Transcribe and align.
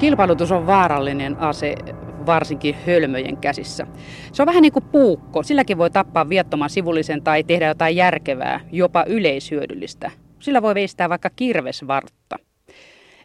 kilpailutus 0.00 0.52
on 0.52 0.66
vaarallinen 0.66 1.36
ase 1.40 1.74
varsinkin 2.26 2.76
hölmöjen 2.86 3.36
käsissä. 3.36 3.86
Se 4.32 4.42
on 4.42 4.46
vähän 4.46 4.62
niin 4.62 4.72
kuin 4.72 4.84
puukko. 4.92 5.42
Silläkin 5.42 5.78
voi 5.78 5.90
tappaa 5.90 6.28
viattoman 6.28 6.70
sivullisen 6.70 7.22
tai 7.22 7.44
tehdä 7.44 7.66
jotain 7.66 7.96
järkevää, 7.96 8.60
jopa 8.72 9.04
yleishyödyllistä. 9.08 10.10
Sillä 10.38 10.62
voi 10.62 10.74
veistää 10.74 11.08
vaikka 11.08 11.30
kirvesvartta. 11.36 12.36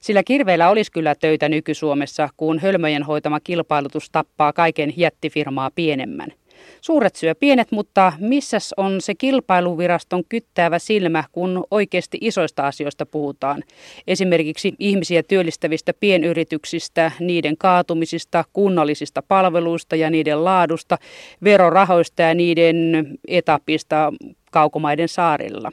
Sillä 0.02 0.24
kirveillä 0.24 0.70
olisi 0.70 0.92
kyllä 0.92 1.16
töitä 1.16 1.50
nyky-Suomessa, 1.50 2.30
kun 2.38 2.60
hölmöjen 2.60 3.04
hoitama 3.04 3.39
kilpailutus 3.39 4.10
tappaa 4.10 4.54
kaiken 4.54 4.94
jättifirmaa 4.98 5.71
pienemmän– 5.76 6.30
Suuret 6.82 7.16
syö 7.16 7.36
pienet, 7.36 7.71
mutta 7.71 8.13
missäs 8.20 8.73
on 8.77 9.02
se 9.02 9.15
kilpailuviraston 9.15 10.23
kyttäävä 10.29 10.79
silmä, 10.79 11.23
kun 11.32 11.64
oikeasti 11.71 12.18
isoista 12.21 12.68
asioista 12.68 13.06
puhutaan? 13.06 13.64
Esimerkiksi 14.07 14.73
ihmisiä 14.79 15.23
työllistävistä 15.23 15.93
pienyrityksistä, 16.00 17.11
niiden 17.20 17.57
kaatumisista, 17.57 18.46
kunnallisista 18.54 19.23
palveluista 19.28 19.96
ja 19.96 20.09
niiden 20.09 20.43
laadusta, 20.43 20.97
verorahoista 21.43 22.21
ja 22.21 22.33
niiden 22.33 23.07
etapista 23.28 24.14
kaukomaiden 24.51 25.07
saarilla. 25.07 25.71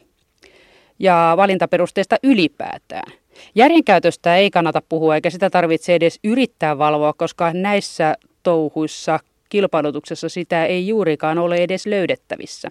Ja 0.99 1.35
valintaperusteista 1.37 2.17
ylipäätään. 2.23 3.13
Järjenkäytöstä 3.55 4.37
ei 4.37 4.51
kannata 4.51 4.83
puhua 4.89 5.15
eikä 5.15 5.31
sitä 5.31 5.51
tarvitse 5.51 5.95
edes 5.95 6.19
yrittää 6.25 6.79
valvoa, 6.79 7.13
koska 7.13 7.53
näissä 7.53 8.17
touhuissa 8.43 9.21
kilpailutuksessa 9.53 10.29
sitä 10.29 10.67
ei 10.67 10.89
juurikaan 10.89 11.39
ole 11.39 11.57
edes 11.57 11.87
löydettävissä. 11.87 12.69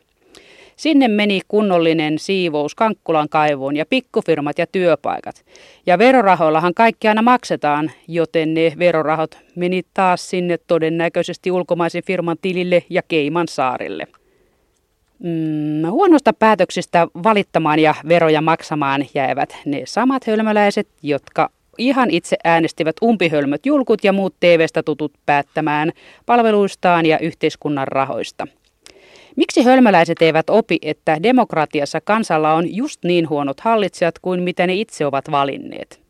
Sinne 0.75 1.07
meni 1.07 1.41
kunnollinen 1.47 2.19
siivous 2.19 2.75
Kankkulan 2.75 3.29
kaivoon 3.29 3.75
ja 3.75 3.85
pikkufirmat 3.85 4.57
ja 4.57 4.67
työpaikat. 4.67 5.45
Ja 5.85 5.97
verorahoillahan 5.97 6.73
kaikki 6.73 7.07
aina 7.07 7.21
maksetaan, 7.21 7.91
joten 8.07 8.53
ne 8.53 8.73
verorahat 8.79 9.39
meni 9.55 9.81
taas 9.93 10.29
sinne 10.29 10.57
todennäköisesti 10.67 11.51
ulkomaisen 11.51 12.03
firman 12.05 12.37
tilille 12.41 12.83
ja 12.89 13.01
Keiman 13.07 13.47
saarille. 13.47 14.07
Mm, 15.19 15.89
huonosta 15.89 16.33
päätöksistä 16.33 17.07
valittamaan 17.23 17.79
ja 17.79 17.95
veroja 18.07 18.41
maksamaan 18.41 19.05
jäivät 19.13 19.57
ne 19.65 19.81
samat 19.85 20.27
hölmöläiset, 20.27 20.87
jotka 21.03 21.49
ihan 21.81 22.11
itse 22.11 22.37
äänestivät 22.43 22.95
umpihölmöt 23.03 23.65
julkut 23.65 24.03
ja 24.03 24.13
muut 24.13 24.35
TV-stä 24.39 24.83
tutut 24.83 25.13
päättämään 25.25 25.91
palveluistaan 26.25 27.05
ja 27.05 27.19
yhteiskunnan 27.19 27.87
rahoista. 27.87 28.47
Miksi 29.35 29.63
hölmöläiset 29.63 30.21
eivät 30.21 30.49
opi, 30.49 30.77
että 30.81 31.23
demokratiassa 31.23 32.01
kansalla 32.01 32.53
on 32.53 32.75
just 32.75 33.03
niin 33.03 33.29
huonot 33.29 33.59
hallitsijat 33.59 34.19
kuin 34.19 34.43
mitä 34.43 34.67
ne 34.67 34.73
itse 34.73 35.05
ovat 35.05 35.31
valinneet? 35.31 36.01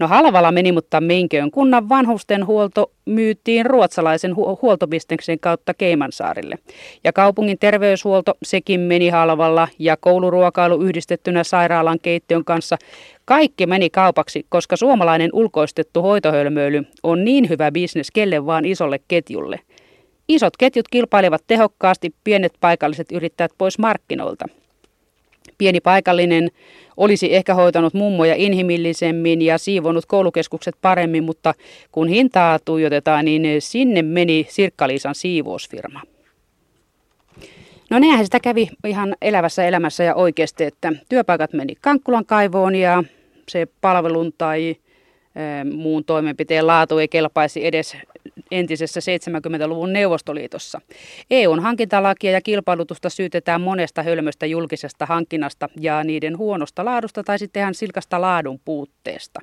No 0.00 0.08
halvalla 0.08 0.52
meni, 0.52 0.72
mutta 0.72 1.00
Minköön 1.00 1.50
kunnan 1.50 1.88
vanhustenhuolto 1.88 2.92
myytiin 3.04 3.66
ruotsalaisen 3.66 4.30
hu- 4.32 4.58
huoltobisneksen 4.62 5.40
kautta 5.40 5.74
Keimansaarille. 5.74 6.58
Ja 7.04 7.12
kaupungin 7.12 7.58
terveyshuolto, 7.58 8.34
sekin 8.42 8.80
meni 8.80 9.08
halvalla 9.08 9.68
ja 9.78 9.96
kouluruokailu 9.96 10.82
yhdistettynä 10.82 11.44
sairaalan 11.44 11.98
keittiön 12.02 12.44
kanssa. 12.44 12.76
Kaikki 13.24 13.66
meni 13.66 13.90
kaupaksi, 13.90 14.46
koska 14.48 14.76
suomalainen 14.76 15.30
ulkoistettu 15.32 16.02
hoitohölmöily 16.02 16.82
on 17.02 17.24
niin 17.24 17.48
hyvä 17.48 17.72
bisnes 17.72 18.10
kelle 18.10 18.46
vaan 18.46 18.64
isolle 18.64 19.00
ketjulle. 19.08 19.60
Isot 20.28 20.56
ketjut 20.56 20.88
kilpailevat 20.88 21.42
tehokkaasti 21.46 22.14
pienet 22.24 22.52
paikalliset 22.60 23.12
yrittäjät 23.12 23.52
pois 23.58 23.78
markkinoilta. 23.78 24.46
Pieni 25.60 25.80
paikallinen 25.80 26.50
olisi 26.96 27.34
ehkä 27.34 27.54
hoitanut 27.54 27.94
mummoja 27.94 28.34
inhimillisemmin 28.34 29.42
ja 29.42 29.58
siivonut 29.58 30.06
koulukeskukset 30.06 30.74
paremmin, 30.82 31.24
mutta 31.24 31.54
kun 31.92 32.08
hintaa 32.08 32.58
tuijotetaan, 32.58 33.24
niin 33.24 33.44
sinne 33.58 34.02
meni 34.02 34.46
Sirkkaliisan 34.48 35.14
siivousfirma. 35.14 36.02
No 37.90 37.98
näinhän 37.98 38.24
sitä 38.24 38.40
kävi 38.40 38.68
ihan 38.86 39.16
elävässä 39.22 39.64
elämässä 39.64 40.04
ja 40.04 40.14
oikeasti, 40.14 40.64
että 40.64 40.92
työpaikat 41.08 41.52
meni 41.52 41.74
Kankkulan 41.80 42.26
kaivoon 42.26 42.74
ja 42.74 43.04
se 43.48 43.66
palvelun 43.80 44.32
tai 44.38 44.76
muun 45.74 46.04
toimenpiteen 46.04 46.66
laatu 46.66 46.98
ei 46.98 47.08
kelpaisi 47.08 47.66
edes 47.66 47.96
entisessä 48.50 49.00
70-luvun 49.00 49.92
Neuvostoliitossa. 49.92 50.80
EUn 51.30 51.60
hankintalakia 51.60 52.30
ja 52.30 52.40
kilpailutusta 52.40 53.10
syytetään 53.10 53.60
monesta 53.60 54.02
hölmöstä 54.02 54.46
julkisesta 54.46 55.06
hankinnasta 55.06 55.68
ja 55.80 56.04
niiden 56.04 56.38
huonosta 56.38 56.84
laadusta 56.84 57.24
tai 57.24 57.38
sitten 57.38 57.60
ihan 57.60 57.74
silkasta 57.74 58.20
laadun 58.20 58.60
puutteesta. 58.64 59.40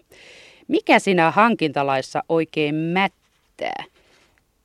Mikä 0.68 1.00
siinä 1.00 1.32
hankintalaissa 1.32 2.24
oikein 2.30 2.76
mättää? 2.76 3.84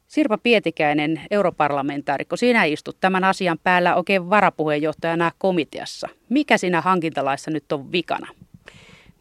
Sirpa 0.09 0.39
Pietikäinen, 0.39 1.21
europarlamentaarikko, 1.31 2.37
sinä 2.37 2.65
istut 2.65 2.97
tämän 3.01 3.25
asian 3.25 3.59
päällä 3.65 3.95
oikein 3.95 4.31
varapuheenjohtajana 4.31 5.33
komiteassa. 5.39 6.09
Mikä 6.29 6.59
siinä 6.59 6.81
hankintalaissa 6.81 7.51
nyt 7.51 7.73
on 7.73 7.93
vikana? 7.93 8.29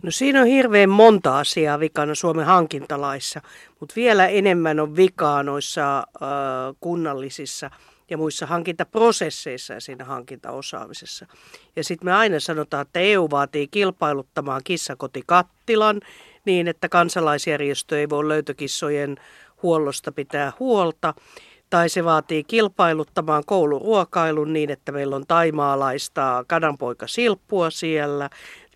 No 0.03 0.11
siinä 0.11 0.41
on 0.41 0.47
hirveän 0.47 0.89
monta 0.89 1.39
asiaa 1.39 1.79
vikana 1.79 2.15
Suomen 2.15 2.45
hankintalaissa, 2.45 3.41
mutta 3.79 3.95
vielä 3.95 4.27
enemmän 4.27 4.79
on 4.79 4.95
vikaa 4.95 5.43
noissa 5.43 5.97
äh, 5.97 6.03
kunnallisissa 6.79 7.71
ja 8.09 8.17
muissa 8.17 8.45
hankintaprosesseissa 8.45 9.73
ja 9.73 9.81
siinä 9.81 10.05
hankintaosaamisessa. 10.05 11.25
Ja 11.75 11.83
sitten 11.83 12.05
me 12.05 12.13
aina 12.13 12.39
sanotaan, 12.39 12.81
että 12.81 12.99
EU 12.99 13.27
vaatii 13.31 13.67
kilpailuttamaan 13.67 14.61
kissakotikattilan 14.63 16.01
niin, 16.45 16.67
että 16.67 16.89
kansalaisjärjestö 16.89 17.99
ei 17.99 18.09
voi 18.09 18.27
löytökissojen 18.27 19.17
huollosta 19.63 20.11
pitää 20.11 20.51
huolta. 20.59 21.13
Tai 21.69 21.89
se 21.89 22.03
vaatii 22.03 22.43
kilpailuttamaan 22.43 23.43
kouluruokailun 23.45 24.53
niin, 24.53 24.69
että 24.69 24.91
meillä 24.91 25.15
on 25.15 25.27
taimaalaista 25.27 26.45
kananpoika 26.47 27.07
silppua 27.07 27.69
siellä 27.69 28.29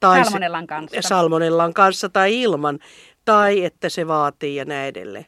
tai 0.09 0.23
salmonellan 0.23 0.67
kanssa. 0.67 1.01
Salmonellan 1.01 1.73
kanssa 1.73 2.09
tai 2.09 2.41
ilman, 2.41 2.79
tai 3.25 3.66
että 3.66 3.89
se 3.89 4.07
vaatii 4.07 4.55
ja 4.55 4.66
näin 4.66 4.88
edelleen. 4.88 5.25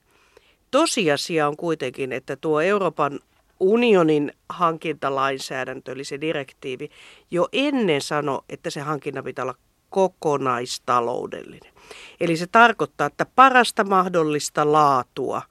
Tosiasia 0.72 1.48
on 1.48 1.58
kuitenkin, 1.58 2.12
että 2.12 2.36
tuo 2.36 2.62
Euroopan 2.62 3.20
unionin 3.60 4.34
hankintalainsäädäntö, 4.50 5.92
eli 5.92 6.04
se 6.04 6.22
direktiivi, 6.22 6.90
jo 7.32 7.48
ennen 7.52 8.02
sano, 8.02 8.42
että 8.50 8.70
se 8.70 8.80
hankinta 8.80 9.24
pitää 9.24 9.44
olla 9.44 9.56
kokonaistaloudellinen. 9.90 11.74
Eli 12.20 12.38
se 12.38 12.48
tarkoittaa, 12.48 13.08
että 13.08 13.26
parasta 13.36 13.84
mahdollista 13.84 14.72
laatua 14.72 15.42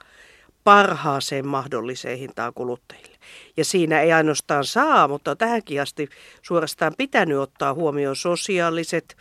parhaaseen 0.65 1.47
mahdolliseen 1.47 2.19
hintaan 2.19 2.55
kuluttajille. 2.55 3.16
Ja 3.57 3.65
siinä 3.65 4.01
ei 4.01 4.13
ainoastaan 4.13 4.65
saa, 4.65 5.09
mutta 5.09 5.37
tähänkin 5.37 5.83
asti 5.83 6.09
suorastaan 6.43 6.93
pitänyt 6.99 7.39
ottaa 7.39 7.75
huomioon 7.75 8.17
sosiaaliset, 8.17 9.17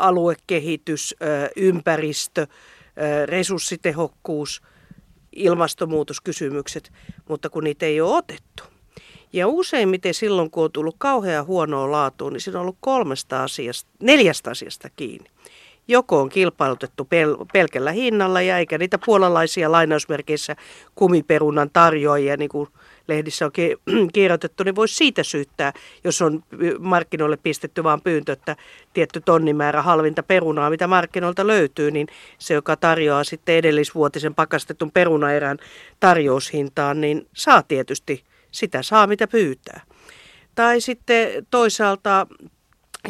aluekehitys, 0.00 1.14
ympäristö, 1.56 2.46
resurssitehokkuus, 3.26 4.62
ilmastonmuutoskysymykset, 5.32 6.92
mutta 7.28 7.50
kun 7.50 7.64
niitä 7.64 7.86
ei 7.86 8.00
ole 8.00 8.16
otettu. 8.16 8.62
Ja 9.32 9.48
useimmiten 9.48 10.14
silloin, 10.14 10.50
kun 10.50 10.64
on 10.64 10.72
tullut 10.72 10.96
kauhean 10.98 11.46
huonoa 11.46 11.90
laatua, 11.90 12.30
niin 12.30 12.40
siinä 12.40 12.58
on 12.58 12.62
ollut 12.62 12.76
kolmesta 12.80 13.42
asiasta, 13.42 13.90
neljästä 14.02 14.50
asiasta 14.50 14.88
kiinni. 14.96 15.30
Joko 15.88 16.20
on 16.20 16.28
kilpailutettu 16.28 17.02
pel- 17.04 17.46
pelkällä 17.52 17.92
hinnalla 17.92 18.42
ja 18.42 18.58
eikä 18.58 18.78
niitä 18.78 18.98
puolalaisia 19.06 19.72
lainausmerkeissä 19.72 20.56
kumiperunan 20.94 21.70
tarjoajia, 21.72 22.36
niin 22.36 22.48
kuin 22.48 22.68
lehdissä 23.08 23.46
on 23.46 23.52
kirjoitettu, 24.14 24.64
niin 24.64 24.76
voisi 24.76 24.94
siitä 24.94 25.22
syyttää, 25.22 25.72
jos 26.04 26.22
on 26.22 26.42
markkinoille 26.78 27.36
pistetty 27.36 27.84
vaan 27.84 28.00
pyyntö, 28.00 28.32
että 28.32 28.56
tietty 28.92 29.20
tonnimäärä 29.20 29.82
halvinta 29.82 30.22
perunaa, 30.22 30.70
mitä 30.70 30.86
markkinoilta 30.86 31.46
löytyy, 31.46 31.90
niin 31.90 32.06
se, 32.38 32.54
joka 32.54 32.76
tarjoaa 32.76 33.24
sitten 33.24 33.54
edellisvuotisen 33.54 34.34
pakastetun 34.34 34.90
perunaerän 34.90 35.58
tarjoushintaan, 36.00 37.00
niin 37.00 37.26
saa 37.32 37.62
tietysti 37.62 38.24
sitä 38.50 38.82
saa, 38.82 39.06
mitä 39.06 39.26
pyytää. 39.26 39.80
Tai 40.54 40.80
sitten 40.80 41.46
toisaalta 41.50 42.26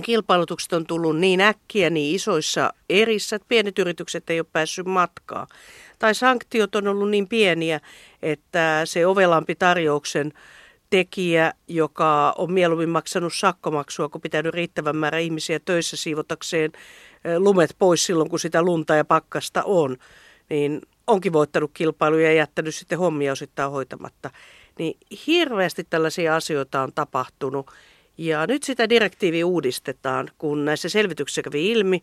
kilpailutukset 0.02 0.72
on 0.72 0.86
tullut 0.86 1.18
niin 1.18 1.40
äkkiä 1.40 1.90
niin 1.90 2.14
isoissa 2.14 2.72
erissä, 2.88 3.36
että 3.36 3.48
pienet 3.48 3.78
yritykset 3.78 4.30
ei 4.30 4.40
ole 4.40 4.46
päässyt 4.52 4.86
matkaan 4.86 5.46
tai 6.02 6.14
sanktiot 6.14 6.74
on 6.74 6.88
ollut 6.88 7.10
niin 7.10 7.28
pieniä, 7.28 7.80
että 8.22 8.82
se 8.84 9.06
ovelampi 9.06 9.54
tarjouksen 9.54 10.32
tekijä, 10.90 11.52
joka 11.68 12.34
on 12.38 12.52
mieluummin 12.52 12.88
maksanut 12.88 13.34
sakkomaksua, 13.34 14.08
kun 14.08 14.20
pitänyt 14.20 14.54
riittävän 14.54 14.96
määrä 14.96 15.18
ihmisiä 15.18 15.60
töissä 15.64 15.96
siivotakseen 15.96 16.72
lumet 17.38 17.76
pois 17.78 18.06
silloin, 18.06 18.30
kun 18.30 18.38
sitä 18.38 18.62
lunta 18.62 18.94
ja 18.94 19.04
pakkasta 19.04 19.62
on, 19.64 19.96
niin 20.50 20.80
onkin 21.06 21.32
voittanut 21.32 21.70
kilpailuja 21.74 22.26
ja 22.26 22.32
jättänyt 22.32 22.74
sitten 22.74 22.98
hommia 22.98 23.32
osittain 23.32 23.70
hoitamatta. 23.70 24.30
Niin 24.78 24.98
hirveästi 25.26 25.84
tällaisia 25.84 26.36
asioita 26.36 26.82
on 26.82 26.92
tapahtunut 26.92 27.70
Ja 28.18 28.46
nyt 28.46 28.62
sitä 28.62 28.88
direktiivi 28.88 29.44
uudistetaan, 29.44 30.30
kun 30.38 30.64
näissä 30.64 30.88
selvityksissä 30.88 31.42
kävi 31.42 31.70
ilmi, 31.70 32.02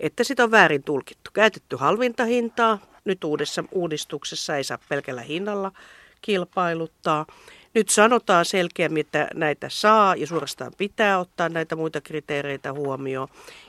että 0.00 0.24
sitä 0.24 0.44
on 0.44 0.50
väärin 0.50 0.82
tulkittu. 0.82 1.30
Käytetty 1.34 1.76
halvinta 1.76 2.24
hintaa, 2.24 2.78
nyt 3.04 3.24
uudessa 3.24 3.64
uudistuksessa 3.72 4.56
ei 4.56 4.64
saa 4.64 4.78
pelkällä 4.88 5.22
hinnalla 5.22 5.72
kilpailuttaa. 6.22 7.26
Nyt 7.74 7.88
sanotaan 7.88 8.44
selkeämmin, 8.44 9.00
että 9.00 9.28
näitä 9.34 9.68
saa 9.68 10.16
ja 10.16 10.26
suorastaan 10.26 10.72
pitää 10.78 11.18
ottaa 11.18 11.48
näitä 11.48 11.76
muita 11.76 12.00
kriteereitä 12.00 12.72
huomioon. 12.72 13.28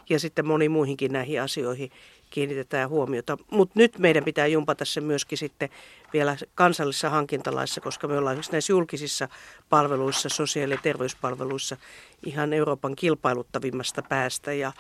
Ja 0.10 0.20
sitten 0.20 0.46
moni 0.46 0.70
muihinkin 0.70 1.14
näihin 1.14 1.42
asioihin 1.42 1.92
kiinnitetään 2.30 2.90
huomiota. 2.90 3.38
Mutta 3.52 3.74
nyt 3.80 4.00
meidän 4.00 4.24
pitää 4.24 4.48
jumpata 4.48 4.86
se 4.86 5.02
myöskin 5.02 5.38
sitten 5.38 5.70
vielä 6.14 6.38
kansallisessa 6.56 7.10
hankintalaissa, 7.10 7.82
koska 7.82 8.08
me 8.08 8.18
ollaan 8.18 8.42
näissä 8.52 8.74
julkisissa 8.74 9.30
palveluissa, 9.70 10.30
sosiaali- 10.30 10.74
ja 10.74 10.80
terveyspalveluissa 10.84 11.78
ihan 12.26 12.54
Euroopan 12.54 12.96
kilpailuttavimmasta 12.96 14.02
päästä. 14.02 14.54
Ja, 14.54 14.72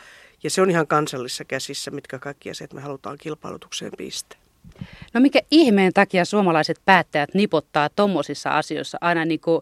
ja 0.44 0.50
se 0.50 0.62
on 0.62 0.70
ihan 0.70 0.88
kansallisissa 0.88 1.46
käsissä, 1.46 1.92
mitkä 1.92 2.20
kaikki 2.20 2.50
asiat 2.50 2.74
me 2.74 2.82
halutaan 2.82 3.18
kilpailutukseen 3.18 3.92
pistää. 3.98 4.43
No 5.13 5.21
mikä 5.21 5.39
ihmeen 5.51 5.94
takia 5.94 6.25
suomalaiset 6.25 6.77
päättäjät 6.86 7.33
nipottaa 7.33 7.89
tuommoisissa 7.89 8.50
asioissa 8.50 8.98
aina 9.01 9.25
niin 9.25 9.39
kuin, 9.39 9.62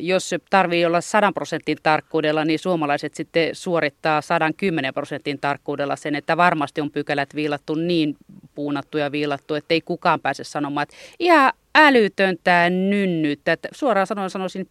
jos 0.00 0.34
tarvii 0.50 0.84
olla 0.84 1.00
100 1.00 1.32
prosentin 1.32 1.78
tarkkuudella, 1.82 2.44
niin 2.44 2.58
suomalaiset 2.58 3.14
sitten 3.14 3.54
suorittaa 3.54 4.20
110 4.20 4.94
prosentin 4.94 5.38
tarkkuudella 5.38 5.96
sen, 5.96 6.14
että 6.14 6.36
varmasti 6.36 6.80
on 6.80 6.90
pykälät 6.90 7.34
viilattu 7.34 7.74
niin 7.74 8.16
puunattu 8.54 8.98
ja 8.98 9.12
viilattu, 9.12 9.54
että 9.54 9.74
ei 9.74 9.80
kukaan 9.80 10.20
pääse 10.20 10.44
sanomaan, 10.44 10.82
että 10.82 10.96
ihan 11.18 11.52
älytöntä 11.74 12.70
nynnyttä. 12.70 13.52
Että 13.52 13.68
suoraan 13.72 14.06
sanoen 14.06 14.30
sanoisin 14.30 14.68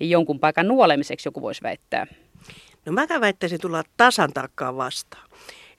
jonkun 0.00 0.40
paikan 0.40 0.68
nuolemiseksi 0.68 1.28
joku 1.28 1.42
voisi 1.42 1.62
väittää. 1.62 2.06
No 2.86 2.92
mä 2.92 3.06
väittäisin 3.20 3.60
tulla 3.60 3.84
tasan 3.96 4.32
tarkkaan 4.32 4.76
vastaan. 4.76 5.30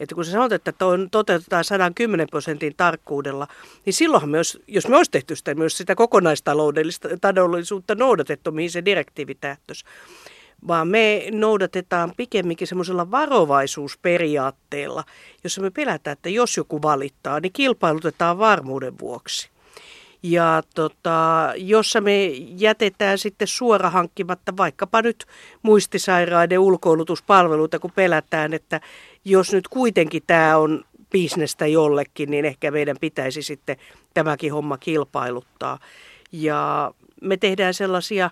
Että 0.02 0.16
kun 0.16 0.26
sä 0.26 0.32
sanot, 0.32 0.52
että 0.52 0.86
on, 0.86 1.10
toteutetaan 1.12 1.64
110 1.64 2.28
prosentin 2.32 2.74
tarkkuudella, 2.78 3.48
niin 3.86 3.94
silloinhan 3.94 4.30
myös, 4.30 4.60
jos 4.68 4.88
me 4.88 4.98
olisi 4.98 5.12
tehty 5.12 5.36
sitä, 5.36 5.56
myös 5.56 5.78
sitä 5.78 5.96
kokonaistaloudellista 5.96 7.10
taloudellisuutta 7.22 7.96
noudatettu, 7.96 8.52
mihin 8.52 8.72
se 8.72 8.86
direktiivi 8.86 9.36
tähtöisi, 9.36 9.86
vaan 10.68 10.88
me 10.88 11.28
noudatetaan 11.32 12.14
pikemminkin 12.18 12.68
semmoisella 12.68 13.12
varovaisuusperiaatteella, 13.12 15.04
jossa 15.44 15.62
me 15.62 15.72
pelätään, 15.72 16.14
että 16.14 16.30
jos 16.30 16.58
joku 16.58 16.82
valittaa, 16.82 17.40
niin 17.40 17.54
kilpailutetaan 17.54 18.38
varmuuden 18.38 19.00
vuoksi. 19.00 19.50
Ja 20.24 20.64
tota, 20.76 21.54
jossa 21.58 22.02
me 22.02 22.26
jätetään 22.58 23.18
sitten 23.18 23.48
suora 23.48 23.90
hankkimatta 23.90 24.58
vaikkapa 24.58 25.02
nyt 25.02 25.26
muistisairaiden 25.62 26.60
ulkoilutuspalveluita, 26.60 27.80
kun 27.80 27.92
pelätään, 27.92 28.54
että 28.54 28.82
jos 29.26 29.54
nyt 29.54 29.68
kuitenkin 29.68 30.24
tämä 30.28 30.58
on 30.58 30.84
bisnestä 31.12 31.68
jollekin, 31.68 32.32
niin 32.32 32.46
ehkä 32.46 32.72
meidän 32.72 32.98
pitäisi 33.02 33.42
sitten 33.42 33.78
tämäkin 34.14 34.54
homma 34.54 34.78
kilpailuttaa. 34.78 35.80
Ja 36.32 36.92
me 37.22 37.38
tehdään 37.38 37.74
sellaisia 37.74 38.30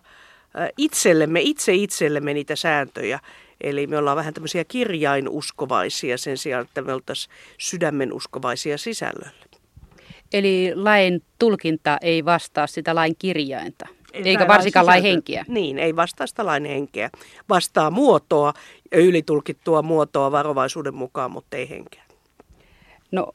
itsellemme, 0.78 1.42
itse 1.42 1.74
itsellemme 1.74 2.34
niitä 2.34 2.56
sääntöjä. 2.56 3.20
Eli 3.62 3.88
me 3.88 3.98
ollaan 3.98 4.18
vähän 4.18 4.34
tämmöisiä 4.34 4.64
kirjainuskovaisia 4.64 6.18
sen 6.18 6.38
sijaan, 6.38 6.66
että 6.66 6.82
me 6.82 6.94
oltaisiin 6.94 7.36
sydämenuskovaisia 7.58 8.78
sisällölle. 8.78 9.50
Eli 10.34 10.72
lain 10.76 11.24
tulkinta 11.40 11.98
ei 12.02 12.26
vastaa 12.26 12.68
sitä 12.68 12.96
lain 12.96 13.16
kirjainta, 13.20 13.88
eikä 14.14 14.48
varsinkaan 14.48 14.86
lain 14.86 15.04
henkeä. 15.04 15.46
Niin, 15.48 15.80
ei 15.80 15.96
vastaa 15.96 16.28
sitä 16.28 16.46
lain 16.46 16.66
henkeä. 16.66 17.10
Vastaa 17.50 17.92
muotoa, 17.92 18.54
ylitulkittua 18.92 19.82
muotoa 19.82 20.32
varovaisuuden 20.32 20.96
mukaan, 20.96 21.32
mutta 21.32 21.58
ei 21.58 21.70
henkeä. 21.70 22.04
No, 23.12 23.34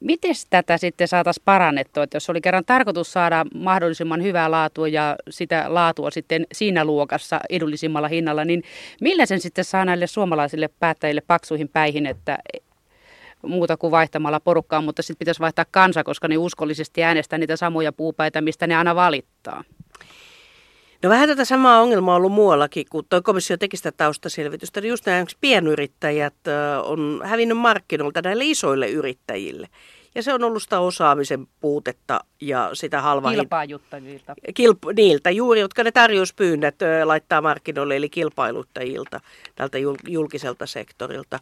miten 0.00 0.34
tätä 0.50 0.78
sitten 0.78 1.08
saataisiin 1.08 1.42
parannettua, 1.44 2.02
että 2.02 2.16
jos 2.16 2.30
oli 2.30 2.40
kerran 2.40 2.64
tarkoitus 2.64 3.12
saada 3.12 3.44
mahdollisimman 3.54 4.22
hyvää 4.22 4.50
laatua 4.50 4.88
ja 4.88 5.16
sitä 5.30 5.64
laatua 5.68 6.10
sitten 6.10 6.46
siinä 6.52 6.84
luokassa 6.84 7.40
edullisimmalla 7.50 8.08
hinnalla, 8.08 8.44
niin 8.44 8.62
millä 9.00 9.26
sen 9.26 9.40
sitten 9.40 9.64
saa 9.64 9.84
näille 9.84 10.06
suomalaisille 10.06 10.68
päättäjille 10.80 11.22
paksuihin 11.26 11.68
päihin, 11.68 12.06
että 12.06 12.38
muuta 13.42 13.76
kuin 13.76 13.90
vaihtamalla 13.90 14.40
porukkaa, 14.40 14.80
mutta 14.80 15.02
sitten 15.02 15.18
pitäisi 15.18 15.40
vaihtaa 15.40 15.64
kansa, 15.70 16.04
koska 16.04 16.28
ne 16.28 16.36
uskollisesti 16.36 17.04
äänestää 17.04 17.38
niitä 17.38 17.56
samoja 17.56 17.92
puupäitä, 17.92 18.40
mistä 18.40 18.66
ne 18.66 18.76
aina 18.76 18.94
valittaa. 18.94 19.64
No 21.02 21.10
vähän 21.10 21.28
tätä 21.28 21.44
samaa 21.44 21.80
ongelmaa 21.80 22.14
on 22.14 22.16
ollut 22.16 22.32
muuallakin, 22.32 22.86
kun 22.90 23.04
tuo 23.08 23.22
komissio 23.22 23.56
teki 23.56 23.76
sitä 23.76 23.92
taustaselvitystä, 23.92 24.80
niin 24.80 24.90
just 24.90 25.06
nämä 25.06 25.24
pienyrittäjät 25.40 26.34
on 26.82 27.20
hävinnyt 27.24 27.58
markkinoilta 27.58 28.22
näille 28.22 28.44
isoille 28.44 28.88
yrittäjille. 28.88 29.68
Ja 30.14 30.22
se 30.22 30.34
on 30.34 30.44
ollut 30.44 30.62
sitä 30.62 30.80
osaamisen 30.80 31.46
puutetta 31.60 32.20
ja 32.40 32.70
sitä 32.72 33.00
halvaa... 33.00 33.32
Kilpaajuttajilta. 33.32 34.34
Kilp, 34.54 34.78
niiltä 34.96 35.30
juuri, 35.30 35.60
jotka 35.60 35.84
ne 35.84 35.92
tarjouspyynnöt 35.92 36.74
laittaa 37.04 37.40
markkinoille, 37.40 37.96
eli 37.96 38.08
kilpailuttajilta, 38.08 39.20
tältä 39.54 39.78
julkiselta 40.08 40.66
sektorilta. 40.66 41.38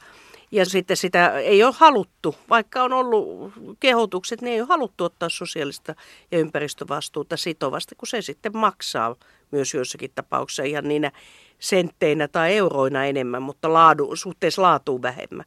Ja 0.51 0.67
sitten 0.67 0.97
sitä 0.97 1.39
ei 1.39 1.65
ole 1.65 1.75
haluttu, 1.77 2.35
vaikka 2.51 2.83
on 2.83 2.93
ollut 2.93 3.53
kehotukset, 3.81 4.43
niin 4.43 4.53
ei 4.53 4.61
ole 4.61 4.69
haluttu 4.69 5.05
ottaa 5.05 5.29
sosiaalista 5.29 5.95
ja 6.31 6.39
ympäristövastuuta 6.39 7.37
sitovasti, 7.37 7.95
kun 7.95 8.09
se 8.09 8.23
sitten 8.23 8.57
maksaa 8.57 9.17
myös 9.55 9.75
joissakin 9.75 10.11
tapauksissa 10.15 10.63
ihan 10.63 10.89
niinä 10.89 11.13
sentteinä 11.59 12.29
tai 12.29 12.57
euroina 12.57 13.05
enemmän, 13.05 13.43
mutta 13.43 13.73
laadu, 13.73 14.17
suhteessa 14.17 14.63
laatuun 14.63 15.03
vähemmän. 15.03 15.47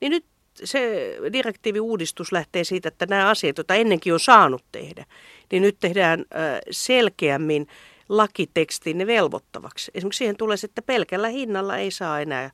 Niin 0.00 0.10
nyt 0.10 0.24
se 0.64 1.12
direktiiviuudistus 1.32 2.32
lähtee 2.32 2.64
siitä, 2.64 2.88
että 2.88 3.06
nämä 3.08 3.28
asiat, 3.28 3.58
joita 3.58 3.74
ennenkin 3.74 4.12
on 4.12 4.20
saanut 4.20 4.64
tehdä, 4.72 5.06
niin 5.52 5.62
nyt 5.62 5.76
tehdään 5.80 6.24
selkeämmin 6.70 7.66
lakitekstiin 8.08 8.98
ne 8.98 9.06
velvoittavaksi. 9.06 9.90
Esimerkiksi 9.94 10.18
siihen 10.18 10.36
tulee, 10.36 10.56
että 10.64 10.82
pelkällä 10.82 11.28
hinnalla 11.28 11.76
ei 11.76 11.90
saa 11.90 12.20
enää 12.20 12.50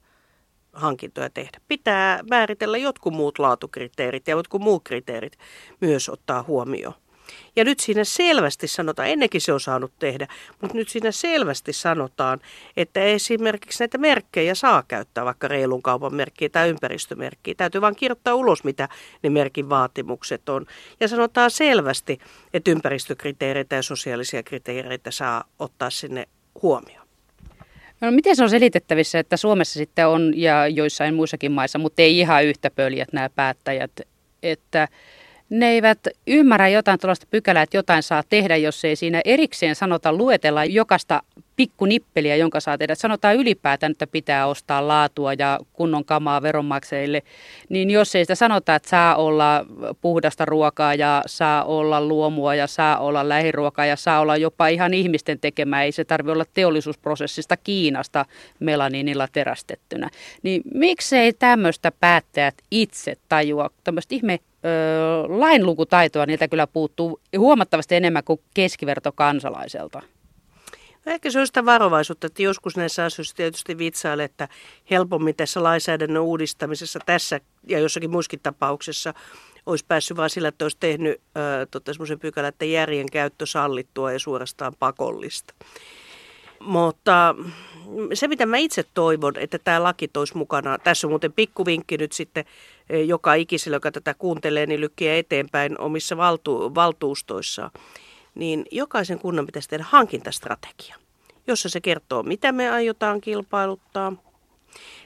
hankintoja 0.72 1.30
tehdä. 1.30 1.60
Pitää 1.68 2.20
määritellä 2.30 2.78
jotkut 2.78 3.14
muut 3.14 3.38
laatukriteerit 3.38 4.28
ja 4.28 4.36
jotkut 4.36 4.62
muut 4.62 4.84
kriteerit 4.84 5.38
myös 5.80 6.08
ottaa 6.08 6.42
huomioon. 6.42 6.94
Ja 7.56 7.64
nyt 7.64 7.80
siinä 7.80 8.04
selvästi 8.04 8.68
sanotaan, 8.68 9.08
ennenkin 9.08 9.40
se 9.40 9.52
on 9.52 9.60
saanut 9.60 9.92
tehdä, 9.98 10.26
mutta 10.60 10.76
nyt 10.76 10.88
siinä 10.88 11.12
selvästi 11.12 11.72
sanotaan, 11.72 12.40
että 12.76 13.04
esimerkiksi 13.04 13.82
näitä 13.82 13.98
merkkejä 13.98 14.54
saa 14.54 14.82
käyttää, 14.88 15.24
vaikka 15.24 15.48
reilun 15.48 15.82
kaupan 15.82 16.14
merkkiä 16.14 16.48
tai 16.48 16.68
ympäristömerkkiä. 16.68 17.54
Täytyy 17.56 17.80
vain 17.80 17.96
kirjoittaa 17.96 18.34
ulos, 18.34 18.64
mitä 18.64 18.88
ne 19.22 19.30
merkin 19.30 19.68
vaatimukset 19.68 20.48
on. 20.48 20.66
Ja 21.00 21.08
sanotaan 21.08 21.50
selvästi, 21.50 22.18
että 22.54 22.70
ympäristökriteereitä 22.70 23.76
ja 23.76 23.82
sosiaalisia 23.82 24.42
kriteereitä 24.42 25.10
saa 25.10 25.44
ottaa 25.58 25.90
sinne 25.90 26.28
huomioon. 26.62 27.08
No, 28.00 28.10
miten 28.10 28.36
se 28.36 28.42
on 28.42 28.50
selitettävissä, 28.50 29.18
että 29.18 29.36
Suomessa 29.36 29.74
sitten 29.74 30.08
on 30.08 30.32
ja 30.36 30.68
joissain 30.68 31.14
muissakin 31.14 31.52
maissa, 31.52 31.78
mutta 31.78 32.02
ei 32.02 32.18
ihan 32.18 32.44
yhtä 32.44 32.70
pöljät 32.70 33.12
nämä 33.12 33.28
päättäjät, 33.28 34.00
että 34.42 34.88
ne 35.50 35.70
eivät 35.70 35.98
ymmärrä 36.26 36.68
jotain 36.68 37.00
tuollaista 37.00 37.26
pykälää, 37.30 37.62
että 37.62 37.76
jotain 37.76 38.02
saa 38.02 38.22
tehdä, 38.28 38.56
jos 38.56 38.84
ei 38.84 38.96
siinä 38.96 39.20
erikseen 39.24 39.74
sanota 39.74 40.12
luetella 40.12 40.64
jokaista 40.64 41.22
pikkunippeliä, 41.56 42.36
jonka 42.36 42.60
saa 42.60 42.78
tehdä. 42.78 42.94
Sanotaan 42.94 43.36
ylipäätään, 43.36 43.92
että 43.92 44.06
pitää 44.06 44.46
ostaa 44.46 44.88
laatua 44.88 45.32
ja 45.32 45.58
kunnon 45.72 46.04
kamaa 46.04 46.42
veronmaksajille. 46.42 47.22
Niin 47.68 47.90
jos 47.90 48.14
ei 48.14 48.24
sitä 48.24 48.34
sanota, 48.34 48.74
että 48.74 48.88
saa 48.88 49.16
olla 49.16 49.66
puhdasta 50.00 50.44
ruokaa 50.44 50.94
ja 50.94 51.22
saa 51.26 51.64
olla 51.64 52.00
luomua 52.00 52.54
ja 52.54 52.66
saa 52.66 52.98
olla 52.98 53.28
lähiruokaa 53.28 53.86
ja 53.86 53.96
saa 53.96 54.20
olla 54.20 54.36
jopa 54.36 54.68
ihan 54.68 54.94
ihmisten 54.94 55.40
tekemää, 55.40 55.82
ei 55.82 55.92
se 55.92 56.04
tarvitse 56.04 56.32
olla 56.32 56.44
teollisuusprosessista 56.54 57.56
Kiinasta 57.56 58.24
melaniinilla 58.60 59.28
terästettynä. 59.32 60.10
Niin 60.42 60.62
miksei 60.74 61.32
tämmöistä 61.32 61.92
päättäjät 62.00 62.54
itse 62.70 63.16
tajua, 63.28 63.70
tämmöistä 63.84 64.14
ihme 64.14 64.38
lainlukutaitoa 65.28 66.26
niiltä 66.26 66.48
kyllä 66.48 66.66
puuttuu 66.66 67.20
huomattavasti 67.38 67.94
enemmän 67.94 68.24
kuin 68.24 68.40
keskiverto 68.54 69.12
kansalaiselta. 69.12 70.02
No 71.06 71.12
ehkä 71.12 71.30
se 71.30 71.40
on 71.40 71.46
sitä 71.46 71.64
varovaisuutta, 71.64 72.26
että 72.26 72.42
joskus 72.42 72.76
näissä 72.76 73.04
asioissa 73.04 73.36
tietysti 73.36 73.78
vitsailee, 73.78 74.24
että 74.24 74.48
helpommin 74.90 75.36
tässä 75.36 75.62
lainsäädännön 75.62 76.22
uudistamisessa 76.22 76.98
tässä 77.06 77.40
ja 77.66 77.78
jossakin 77.78 78.10
muissakin 78.10 78.40
tapauksessa 78.42 79.14
olisi 79.66 79.84
päässyt 79.88 80.16
vain 80.16 80.30
sillä, 80.30 80.48
että 80.48 80.64
olisi 80.64 80.76
tehnyt 80.80 81.20
tota, 81.70 81.92
semmoisen 81.92 82.18
pykälän, 82.18 82.48
että 82.48 82.64
järjen 82.64 83.10
käyttö 83.10 83.46
sallittua 83.46 84.12
ja 84.12 84.18
suorastaan 84.18 84.72
pakollista. 84.78 85.54
Mutta 86.60 87.34
se, 88.14 88.28
mitä 88.28 88.46
mä 88.46 88.56
itse 88.56 88.84
toivon, 88.94 89.32
että 89.36 89.58
tämä 89.58 89.82
laki 89.82 90.08
toisi 90.08 90.36
mukana, 90.36 90.78
tässä 90.78 91.06
on 91.06 91.10
muuten 91.10 91.32
pikkuvinkki 91.32 91.96
nyt 91.96 92.12
sitten 92.12 92.44
joka 93.06 93.34
ikisellä, 93.34 93.76
joka 93.76 93.92
tätä 93.92 94.14
kuuntelee, 94.14 94.66
niin 94.66 94.80
lykkiä 94.80 95.16
eteenpäin 95.16 95.80
omissa 95.80 96.16
valtu, 96.16 96.74
valtuustoissaan, 96.74 97.70
niin 98.34 98.64
jokaisen 98.70 99.18
kunnan 99.18 99.46
pitäisi 99.46 99.68
tehdä 99.68 99.84
hankintastrategia 99.88 100.96
jossa 101.48 101.68
se 101.68 101.80
kertoo, 101.80 102.22
mitä 102.22 102.52
me 102.52 102.70
aiotaan 102.70 103.20
kilpailuttaa. 103.20 104.12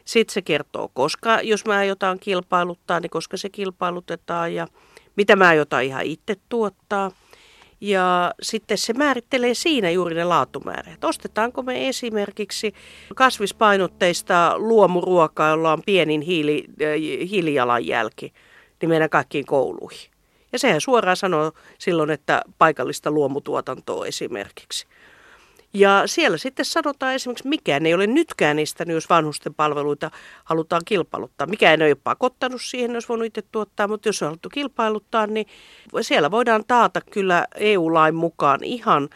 Sitten 0.05 0.35
se 0.35 0.43
kertoo, 0.43 0.91
koska 0.95 1.41
jos 1.43 1.65
me 1.65 1.77
aiotaan 1.77 2.19
kilpailuttaa, 2.19 3.01
niin 3.01 3.11
koska 3.11 3.37
se 3.37 3.49
kilpailutetaan 3.49 4.55
ja 4.55 4.67
mitä 5.17 5.37
me 5.37 5.47
aiotaan 5.47 5.85
ihan 5.85 6.03
itse 6.03 6.37
tuottaa. 6.49 7.11
Ja 7.83 8.35
sitten 8.43 8.79
se 8.79 8.93
määrittelee 8.93 9.55
siinä 9.55 9.91
juuri 9.91 10.15
ne 10.15 10.25
laatumäärät. 10.25 11.05
Ostetaanko 11.05 11.63
me 11.63 11.89
esimerkiksi 11.89 12.75
kasvispainotteista 13.15 14.55
luomuruokaa, 14.57 15.49
jolla 15.49 15.73
on 15.73 15.83
pienin 15.87 16.21
hiili, 16.21 16.65
äh, 16.83 17.29
hiilijalanjälki, 17.31 18.33
niin 18.81 18.89
meidän 18.89 19.11
kaikkiin 19.11 19.47
kouluihin. 19.47 20.11
Ja 20.53 20.59
sehän 20.59 20.81
suoraan 20.81 21.17
sanoo 21.17 21.53
silloin, 21.79 22.11
että 22.11 22.43
paikallista 22.59 23.11
luomutuotantoa 23.11 24.07
esimerkiksi. 24.07 24.87
Ja 25.75 26.03
siellä 26.07 26.39
sitten 26.39 26.65
sanotaan 26.65 27.15
esimerkiksi, 27.15 27.49
mikään 27.49 27.87
ei 27.87 27.95
ole 27.95 28.07
nytkään 28.07 28.57
niistä, 28.57 28.85
jos 28.89 29.09
vanhusten 29.11 29.55
palveluita 29.55 30.11
halutaan 30.45 30.83
kilpailuttaa. 30.85 31.47
Mikään 31.47 31.83
ei 31.83 31.91
ole 31.91 31.99
pakottanut 32.05 32.63
siihen, 32.63 32.95
jos 32.95 33.09
voinut 33.09 33.27
itse 33.27 33.43
tuottaa, 33.53 33.89
mutta 33.89 34.09
jos 34.09 34.23
on 34.23 34.27
haluttu 34.27 34.49
kilpailuttaa, 34.49 35.27
niin 35.27 35.47
siellä 36.01 36.31
voidaan 36.31 36.65
taata 36.67 37.01
kyllä 37.01 37.47
EU-lain 37.55 38.15
mukaan 38.15 38.65
ihan 38.65 39.09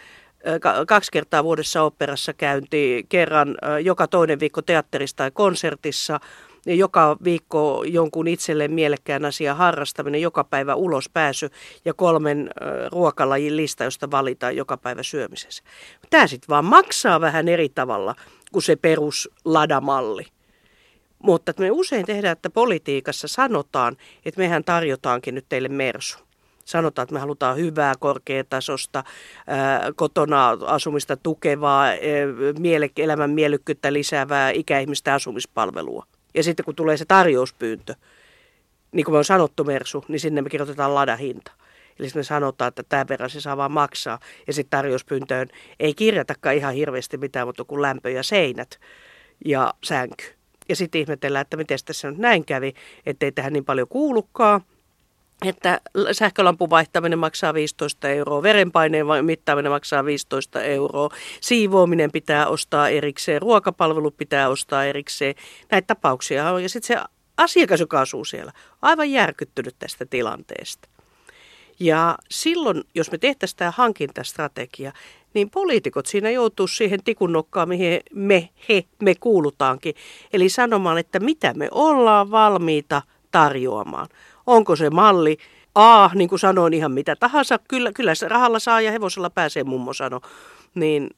kaksi 0.87 1.13
kertaa 1.13 1.45
vuodessa 1.45 1.83
operassa 1.83 2.33
käynti, 2.33 3.07
kerran 3.09 3.57
joka 3.83 4.07
toinen 4.07 4.41
viikko 4.41 4.63
teatterissa 4.63 5.17
tai 5.17 5.31
konsertissa, 5.31 6.21
joka 6.67 7.17
viikko 7.25 7.85
jonkun 7.87 8.29
itselleen 8.29 8.73
mielekkään 8.73 9.25
asian 9.25 9.57
harrastaminen, 9.57 10.23
joka 10.23 10.45
päivä 10.45 10.75
ulos 10.75 11.09
pääsy 11.09 11.51
ja 11.85 11.95
kolmen 11.95 12.51
ruokalajin 12.93 13.57
lista, 13.57 13.85
josta 13.85 14.11
valitaan 14.11 14.57
joka 14.57 14.77
päivä 14.77 15.03
syömisessä. 15.03 15.63
Tämä 16.11 16.27
sitten 16.27 16.49
vaan 16.49 16.65
maksaa 16.65 17.21
vähän 17.21 17.49
eri 17.49 17.69
tavalla 17.69 18.15
kuin 18.53 18.63
se 18.63 18.77
perusladamalli. 18.77 20.27
Mutta 21.19 21.53
me 21.59 21.71
usein 21.71 22.07
tehdään, 22.07 22.33
että 22.33 22.51
politiikassa 22.51 23.29
sanotaan, 23.29 23.97
että 24.25 24.41
mehän 24.41 24.65
tarjotaankin 24.65 25.35
nyt 25.35 25.47
teille 25.49 25.69
mersu. 25.69 26.19
Sanotaan, 26.65 27.05
että 27.05 27.13
me 27.15 27.21
halutaan 27.21 27.57
hyvää, 27.57 27.95
korkeatasosta, 28.01 29.05
kotona 29.97 30.49
asumista 30.67 31.17
tukevaa, 31.17 31.87
elämän 32.97 33.31
mielekkyyttä 33.31 33.93
lisäävää 33.93 34.51
ikäihmistä 34.51 35.15
asumispalvelua. 35.15 36.07
Ja 36.37 36.43
sitten 36.43 36.65
kun 36.65 36.75
tulee 36.75 36.97
se 36.97 37.05
tarjouspyyntö, 37.05 37.95
niin 38.93 39.05
kuin 39.05 39.13
me 39.13 39.19
on 39.19 39.25
sanottu 39.25 39.65
Mersu, 39.65 40.05
niin 40.09 40.21
sinne 40.21 40.43
me 40.43 40.51
kirjoitetaan 40.51 40.95
ladahinta. 40.95 41.53
Eli 41.99 42.09
me 42.15 42.23
sanotaan, 42.23 42.69
että 42.69 42.83
tämä 42.83 43.07
verran 43.09 43.31
se 43.31 43.41
saa 43.41 43.57
vaan 43.57 43.73
maksaa. 43.73 44.19
Ja 44.47 44.53
sitten 44.53 44.79
tarjouspyyntöön 44.79 45.49
ei 45.81 45.95
kirjatakaan 45.95 46.55
ihan 46.55 46.75
hirveästi 46.75 47.19
mitään, 47.19 47.49
mutta 47.49 47.65
kuin 47.65 47.83
lämpö 47.83 48.11
ja 48.11 48.23
seinät 48.23 48.81
ja 49.45 49.75
sänky. 49.85 50.25
Ja 50.69 50.77
sitten 50.77 51.01
ihmetellään, 51.01 51.43
että 51.43 51.57
miten 51.57 51.79
tässä 51.85 52.11
nyt 52.11 52.19
näin 52.19 52.45
kävi, 52.45 52.75
ettei 53.07 53.33
tähän 53.33 53.53
niin 53.53 53.65
paljon 53.65 53.89
kuulukaan 53.89 54.61
että 55.45 55.81
sähkölampun 56.13 56.71
vaihtaminen 56.71 57.19
maksaa 57.19 57.55
15 57.55 58.09
euroa, 58.09 58.43
verenpaineen 58.43 59.07
mittaaminen 59.23 59.73
maksaa 59.73 60.05
15 60.05 60.63
euroa, 60.63 61.09
siivoaminen 61.41 62.13
pitää 62.13 62.47
ostaa 62.47 62.89
erikseen, 62.89 63.43
ruokapalvelut 63.43 64.17
pitää 64.17 64.49
ostaa 64.49 64.85
erikseen. 64.85 65.35
Näitä 65.71 65.87
tapauksia 65.87 66.51
on. 66.51 66.63
Ja 66.63 66.69
sitten 66.69 66.97
se 66.97 67.05
asiakas, 67.37 67.81
joka 67.81 68.01
asuu 68.01 68.25
siellä, 68.25 68.53
on 68.73 68.79
aivan 68.83 69.11
järkyttynyt 69.11 69.77
tästä 69.79 70.07
tilanteesta. 70.07 70.89
Ja 71.81 72.19
silloin, 72.31 72.85
jos 72.95 73.11
me 73.11 73.19
tehtäisiin 73.19 73.57
tämä 73.57 73.73
hankintastrategia, 73.77 74.93
niin 75.35 75.51
poliitikot 75.51 76.07
siinä 76.07 76.31
joutuu 76.31 76.67
siihen 76.67 77.05
tikunnokkaan, 77.05 77.69
mihin 77.69 78.01
me, 78.15 78.49
he, 78.69 78.85
me 79.03 79.15
kuulutaankin. 79.15 79.95
Eli 80.33 80.49
sanomaan, 80.49 80.99
että 80.99 81.21
mitä 81.21 81.55
me 81.55 81.69
ollaan 81.71 82.31
valmiita 82.31 83.03
tarjoamaan 83.31 84.09
onko 84.47 84.77
se 84.77 84.91
malli? 84.91 85.39
A, 85.75 86.11
niin 86.15 86.29
kuin 86.29 86.39
sanoin, 86.39 86.75
ihan 86.75 86.93
mitä 86.93 87.17
tahansa, 87.17 87.59
kyllä, 87.69 87.93
kyllä 87.93 88.15
se 88.15 88.29
rahalla 88.29 88.59
saa 88.59 88.81
ja 88.81 88.93
hevosella 88.93 89.31
pääsee, 89.31 89.65
mummo 89.65 89.93
sano, 89.93 90.21
niin 90.75 91.11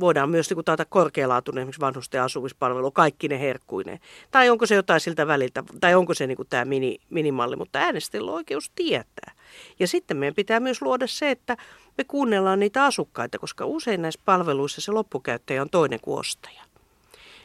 voidaan 0.00 0.30
myös 0.30 0.50
niin 0.50 0.64
taata 0.64 0.84
korkealaatuinen 0.84 1.62
esimerkiksi 1.62 1.80
vanhusten 1.80 2.22
asumispalvelu, 2.22 2.90
kaikki 2.90 3.28
ne 3.28 3.40
herkkuineen. 3.40 4.00
Tai 4.30 4.50
onko 4.50 4.66
se 4.66 4.74
jotain 4.74 5.00
siltä 5.00 5.26
väliltä, 5.26 5.64
tai 5.80 5.94
onko 5.94 6.14
se 6.14 6.26
niin 6.26 6.36
kuin 6.36 6.48
tämä 6.48 6.64
mini, 6.64 6.98
minimalli, 7.10 7.56
mutta 7.56 7.78
äänestäjillä 7.78 8.30
on 8.30 8.36
oikeus 8.36 8.70
tietää. 8.74 9.32
Ja 9.78 9.88
sitten 9.88 10.16
meidän 10.16 10.34
pitää 10.34 10.60
myös 10.60 10.82
luoda 10.82 11.06
se, 11.06 11.30
että 11.30 11.56
me 11.98 12.04
kuunnellaan 12.04 12.60
niitä 12.60 12.84
asukkaita, 12.84 13.38
koska 13.38 13.66
usein 13.66 14.02
näissä 14.02 14.20
palveluissa 14.24 14.80
se 14.80 14.92
loppukäyttäjä 14.92 15.62
on 15.62 15.70
toinen 15.70 16.00
kuin 16.02 16.20
ostaja. 16.20 16.62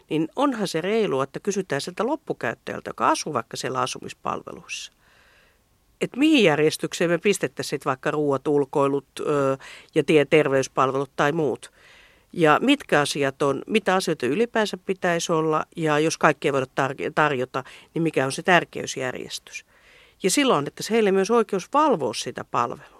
Niin 0.09 0.27
onhan 0.35 0.67
se 0.67 0.81
reilu, 0.81 1.21
että 1.21 1.39
kysytään 1.39 1.81
sieltä 1.81 2.05
loppukäyttäjältä, 2.05 2.89
joka 2.89 3.09
asuu 3.09 3.33
vaikka 3.33 3.57
siellä 3.57 3.81
asumispalveluissa 3.81 4.91
että 6.03 6.19
mihin 6.19 6.43
järjestykseen 6.43 7.09
me 7.09 7.17
pistettäisiin 7.17 7.81
vaikka 7.85 8.11
ruuat, 8.11 8.47
ulkoilut 8.47 9.05
ö, 9.19 9.57
ja 9.95 10.03
tie, 10.03 10.25
terveyspalvelut 10.25 11.11
tai 11.15 11.31
muut. 11.31 11.71
Ja 12.33 12.59
mitkä 12.61 12.99
asiat 12.99 13.41
on, 13.41 13.61
mitä 13.67 13.95
asioita 13.95 14.25
ylipäänsä 14.25 14.77
pitäisi 14.77 15.31
olla 15.31 15.65
ja 15.75 15.99
jos 15.99 16.17
kaikkea 16.17 16.53
voida 16.53 16.65
tarjota, 17.15 17.63
niin 17.93 18.03
mikä 18.03 18.25
on 18.25 18.31
se 18.31 18.43
tärkeysjärjestys. 18.43 19.65
Ja 20.23 20.31
silloin, 20.31 20.67
että 20.67 20.83
heille 20.89 21.11
myös 21.11 21.31
oikeus 21.31 21.69
valvoa 21.73 22.13
sitä 22.13 22.43
palvelua. 22.43 22.92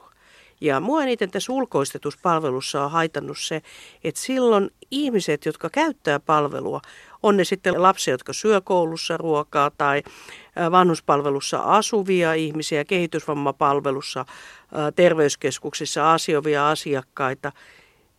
Ja 0.63 0.79
mua 0.79 1.03
eniten 1.03 1.31
tässä 1.31 1.53
ulkoistetussa 1.53 2.19
palvelussa 2.23 2.83
on 2.83 2.91
haitannut 2.91 3.37
se, 3.39 3.61
että 4.03 4.21
silloin 4.21 4.69
ihmiset, 4.91 5.45
jotka 5.45 5.69
käyttää 5.69 6.19
palvelua, 6.19 6.81
on 7.23 7.37
ne 7.37 7.43
sitten 7.43 7.81
lapsia, 7.81 8.13
jotka 8.13 8.33
syö 8.33 8.61
koulussa 8.61 9.17
ruokaa 9.17 9.71
tai 9.77 10.03
vanhuspalvelussa 10.71 11.57
asuvia 11.57 12.33
ihmisiä, 12.33 12.85
kehitysvammapalvelussa, 12.85 14.25
terveyskeskuksissa 14.95 16.13
asiovia 16.13 16.69
asiakkaita, 16.69 17.51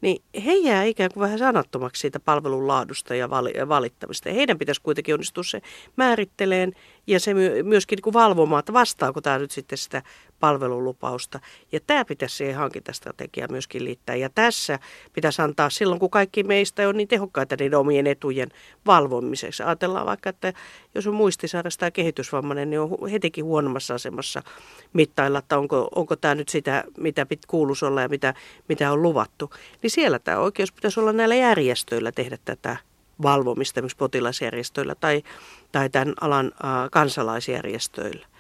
niin 0.01 0.23
he 0.47 0.55
jää 0.55 0.85
ikään 0.85 1.11
kuin 1.15 1.23
vähän 1.23 1.39
sanattomaksi 1.39 2.01
siitä 2.01 2.21
palvelun 2.21 2.69
laadusta 2.69 3.15
ja 3.15 3.31
valittamista. 3.69 4.31
Heidän 4.31 4.59
pitäisi 4.59 4.83
kuitenkin 4.83 5.15
onnistua 5.15 5.45
se 5.45 5.61
määritteleen 5.97 6.73
ja 7.07 7.21
se 7.21 7.35
myöskin 7.63 7.97
niin 7.97 8.03
kuin 8.03 8.15
valvomaan, 8.15 8.59
että 8.59 8.73
vastaako 8.73 9.21
tämä 9.21 9.39
nyt 9.39 9.51
sitten 9.51 9.79
sitä 9.79 10.03
palvelulupausta. 10.45 11.41
Ja 11.73 11.81
tämä 11.87 12.05
pitäisi 12.05 12.37
siihen 12.37 12.57
hankintastrategiaan 12.57 13.53
myöskin 13.53 13.85
liittää. 13.85 14.17
Ja 14.17 14.31
tässä 14.35 14.79
pitäisi 15.13 15.43
antaa 15.43 15.71
silloin, 15.71 16.01
kun 16.01 16.11
kaikki 16.11 16.43
meistä 16.43 16.89
on 16.89 16.97
niin 16.97 17.09
tehokkaita 17.09 17.57
niiden 17.59 17.79
omien 17.79 18.07
etujen 18.07 18.49
valvomiseksi. 18.87 19.63
Ajatellaan 19.63 20.07
vaikka, 20.07 20.31
että 20.31 20.53
jos 20.95 21.07
on 21.07 21.15
muistisairaus 21.15 21.79
tai 21.79 21.91
kehitysvammainen, 21.91 22.71
niin 22.71 22.81
on 22.81 23.09
hetikin 23.13 23.45
huonommassa 23.45 23.95
asemassa 23.95 24.43
mittailla, 24.93 25.39
että 25.39 25.59
onko, 25.59 25.89
onko 25.95 26.17
tämä 26.17 26.35
nyt 26.35 26.49
sitä, 26.49 26.85
mitä 26.99 27.27
pit, 27.27 27.47
kuuluisi 27.47 27.85
olla 27.85 28.03
ja 28.03 28.09
mitä, 28.09 28.35
mitä 28.69 28.93
on 28.93 29.03
luvattu. 29.03 29.51
Niin 29.83 29.91
siellä 29.91 30.19
tämä 30.19 30.39
oikeus 30.39 30.73
pitäisi 30.73 31.01
olla 31.01 31.13
näillä 31.13 31.35
järjestöillä 31.35 32.13
tehdä 32.13 32.39
tätä 32.45 32.77
valvomista, 33.23 33.81
esimerkiksi 33.81 33.97
potilasjärjestöillä 33.97 34.95
tai, 34.95 35.23
tai 35.73 35.91
tämän 35.91 36.15
alan 36.21 36.47
äh, 36.47 36.71
kansalaisjärjestöillä. 36.91 38.34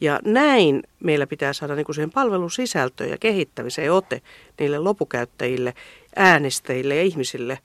Ja 0.00 0.20
näin 0.24 0.82
meillä 1.00 1.26
pitää 1.26 1.52
saada 1.52 1.74
niin 1.74 1.94
siihen 1.94 2.10
palvelun 2.10 2.50
sisältöön 2.50 3.10
ja 3.10 3.18
kehittämiseen 3.18 3.92
ote 3.92 4.22
niille 4.60 4.78
lopukäyttäjille, 4.78 5.74
äänestäjille 6.16 6.96
ja 6.96 7.02
ihmisille, 7.02 7.58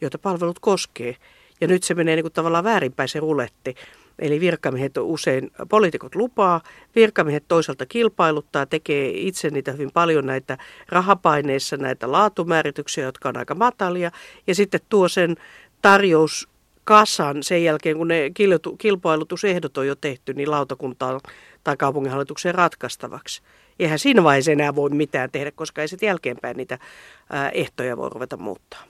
joita 0.00 0.18
palvelut 0.18 0.58
koskee. 0.58 1.16
Ja 1.60 1.68
nyt 1.68 1.82
se 1.82 1.94
menee 1.94 2.16
niin 2.16 2.24
kuin 2.24 2.32
tavallaan 2.32 2.64
väärinpäin 2.64 3.08
se 3.08 3.20
ruletti. 3.20 3.74
Eli 4.18 4.40
virkamiehet 4.40 4.96
on 4.96 5.04
usein, 5.04 5.50
poliitikot 5.68 6.14
lupaa, 6.14 6.60
virkamiehet 6.94 7.44
toisaalta 7.48 7.86
kilpailuttaa, 7.86 8.66
tekee 8.66 9.10
itse 9.14 9.50
niitä 9.50 9.72
hyvin 9.72 9.90
paljon 9.92 10.26
näitä 10.26 10.58
rahapaineissa, 10.88 11.76
näitä 11.76 12.12
laatumäärityksiä, 12.12 13.04
jotka 13.04 13.28
on 13.28 13.36
aika 13.36 13.54
matalia, 13.54 14.10
ja 14.46 14.54
sitten 14.54 14.80
tuo 14.88 15.08
sen 15.08 15.36
tarjous 15.82 16.48
kasan 16.84 17.42
sen 17.42 17.64
jälkeen, 17.64 17.96
kun 17.96 18.08
ne 18.08 18.30
kilpailutusehdot 18.78 19.78
on 19.78 19.86
jo 19.86 19.94
tehty, 19.94 20.34
niin 20.34 20.50
lautakuntaan 20.50 21.20
tai 21.64 21.76
kaupunginhallitukseen 21.76 22.54
ratkaistavaksi. 22.54 23.42
Eihän 23.78 23.98
siinä 23.98 24.24
vaiheessa 24.24 24.52
enää 24.52 24.74
voi 24.74 24.90
mitään 24.90 25.30
tehdä, 25.30 25.50
koska 25.50 25.82
ei 25.82 25.88
sitten 25.88 26.06
jälkeenpäin 26.06 26.56
niitä 26.56 26.78
ehtoja 27.52 27.96
voi 27.96 28.10
ruveta 28.10 28.36
muuttaa. 28.36 28.80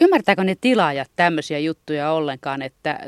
Ymmärtääkö 0.00 0.44
ne 0.44 0.56
tilaajat 0.60 1.10
tämmöisiä 1.16 1.58
juttuja 1.58 2.10
ollenkaan, 2.10 2.62
että 2.62 2.98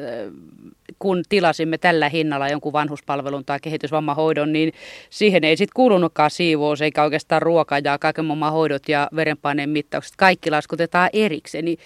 kun 0.98 1.22
tilasimme 1.28 1.78
tällä 1.78 2.08
hinnalla 2.08 2.48
jonkun 2.48 2.72
vanhuspalvelun 2.72 3.44
tai 3.44 3.58
kehitysvammahoidon, 3.62 4.52
niin 4.52 4.72
siihen 5.10 5.44
ei 5.44 5.56
sitten 5.56 5.74
kuulunutkaan 5.74 6.30
siivous 6.30 6.82
eikä 6.82 7.02
oikeastaan 7.02 7.42
ruoka 7.42 7.78
ja 7.78 7.98
kaiken 7.98 8.24
maailman 8.24 8.52
hoidot 8.52 8.88
ja 8.88 9.08
verenpaineen 9.16 9.70
mittaukset. 9.70 10.14
Kaikki 10.16 10.50
laskutetaan 10.50 11.10
erikseen. 11.12 11.64
Niin 11.64 11.78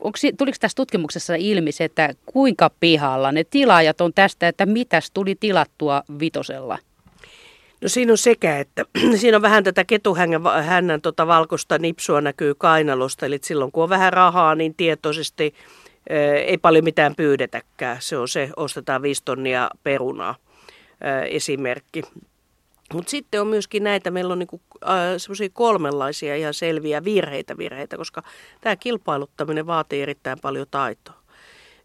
onko, 0.00 0.18
tuliko 0.38 0.56
tässä 0.60 0.76
tutkimuksessa 0.76 1.34
ilmi 1.34 1.72
se, 1.72 1.84
että 1.84 2.14
kuinka 2.26 2.70
pihalla 2.80 3.32
ne 3.32 3.44
tilaajat 3.44 4.00
on 4.00 4.14
tästä, 4.14 4.48
että 4.48 4.66
mitäs 4.66 5.10
tuli 5.10 5.34
tilattua 5.40 6.02
vitosella? 6.20 6.78
No 7.80 7.88
siinä 7.88 8.12
on 8.12 8.18
sekä, 8.18 8.58
että 8.58 8.84
siinä 9.20 9.36
on 9.36 9.42
vähän 9.42 9.64
tätä 9.64 9.84
ketuhännän 9.84 10.64
hännän 10.64 11.00
tota 11.00 11.26
valkoista 11.26 11.78
nipsua 11.78 12.20
näkyy 12.20 12.54
kainalosta, 12.54 13.26
eli 13.26 13.38
silloin 13.42 13.72
kun 13.72 13.82
on 13.82 13.88
vähän 13.88 14.12
rahaa, 14.12 14.54
niin 14.54 14.74
tietoisesti 14.74 15.54
ei 16.46 16.58
paljon 16.58 16.84
mitään 16.84 17.14
pyydetäkään. 17.14 17.96
Se 18.00 18.16
on 18.16 18.28
se, 18.28 18.50
ostetaan 18.56 19.02
viisi 19.02 19.22
tonnia 19.24 19.70
perunaa 19.82 20.34
esimerkki. 21.30 22.02
Mutta 22.94 23.10
sitten 23.10 23.40
on 23.40 23.46
myöskin 23.46 23.84
näitä, 23.84 24.10
meillä 24.10 24.32
on 24.32 24.38
niinku, 24.38 24.60
äh, 24.84 24.90
semmoisia 25.16 25.48
kolmenlaisia 25.52 26.36
ihan 26.36 26.54
selviä 26.54 27.04
virheitä 27.04 27.58
virheitä, 27.58 27.96
koska 27.96 28.22
tämä 28.60 28.76
kilpailuttaminen 28.76 29.66
vaatii 29.66 30.02
erittäin 30.02 30.38
paljon 30.42 30.66
taitoa. 30.70 31.20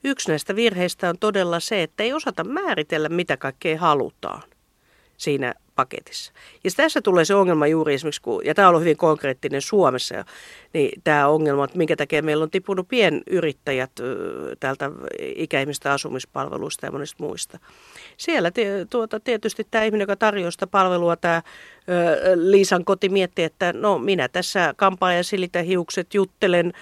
Yksi 0.03 0.29
näistä 0.29 0.55
virheistä 0.55 1.09
on 1.09 1.17
todella 1.19 1.59
se, 1.59 1.83
että 1.83 2.03
ei 2.03 2.13
osata 2.13 2.43
määritellä, 2.43 3.09
mitä 3.09 3.37
kaikkea 3.37 3.79
halutaan 3.79 4.43
siinä 5.17 5.53
paketissa. 5.75 6.33
Ja 6.63 6.71
tässä 6.77 7.01
tulee 7.01 7.25
se 7.25 7.35
ongelma 7.35 7.67
juuri 7.67 7.93
esimerkiksi, 7.93 8.21
kun, 8.21 8.45
ja 8.45 8.55
tämä 8.55 8.67
on 8.67 8.69
ollut 8.69 8.81
hyvin 8.81 8.97
konkreettinen 8.97 9.61
Suomessa, 9.61 10.25
niin 10.73 11.01
tämä 11.03 11.27
ongelma, 11.27 11.65
että 11.65 11.77
minkä 11.77 11.95
takia 11.95 12.23
meillä 12.23 12.43
on 12.43 12.51
tipunut 12.51 12.87
pienyrittäjät 12.87 13.91
täältä 14.59 14.91
ikäihmistä 15.19 15.93
asumispalveluista 15.93 16.85
ja 16.85 16.91
monista 16.91 17.23
muista. 17.23 17.59
Siellä 18.17 18.51
tuota, 18.89 19.19
tietysti 19.19 19.67
tämä 19.71 19.83
ihminen, 19.83 20.03
joka 20.03 20.15
tarjoaa 20.15 20.51
sitä 20.51 20.67
palvelua, 20.67 21.15
tämä 21.15 21.41
Liisan 22.35 22.85
koti 22.85 23.09
mietti, 23.09 23.43
että 23.43 23.73
no 23.73 23.99
minä 23.99 24.27
tässä 24.27 24.73
kampaan 24.77 25.15
ja 25.15 25.23
silitän 25.23 25.65
hiukset, 25.65 26.13
juttelen, 26.13 26.73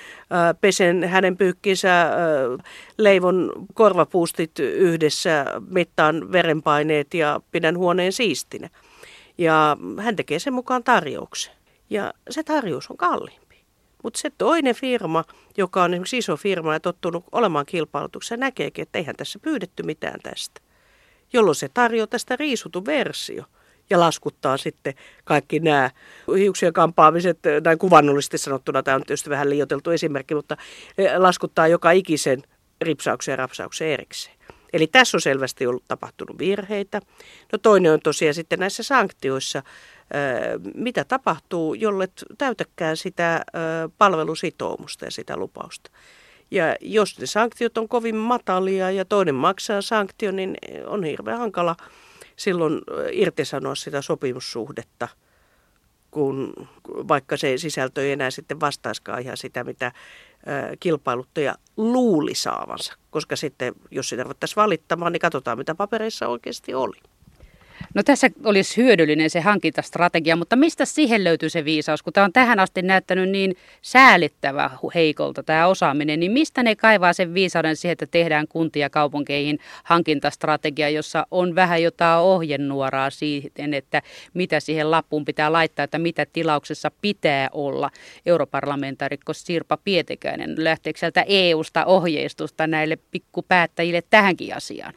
pesen 0.62 1.04
hänen 1.04 1.38
pyykkinsä, 1.38 2.10
leivon 2.98 3.52
korvapuustit 3.74 4.60
yhdessä, 4.60 5.46
mittaan 5.70 6.32
verenpaineet 6.32 7.14
ja 7.14 7.40
pidän 7.52 7.78
huoneen 7.78 8.12
siistinä. 8.12 8.70
Ja 9.38 9.78
hän 10.00 10.16
tekee 10.16 10.40
sen 10.40 10.54
mukaan 10.54 10.84
tarjouksen. 10.84 11.54
Ja 11.90 12.14
se 12.30 12.44
tarjous 12.44 12.90
on 12.90 12.98
kalliimpi. 12.98 13.64
Mutta 14.04 14.20
se 14.20 14.30
toinen 14.38 14.76
firma, 14.76 15.24
joka 15.58 15.84
on 15.84 15.94
esimerkiksi 15.94 16.18
iso 16.18 16.38
firma 16.38 16.74
ja 16.74 16.80
tottunut 16.80 17.26
olemaan 17.32 17.66
kilpailutuksessa, 17.66 18.38
näkeekin, 18.38 18.82
että 18.82 19.00
eihän 19.00 19.16
tässä 19.16 19.40
pyydetty 19.40 19.84
mitään 19.84 20.20
tästä. 20.24 20.62
Jolloin 21.34 21.56
se 21.56 21.70
tarjoaa 21.74 22.08
tästä 22.08 22.36
riisutun 22.36 22.86
versio 22.86 23.44
ja 23.90 24.00
laskuttaa 24.00 24.58
sitten 24.58 24.94
kaikki 25.24 25.60
nämä 25.60 25.92
hiuksien 26.38 26.74
kampaamiset, 26.74 27.40
näin 27.64 27.78
kuvannollisesti 27.78 28.38
sanottuna, 28.38 28.84
tämä 28.84 28.96
on 28.96 29.04
tietysti 29.04 29.30
vähän 29.30 29.50
liioteltu 29.50 29.92
esimerkki, 29.92 30.36
mutta 30.36 30.58
eh, 30.98 31.12
laskuttaa 31.18 31.68
joka 31.68 31.92
ikisen 31.92 32.44
ripsauksen 32.82 33.34
ja 33.34 33.36
rapsauksen 33.36 33.88
erikseen. 33.88 34.36
Eli 34.74 34.88
tässä 34.88 35.18
on 35.18 35.22
selvästi 35.22 35.68
ollut 35.68 35.84
tapahtunut 35.88 36.40
virheitä. 36.40 37.02
No 37.52 37.58
toinen 37.62 37.94
on 37.94 38.00
tosiaan 38.00 38.34
sitten 38.34 38.60
näissä 38.60 38.84
sanktioissa, 38.84 39.64
mitä 40.76 41.04
tapahtuu, 41.04 41.74
jolle 41.74 42.10
täytäkään 42.38 42.98
sitä 42.98 43.46
palvelusitoumusta 43.98 45.06
ja 45.06 45.12
sitä 45.12 45.38
lupausta. 45.38 45.92
Ja 46.52 46.76
jos 46.82 47.20
ne 47.20 47.26
sanktiot 47.26 47.78
on 47.78 47.88
kovin 47.88 48.16
matalia 48.16 48.92
ja 48.92 49.06
toinen 49.06 49.36
maksaa 49.36 49.82
sanktio, 49.82 50.32
niin 50.32 50.58
on 50.86 51.04
hirveän 51.04 51.38
hankala 51.38 51.76
silloin 52.36 52.82
irtisanoa 53.12 53.76
sitä 53.76 54.02
sopimussuhdetta, 54.02 55.08
kun 56.12 56.54
vaikka 56.88 57.38
se 57.38 57.58
sisältö 57.58 58.04
ei 58.04 58.12
enää 58.12 58.32
sitten 58.32 58.60
vastaiskaan 58.60 59.22
ihan 59.22 59.38
sitä, 59.38 59.64
mitä 59.64 59.92
kilpailuttaja 60.80 61.56
luuli 61.78 62.36
saavansa. 62.36 62.94
Koska 63.10 63.36
sitten, 63.36 63.74
jos 63.92 64.10
sitä 64.10 64.24
ruvettaisiin 64.24 64.56
valittamaan, 64.56 65.12
niin 65.12 65.20
katsotaan, 65.20 65.58
mitä 65.58 65.76
papereissa 65.76 66.28
oikeasti 66.28 66.74
oli. 66.74 66.98
No 67.94 68.04
tässä 68.04 68.30
olisi 68.46 68.78
hyödyllinen 68.78 69.30
se 69.30 69.42
hankintastrategia, 69.42 70.36
mutta 70.36 70.56
mistä 70.56 70.86
siihen 70.86 71.24
löytyy 71.24 71.50
se 71.50 71.66
viisaus? 71.66 72.04
Kun 72.04 72.14
tämä 72.14 72.26
on 72.26 72.34
tähän 72.34 72.60
asti 72.60 72.82
näyttänyt 72.82 73.30
niin 73.30 73.56
säälittävä 73.82 74.70
heikolta 74.96 75.44
tämä 75.44 75.68
osaaminen, 75.68 76.20
niin 76.20 76.32
mistä 76.32 76.64
ne 76.64 76.76
kaivaa 76.76 77.14
sen 77.14 77.34
viisauden 77.34 77.76
siihen, 77.76 77.94
että 77.94 78.06
tehdään 78.12 78.48
kuntia 78.48 78.90
kaupunkeihin 78.90 79.60
hankintastrategia, 79.84 80.90
jossa 80.90 81.28
on 81.32 81.56
vähän 81.56 81.84
jotain 81.84 82.20
ohjenuoraa 82.20 83.10
siihen, 83.10 83.74
että 83.74 84.02
mitä 84.34 84.60
siihen 84.60 84.92
lappuun 84.92 85.26
pitää 85.26 85.52
laittaa, 85.52 85.84
että 85.84 86.00
mitä 86.00 86.26
tilauksessa 86.34 86.92
pitää 87.02 87.50
olla. 87.52 87.90
Europarlamentaarikko 88.26 89.34
Sirpa 89.34 89.78
Pietekäinen, 89.78 90.56
lähteekö 90.58 91.00
sieltä 91.00 91.26
EU-sta 91.28 91.86
ohjeistusta 91.86 92.68
näille 92.68 92.98
pikkupäättäjille 93.12 94.04
tähänkin 94.10 94.56
asiaan? 94.56 94.94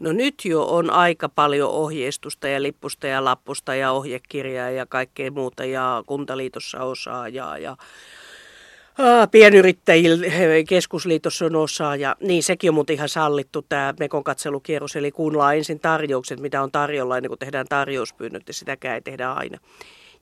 No 0.00 0.12
nyt 0.12 0.34
jo 0.44 0.64
on 0.64 0.90
aika 0.90 1.28
paljon 1.28 1.70
ohjeistusta 1.70 2.48
ja 2.48 2.62
lippusta 2.62 3.06
ja 3.06 3.24
lappusta 3.24 3.74
ja 3.74 3.92
ohjekirjaa 3.92 4.70
ja 4.70 4.86
kaikkea 4.86 5.30
muuta 5.30 5.64
ja 5.64 6.02
kuntaliitossa 6.06 6.82
osaa 6.84 7.28
ja, 7.28 7.58
ja 7.58 7.76
pienyrittäjillä 9.30 10.26
keskusliitossa 10.68 11.46
on 11.46 11.56
osaa 11.56 11.96
ja 11.96 12.16
niin 12.20 12.42
sekin 12.42 12.70
on 12.70 12.74
muuten 12.74 12.94
ihan 12.94 13.08
sallittu 13.08 13.62
tämä 13.62 13.94
Mekon 13.98 14.24
katselukierros, 14.24 14.96
eli 14.96 15.10
kuunnellaan 15.10 15.56
ensin 15.56 15.80
tarjoukset, 15.80 16.40
mitä 16.40 16.62
on 16.62 16.72
tarjolla 16.72 17.16
ennen 17.16 17.30
kuin 17.30 17.38
tehdään 17.38 17.66
tarjouspyynnöt 17.68 18.48
ja 18.48 18.54
sitäkään 18.54 18.94
ei 18.94 19.00
tehdä 19.00 19.32
aina. 19.32 19.58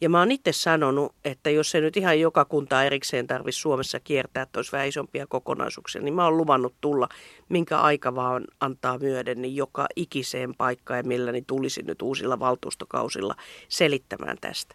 Ja 0.00 0.08
mä 0.08 0.18
oon 0.18 0.32
itse 0.32 0.52
sanonut, 0.52 1.14
että 1.24 1.50
jos 1.50 1.70
se 1.70 1.80
nyt 1.80 1.96
ihan 1.96 2.20
joka 2.20 2.44
kuntaa 2.44 2.84
erikseen 2.84 3.26
tarvitsisi 3.26 3.62
Suomessa 3.62 4.00
kiertää, 4.00 4.42
että 4.42 4.58
olisi 4.58 4.72
vähän 4.72 4.88
isompia 4.88 5.26
kokonaisuuksia, 5.26 6.02
niin 6.02 6.14
mä 6.14 6.24
oon 6.24 6.36
luvannut 6.36 6.74
tulla, 6.80 7.08
minkä 7.48 7.78
aika 7.78 8.14
vaan 8.14 8.44
antaa 8.60 8.98
myöden, 8.98 9.42
niin 9.42 9.56
joka 9.56 9.86
ikiseen 9.96 10.54
paikkaan 10.54 10.98
ja 10.98 11.04
milläni 11.04 11.42
tulisi 11.46 11.82
nyt 11.82 12.02
uusilla 12.02 12.38
valtuustokausilla 12.38 13.34
selittämään 13.68 14.36
tästä. 14.40 14.74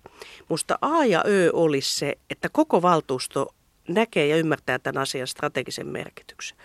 Musta 0.50 0.78
A 0.82 1.06
ja 1.06 1.24
Ö 1.28 1.50
olisi 1.54 1.98
se, 1.98 2.18
että 2.30 2.50
koko 2.50 2.82
valtuusto 2.82 3.54
näkee 3.88 4.28
ja 4.28 4.38
ymmärtää 4.38 4.80
tämän 4.80 5.02
asian 5.02 5.28
strategisen 5.28 5.88
merkityksen. 5.88 6.58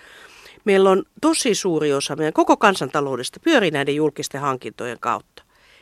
Meillä 0.65 0.91
on 0.91 1.03
tosi 1.21 1.55
suuri 1.55 1.93
osa 1.93 2.17
meidän 2.17 2.33
koko 2.33 2.57
kansantaloudesta 2.57 3.41
pyörii 3.41 3.71
näiden 3.71 3.97
julkisten 3.97 4.41
hankintojen 4.41 4.99
kautta. 5.01 5.38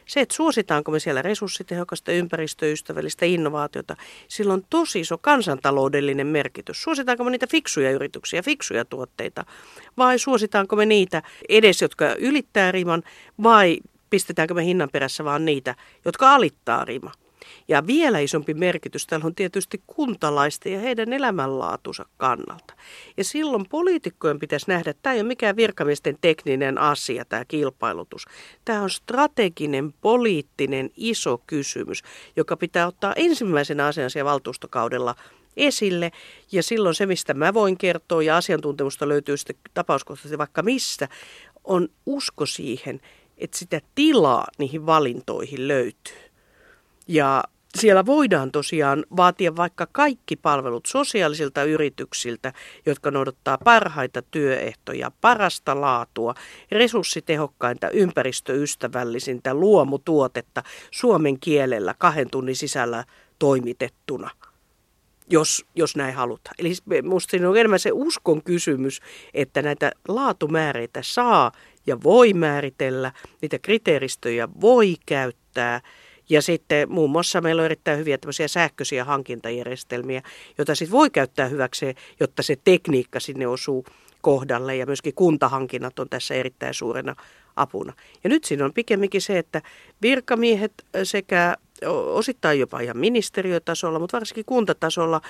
Se, 0.06 0.20
että 0.20 0.34
suositaanko 0.34 0.90
me 0.90 0.98
siellä 0.98 1.22
resurssitehokasta, 1.22 2.12
ympäristöystävällistä 2.12 3.26
innovaatiota, 3.26 3.96
sillä 4.28 4.52
on 4.52 4.64
tosi 4.70 5.00
iso 5.00 5.18
kansantaloudellinen 5.18 6.26
merkitys. 6.26 6.82
Suositaanko 6.82 7.24
me 7.24 7.30
niitä 7.30 7.46
fiksuja 7.46 7.90
yrityksiä, 7.90 8.42
fiksuja 8.42 8.84
tuotteita, 8.84 9.44
vai 9.96 10.18
suositaanko 10.18 10.76
me 10.76 10.86
niitä 10.86 11.22
edes, 11.48 11.82
jotka 11.82 12.14
ylittää 12.18 12.72
riman, 12.72 13.02
vai 13.42 13.78
pistetäänkö 14.10 14.54
me 14.54 14.64
hinnan 14.64 14.88
perässä 14.92 15.24
vaan 15.24 15.44
niitä, 15.44 15.74
jotka 16.04 16.34
alittaa 16.34 16.84
riman. 16.84 17.12
Ja 17.68 17.86
vielä 17.86 18.18
isompi 18.18 18.54
merkitys 18.54 19.06
tällä 19.06 19.26
on 19.26 19.34
tietysti 19.34 19.82
kuntalaisten 19.86 20.72
ja 20.72 20.80
heidän 20.80 21.12
elämänlaatunsa 21.12 22.06
kannalta. 22.16 22.74
Ja 23.16 23.24
silloin 23.24 23.68
poliitikkojen 23.68 24.38
pitäisi 24.38 24.68
nähdä, 24.68 24.90
että 24.90 25.02
tämä 25.02 25.14
ei 25.14 25.20
ole 25.20 25.28
mikään 25.28 25.56
virkamiesten 25.56 26.18
tekninen 26.20 26.78
asia, 26.78 27.24
tämä 27.24 27.44
kilpailutus. 27.44 28.24
Tämä 28.64 28.82
on 28.82 28.90
strateginen, 28.90 29.92
poliittinen, 29.92 30.90
iso 30.96 31.42
kysymys, 31.46 32.02
joka 32.36 32.56
pitää 32.56 32.86
ottaa 32.86 33.12
ensimmäisenä 33.16 33.86
asian 33.86 34.10
siellä 34.10 34.30
valtuustokaudella 34.30 35.14
esille. 35.56 36.12
Ja 36.52 36.62
silloin 36.62 36.94
se, 36.94 37.06
mistä 37.06 37.34
mä 37.34 37.54
voin 37.54 37.78
kertoa, 37.78 38.22
ja 38.22 38.36
asiantuntemusta 38.36 39.08
löytyy 39.08 39.36
sitten 39.36 39.56
tapauskohtaisesti 39.74 40.38
vaikka 40.38 40.62
mistä, 40.62 41.08
on 41.64 41.88
usko 42.06 42.46
siihen, 42.46 43.00
että 43.38 43.58
sitä 43.58 43.80
tilaa 43.94 44.46
niihin 44.58 44.86
valintoihin 44.86 45.68
löytyy. 45.68 46.25
Ja 47.08 47.44
siellä 47.78 48.06
voidaan 48.06 48.52
tosiaan 48.52 49.04
vaatia 49.16 49.56
vaikka 49.56 49.86
kaikki 49.92 50.36
palvelut 50.36 50.86
sosiaalisilta 50.86 51.64
yrityksiltä, 51.64 52.52
jotka 52.86 53.10
noudattaa 53.10 53.58
parhaita 53.58 54.22
työehtoja, 54.22 55.10
parasta 55.20 55.80
laatua, 55.80 56.34
resurssitehokkainta, 56.70 57.90
ympäristöystävällisintä 57.90 59.54
luomutuotetta 59.54 60.62
suomen 60.90 61.40
kielellä 61.40 61.94
kahden 61.98 62.30
tunnin 62.30 62.56
sisällä 62.56 63.04
toimitettuna 63.38 64.30
jos, 65.30 65.64
jos 65.74 65.96
näin 65.96 66.14
halutaan. 66.14 66.54
Eli 66.58 66.72
minusta 66.84 67.30
siinä 67.30 67.48
on 67.48 67.56
enemmän 67.56 67.78
se 67.78 67.90
uskon 67.92 68.42
kysymys, 68.42 69.00
että 69.34 69.62
näitä 69.62 69.92
laatumääreitä 70.08 71.00
saa 71.02 71.52
ja 71.86 72.02
voi 72.02 72.32
määritellä, 72.32 73.12
niitä 73.42 73.58
kriteeristöjä 73.58 74.48
voi 74.60 74.94
käyttää– 75.06 75.80
ja 76.28 76.42
sitten 76.42 76.92
muun 76.92 77.10
muassa 77.10 77.40
meillä 77.40 77.60
on 77.60 77.66
erittäin 77.66 77.98
hyviä 77.98 78.18
tämmöisiä 78.18 78.48
sähköisiä 78.48 79.04
hankintajärjestelmiä, 79.04 80.22
joita 80.58 80.74
sitten 80.74 80.92
voi 80.92 81.10
käyttää 81.10 81.48
hyväkseen, 81.48 81.94
jotta 82.20 82.42
se 82.42 82.56
tekniikka 82.64 83.20
sinne 83.20 83.46
osuu 83.46 83.86
kohdalle 84.20 84.76
ja 84.76 84.86
myöskin 84.86 85.14
kuntahankinnat 85.14 85.98
on 85.98 86.08
tässä 86.08 86.34
erittäin 86.34 86.74
suurena 86.74 87.16
apuna. 87.56 87.92
Ja 88.24 88.30
nyt 88.30 88.44
siinä 88.44 88.64
on 88.64 88.72
pikemminkin 88.72 89.20
se, 89.20 89.38
että 89.38 89.62
virkamiehet 90.02 90.72
sekä 91.02 91.56
osittain 92.12 92.60
jopa 92.60 92.80
ihan 92.80 92.96
ministeriötasolla, 92.96 93.98
mutta 93.98 94.16
varsinkin 94.16 94.44
kuntatasolla 94.44 95.20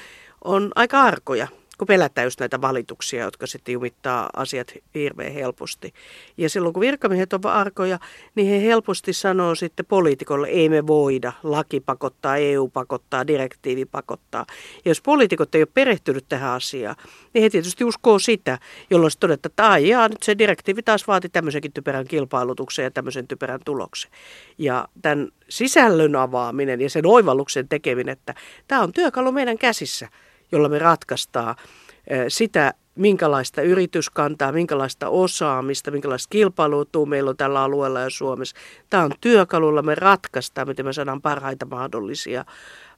on 0.44 0.72
aika 0.74 1.02
arkoja 1.02 1.48
kun 1.78 1.86
pelätään 1.86 2.26
just 2.26 2.40
näitä 2.40 2.60
valituksia, 2.60 3.24
jotka 3.24 3.46
sitten 3.46 3.72
jumittaa 3.72 4.30
asiat 4.36 4.74
hirveän 4.94 5.32
helposti. 5.32 5.94
Ja 6.36 6.50
silloin 6.50 6.72
kun 6.72 6.80
virkamiehet 6.80 7.32
ovat 7.32 7.54
arkoja, 7.54 7.98
niin 8.34 8.48
he 8.48 8.62
helposti 8.62 9.12
sanoo 9.12 9.54
sitten 9.54 9.86
poliitikolle, 9.86 10.48
ei 10.48 10.68
me 10.68 10.86
voida, 10.86 11.32
laki 11.42 11.80
pakottaa, 11.80 12.36
EU 12.36 12.68
pakottaa, 12.68 13.26
direktiivi 13.26 13.84
pakottaa. 13.84 14.46
Ja 14.84 14.90
jos 14.90 15.00
poliitikot 15.00 15.54
ei 15.54 15.62
ole 15.62 15.68
perehtynyt 15.74 16.24
tähän 16.28 16.50
asiaan, 16.50 16.96
niin 17.34 17.42
he 17.42 17.50
tietysti 17.50 17.84
uskoo 17.84 18.18
sitä, 18.18 18.58
jolloin 18.90 19.10
se 19.10 19.18
todetaan, 19.18 19.50
että 19.50 19.70
aijaa, 19.70 20.08
nyt 20.08 20.22
se 20.22 20.38
direktiivi 20.38 20.82
taas 20.82 21.06
vaati 21.06 21.28
tämmöisenkin 21.28 21.72
typerän 21.72 22.06
kilpailutuksen 22.06 22.82
ja 22.82 22.90
tämmöisen 22.90 23.28
typerän 23.28 23.60
tuloksen. 23.64 24.10
Ja 24.58 24.88
tämän 25.02 25.28
sisällön 25.48 26.16
avaaminen 26.16 26.80
ja 26.80 26.90
sen 26.90 27.06
oivalluksen 27.06 27.68
tekeminen, 27.68 28.12
että 28.12 28.34
tämä 28.68 28.82
on 28.82 28.92
työkalu 28.92 29.32
meidän 29.32 29.58
käsissä– 29.58 30.08
jolla 30.52 30.68
me 30.68 30.78
ratkaistaan 30.78 31.54
sitä, 32.28 32.74
minkälaista 32.94 33.62
yrityskantaa, 33.62 34.52
minkälaista 34.52 35.08
osaamista, 35.08 35.90
minkälaista 35.90 36.30
kilpailuutua 36.30 37.06
meillä 37.06 37.30
on 37.30 37.36
tällä 37.36 37.62
alueella 37.62 38.00
ja 38.00 38.10
Suomessa. 38.10 38.56
Tämä 38.90 39.02
on 39.02 39.10
työkalulla 39.20 39.82
me 39.82 39.94
ratkaistaan, 39.94 40.68
miten 40.68 40.86
me 40.86 40.92
saadaan 40.92 41.22
parhaita 41.22 41.66
mahdollisia 41.66 42.44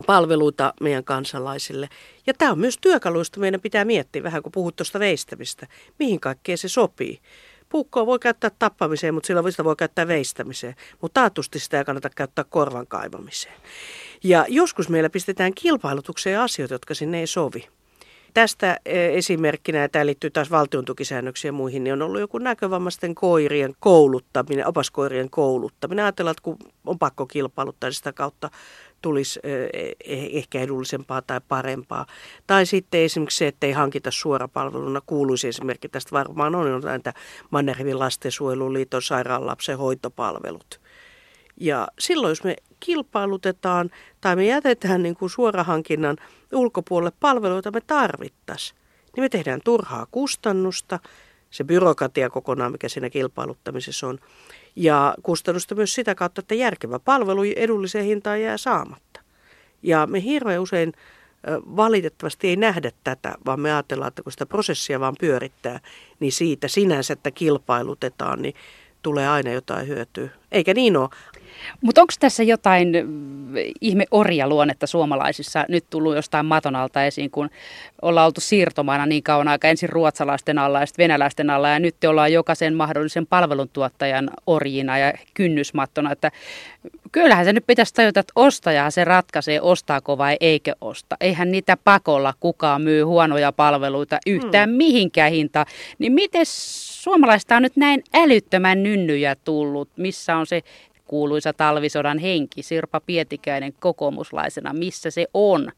palveluita 0.06 0.74
meidän 0.80 1.04
kansalaisille. 1.04 1.88
Ja 2.26 2.34
tämä 2.34 2.52
on 2.52 2.58
myös 2.58 2.78
työkalu, 2.80 3.18
josta 3.18 3.40
meidän 3.40 3.60
pitää 3.60 3.84
miettiä, 3.84 4.22
vähän 4.22 4.42
kun 4.42 4.52
puhut 4.52 4.76
tuosta 4.76 4.98
veistämistä, 4.98 5.66
mihin 5.98 6.20
kaikkeen 6.20 6.58
se 6.58 6.68
sopii. 6.68 7.20
Puukkoa 7.68 8.06
voi 8.06 8.18
käyttää 8.18 8.50
tappamiseen, 8.58 9.14
mutta 9.14 9.26
sillä 9.26 9.64
voi 9.64 9.76
käyttää 9.76 10.08
veistämiseen. 10.08 10.74
Mutta 11.02 11.20
taatusti 11.20 11.58
sitä 11.58 11.78
ei 11.78 11.84
kannata 11.84 12.10
käyttää 12.10 12.44
korvan 12.48 12.86
kaivamiseen. 12.86 13.54
Ja 14.24 14.44
joskus 14.48 14.88
meillä 14.88 15.10
pistetään 15.10 15.54
kilpailutukseen 15.54 16.40
asioita, 16.40 16.74
jotka 16.74 16.94
sinne 16.94 17.20
ei 17.20 17.26
sovi. 17.26 17.68
Tästä 18.34 18.78
e, 18.84 19.06
esimerkkinä, 19.18 19.78
ja 19.78 19.88
tämä 19.88 20.06
liittyy 20.06 20.30
taas 20.30 20.50
valtion 20.50 20.84
ja 21.44 21.52
muihin, 21.52 21.84
niin 21.84 21.92
on 21.92 22.02
ollut 22.02 22.20
joku 22.20 22.38
näkövammaisten 22.38 23.14
koirien 23.14 23.74
kouluttaminen, 23.80 24.66
opaskoirien 24.66 25.30
kouluttaminen. 25.30 26.04
Ajatellaan, 26.04 26.32
että 26.32 26.42
kun 26.42 26.56
on 26.86 26.98
pakko 26.98 27.26
kilpailuttaa, 27.26 27.88
niin 27.88 27.94
sitä 27.94 28.12
kautta 28.12 28.50
tulisi 29.02 29.40
e, 29.42 29.52
e, 29.52 30.38
ehkä 30.38 30.60
edullisempaa 30.60 31.22
tai 31.22 31.40
parempaa. 31.48 32.06
Tai 32.46 32.66
sitten 32.66 33.00
esimerkiksi 33.00 33.38
se, 33.38 33.46
että 33.46 33.66
ei 33.66 33.72
hankita 33.72 34.10
suorapalveluna, 34.10 35.00
kuuluisi 35.06 35.48
esimerkki 35.48 35.88
tästä 35.88 36.12
varmaan 36.12 36.54
on, 36.54 36.74
on 36.74 36.82
näitä 36.82 37.14
Mannerhevin 37.50 37.98
lastensuojeluliiton 37.98 39.02
sairaanlapsen 39.02 39.78
hoitopalvelut. 39.78 40.80
Ja 41.60 41.88
silloin, 41.98 42.30
jos 42.30 42.44
me 42.44 42.56
kilpailutetaan 42.80 43.90
tai 44.20 44.36
me 44.36 44.46
jätetään 44.46 45.02
niin 45.02 45.14
kuin 45.14 45.30
suorahankinnan 45.30 46.16
ulkopuolelle 46.52 47.12
palveluita 47.20 47.70
me 47.70 47.80
tarvittaisiin, 47.80 48.78
niin 49.16 49.24
me 49.24 49.28
tehdään 49.28 49.60
turhaa 49.64 50.06
kustannusta, 50.10 50.98
se 51.50 51.64
byrokratia 51.64 52.30
kokonaan, 52.30 52.72
mikä 52.72 52.88
siinä 52.88 53.10
kilpailuttamisessa 53.10 54.06
on, 54.06 54.18
ja 54.76 55.14
kustannusta 55.22 55.74
myös 55.74 55.94
sitä 55.94 56.14
kautta, 56.14 56.40
että 56.40 56.54
järkevä 56.54 56.98
palvelu 56.98 57.42
edulliseen 57.56 58.04
hintaan 58.04 58.42
jää 58.42 58.56
saamatta. 58.56 59.20
Ja 59.82 60.06
me 60.06 60.22
hirveän 60.22 60.62
usein 60.62 60.92
valitettavasti 61.76 62.48
ei 62.48 62.56
nähdä 62.56 62.90
tätä, 63.04 63.34
vaan 63.46 63.60
me 63.60 63.72
ajatellaan, 63.72 64.08
että 64.08 64.22
kun 64.22 64.32
sitä 64.32 64.46
prosessia 64.46 65.00
vaan 65.00 65.14
pyörittää, 65.20 65.80
niin 66.20 66.32
siitä 66.32 66.68
sinänsä, 66.68 67.12
että 67.12 67.30
kilpailutetaan, 67.30 68.42
niin 68.42 68.54
tulee 69.02 69.28
aina 69.28 69.50
jotain 69.50 69.88
hyötyä. 69.88 70.28
Eikä 70.52 70.74
niin 70.74 70.96
ole. 70.96 71.08
Mutta 71.80 72.00
onko 72.00 72.12
tässä 72.20 72.42
jotain 72.42 72.92
mm, 73.06 73.54
ihme 73.80 74.04
luonnetta 74.46 74.86
suomalaisissa 74.86 75.64
nyt 75.68 75.84
tullut 75.90 76.16
jostain 76.16 76.46
maton 76.46 76.76
alta 76.76 77.04
esiin, 77.04 77.30
kun 77.30 77.50
ollaan 78.02 78.26
oltu 78.26 78.40
siirtomaana 78.40 79.06
niin 79.06 79.22
kauan 79.22 79.48
aika 79.48 79.68
ensin 79.68 79.88
ruotsalaisten 79.88 80.58
alla 80.58 80.80
ja 80.80 80.86
sitten 80.86 81.02
venäläisten 81.02 81.50
alla 81.50 81.68
ja 81.68 81.78
nyt 81.78 81.96
te 82.00 82.08
ollaan 82.08 82.32
jokaisen 82.32 82.74
mahdollisen 82.74 83.26
palveluntuottajan 83.26 84.30
orjina 84.46 84.98
ja 84.98 85.12
kynnysmattona, 85.34 86.12
että 86.12 86.30
kyllähän 87.12 87.44
se 87.44 87.52
nyt 87.52 87.66
pitäisi 87.66 87.94
tajuta, 87.94 88.20
että 88.20 88.32
ostaja 88.36 88.90
se 88.90 89.04
ratkaisee, 89.04 89.60
ostaako 89.60 90.18
vai 90.18 90.36
eikö 90.40 90.74
osta. 90.80 91.16
Eihän 91.20 91.50
niitä 91.50 91.76
pakolla 91.84 92.34
kukaan 92.40 92.82
myy 92.82 93.02
huonoja 93.02 93.52
palveluita 93.52 94.18
yhtään 94.26 94.68
hmm. 94.68 94.76
mihinkään 94.76 95.32
hinta. 95.32 95.66
Niin 95.98 96.12
miten 96.12 96.46
suomalaista 97.02 97.56
on 97.56 97.62
nyt 97.62 97.76
näin 97.76 98.04
älyttömän 98.14 98.82
nynnyjä 98.82 99.36
tullut? 99.44 99.88
Missä 99.96 100.36
on 100.36 100.46
se 100.46 100.62
kuuluisa 101.04 101.52
talvisodan 101.52 102.18
henki, 102.18 102.62
Sirpa 102.62 103.00
Pietikäinen 103.00 103.72
kokoomuslaisena, 103.72 104.72
missä 104.72 105.10
se 105.10 105.26
on? 105.34 105.72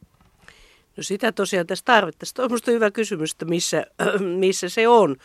No 0.97 1.03
sitä 1.03 1.33
tosiaan 1.33 1.67
tässä 1.67 1.85
tarvittaisiin. 1.85 2.45
On 2.45 2.59
hyvä 2.67 2.91
kysymys, 2.91 3.33
että 3.33 3.45
missä, 3.45 3.87
missä 4.39 4.69
se 4.69 4.89
on. 4.89 5.17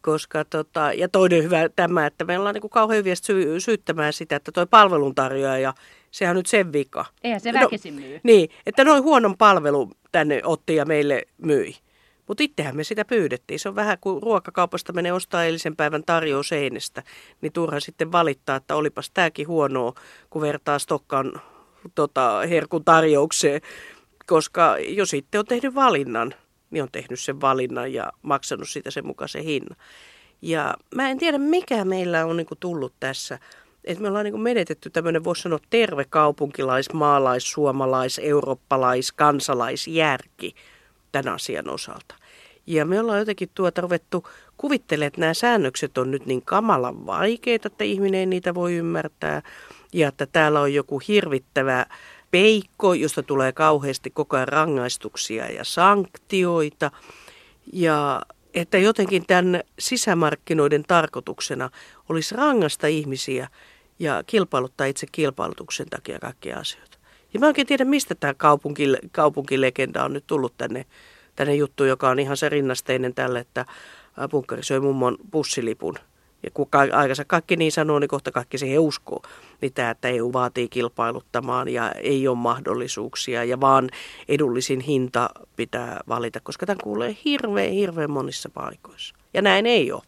Koska 0.00 0.44
tota, 0.44 0.92
ja 0.92 1.08
toinen 1.08 1.42
hyvä 1.42 1.68
tämä, 1.76 2.06
että 2.06 2.24
meillä 2.24 2.48
on 2.48 2.54
niin 2.54 2.60
kuin 2.60 2.70
kauhean 2.70 2.98
hyviä 2.98 3.14
sy- 3.14 3.60
syyttämään 3.60 4.12
sitä, 4.12 4.36
että 4.36 4.52
tuo 4.52 4.66
palveluntarjoaja, 4.66 5.74
sehän 6.10 6.30
on 6.30 6.36
nyt 6.36 6.46
sen 6.46 6.72
vika. 6.72 7.04
Eihän 7.24 7.40
se 7.40 7.52
väkisin 7.52 7.94
myy. 7.94 8.14
No, 8.14 8.20
niin, 8.22 8.50
että 8.66 8.84
noin 8.84 9.02
huonon 9.02 9.36
palvelu 9.36 9.90
tänne 10.12 10.40
otti 10.44 10.76
ja 10.76 10.84
meille 10.84 11.22
myi. 11.38 11.76
Mutta 12.28 12.42
itsehän 12.42 12.76
me 12.76 12.84
sitä 12.84 13.04
pyydettiin. 13.04 13.60
Se 13.60 13.68
on 13.68 13.74
vähän 13.74 13.98
kuin 14.00 14.22
ruokakaupasta 14.22 14.92
menee 14.92 15.12
ostaa 15.12 15.44
eilisen 15.44 15.76
päivän 15.76 16.04
tarjous 16.04 16.48
seinästä, 16.48 17.02
niin 17.40 17.52
turha 17.52 17.80
sitten 17.80 18.12
valittaa, 18.12 18.56
että 18.56 18.76
olipas 18.76 19.10
tämäkin 19.10 19.48
huonoa, 19.48 19.92
kun 20.30 20.42
vertaa 20.42 20.78
Stokkan 20.78 21.32
tota, 21.94 22.40
herkun 22.48 22.84
tarjoukseen. 22.84 23.60
Koska 24.26 24.76
jos 24.88 25.10
sitten 25.10 25.38
on 25.38 25.46
tehnyt 25.46 25.74
valinnan, 25.74 26.34
niin 26.70 26.82
on 26.82 26.88
tehnyt 26.92 27.20
sen 27.20 27.40
valinnan 27.40 27.92
ja 27.92 28.12
maksanut 28.22 28.68
sitä 28.68 28.90
sen 28.90 29.06
mukaisen 29.06 29.44
hinnan. 29.44 29.78
Ja 30.42 30.74
mä 30.94 31.10
en 31.10 31.18
tiedä, 31.18 31.38
mikä 31.38 31.84
meillä 31.84 32.26
on 32.26 32.36
niin 32.36 32.46
tullut 32.60 32.92
tässä. 33.00 33.38
Että 33.84 34.02
me 34.02 34.08
ollaan 34.08 34.24
niin 34.24 34.40
menetetty 34.40 34.90
tämmöinen, 34.90 35.24
voisi 35.24 35.42
sanoa, 35.42 35.58
terve 35.70 36.04
kaupunkilais, 36.04 36.92
maalais, 36.92 37.52
suomalais, 37.52 38.20
eurooppalais, 38.24 39.12
kansalaisjärki 39.12 40.54
tämän 41.12 41.34
asian 41.34 41.70
osalta. 41.70 42.14
Ja 42.66 42.84
me 42.84 43.00
ollaan 43.00 43.18
jotenkin 43.18 43.50
tuota 43.54 43.80
ruvettu 43.80 44.28
kuvittelemaan, 44.56 45.06
että 45.06 45.20
nämä 45.20 45.34
säännökset 45.34 45.98
on 45.98 46.10
nyt 46.10 46.26
niin 46.26 46.42
kamalan 46.42 47.06
vaikeita, 47.06 47.66
että 47.66 47.84
ihminen 47.84 48.20
ei 48.20 48.26
niitä 48.26 48.54
voi 48.54 48.74
ymmärtää. 48.74 49.42
Ja 49.92 50.08
että 50.08 50.26
täällä 50.26 50.60
on 50.60 50.74
joku 50.74 51.02
hirvittävä 51.08 51.86
peikko, 52.30 52.94
josta 52.94 53.22
tulee 53.22 53.52
kauheasti 53.52 54.10
koko 54.10 54.36
ajan 54.36 54.48
rangaistuksia 54.48 55.52
ja 55.52 55.64
sanktioita. 55.64 56.90
Ja 57.72 58.22
että 58.54 58.78
jotenkin 58.78 59.26
tämän 59.26 59.60
sisämarkkinoiden 59.78 60.82
tarkoituksena 60.88 61.70
olisi 62.08 62.34
rangasta 62.34 62.86
ihmisiä 62.86 63.48
ja 63.98 64.22
kilpailuttaa 64.26 64.86
itse 64.86 65.06
kilpailutuksen 65.12 65.86
takia 65.90 66.18
kaikkia 66.18 66.58
asioita. 66.58 66.91
Ja 67.34 67.40
mä 67.40 67.46
oikein 67.46 67.66
tiedä, 67.66 67.84
mistä 67.84 68.14
tämä 68.14 68.34
kaupunki, 68.34 68.84
kaupunkilegenda 69.12 70.04
on 70.04 70.12
nyt 70.12 70.24
tullut 70.26 70.54
tänne 70.58 70.86
tänne 71.36 71.54
juttu, 71.54 71.84
joka 71.84 72.10
on 72.10 72.18
ihan 72.18 72.36
se 72.36 72.48
rinnasteinen 72.48 73.14
tälle, 73.14 73.38
että 73.38 73.64
punkkari 74.30 74.62
söi 74.62 74.80
mummon 74.80 75.16
pussilipun. 75.30 75.98
Ja 76.42 76.50
kun 76.54 76.68
aikansa 76.92 77.24
kaikki 77.24 77.56
niin 77.56 77.72
sanoo, 77.72 77.98
niin 77.98 78.08
kohta 78.08 78.32
kaikki 78.32 78.58
siihen 78.58 78.80
uskoo. 78.80 79.22
Niin 79.60 79.72
tämä, 79.72 79.90
että 79.90 80.08
EU 80.08 80.32
vaatii 80.32 80.68
kilpailuttamaan 80.68 81.68
ja 81.68 81.92
ei 81.92 82.28
ole 82.28 82.36
mahdollisuuksia 82.36 83.44
ja 83.44 83.60
vaan 83.60 83.90
edullisin 84.28 84.80
hinta 84.80 85.30
pitää 85.56 86.00
valita, 86.08 86.40
koska 86.40 86.66
tämä 86.66 86.76
kuulee 86.82 87.16
hirveän, 87.24 87.72
hirveän 87.72 88.10
monissa 88.10 88.50
paikoissa. 88.54 89.14
Ja 89.34 89.42
näin 89.42 89.66
ei 89.66 89.92
ole. 89.92 90.02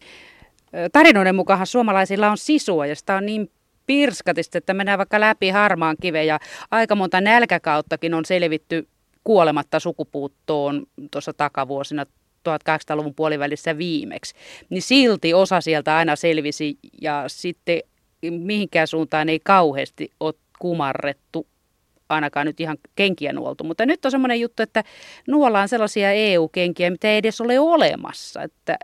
Tarinoiden 0.93 1.35
mukaan 1.35 1.67
suomalaisilla 1.67 2.31
on 2.31 2.39
sisua 2.39 2.87
ja 2.87 2.97
sitä 2.97 3.17
on 3.17 3.27
niin 3.27 3.51
pirskatista, 3.87 4.59
että 4.59 4.75
mennään 4.75 4.99
vaikka 4.99 5.21
läpi 5.21 5.49
harmaan 5.49 5.97
kiven 6.03 6.27
ja 6.27 6.39
aika 6.71 6.95
monta 6.95 7.21
nälkäkauttakin 7.21 8.15
on 8.15 8.25
selvitty 8.25 8.89
kuolematta 9.25 9.81
sukupuuttoon 9.81 10.87
tuossa 11.11 11.33
takavuosina 11.33 12.07
1800-luvun 12.49 13.15
puolivälissä 13.15 13.79
viimeksi, 13.79 14.35
niin 14.71 14.83
silti 14.83 15.35
osa 15.35 15.61
sieltä 15.61 15.97
aina 15.97 16.17
selvisi 16.17 16.79
ja 17.03 17.25
sitten 17.27 17.81
mihinkään 18.31 18.87
suuntaan 18.87 19.29
ei 19.29 19.41
kauheasti 19.41 20.11
ole 20.21 20.35
kumarrettu 20.59 21.47
ainakaan 22.09 22.47
nyt 22.47 22.61
ihan 22.61 22.77
kenkiä 22.95 23.33
nuoltu. 23.33 23.65
Mutta 23.65 23.87
nyt 23.87 24.05
on 24.05 24.11
semmoinen 24.11 24.41
juttu, 24.41 24.63
että 24.63 24.85
nuollaan 25.29 25.69
sellaisia 25.69 26.13
EU-kenkiä, 26.13 26.91
mitä 26.91 27.11
ei 27.11 27.17
edes 27.17 27.41
ole 27.41 27.59
olemassa. 27.59 28.43
Että 28.43 28.79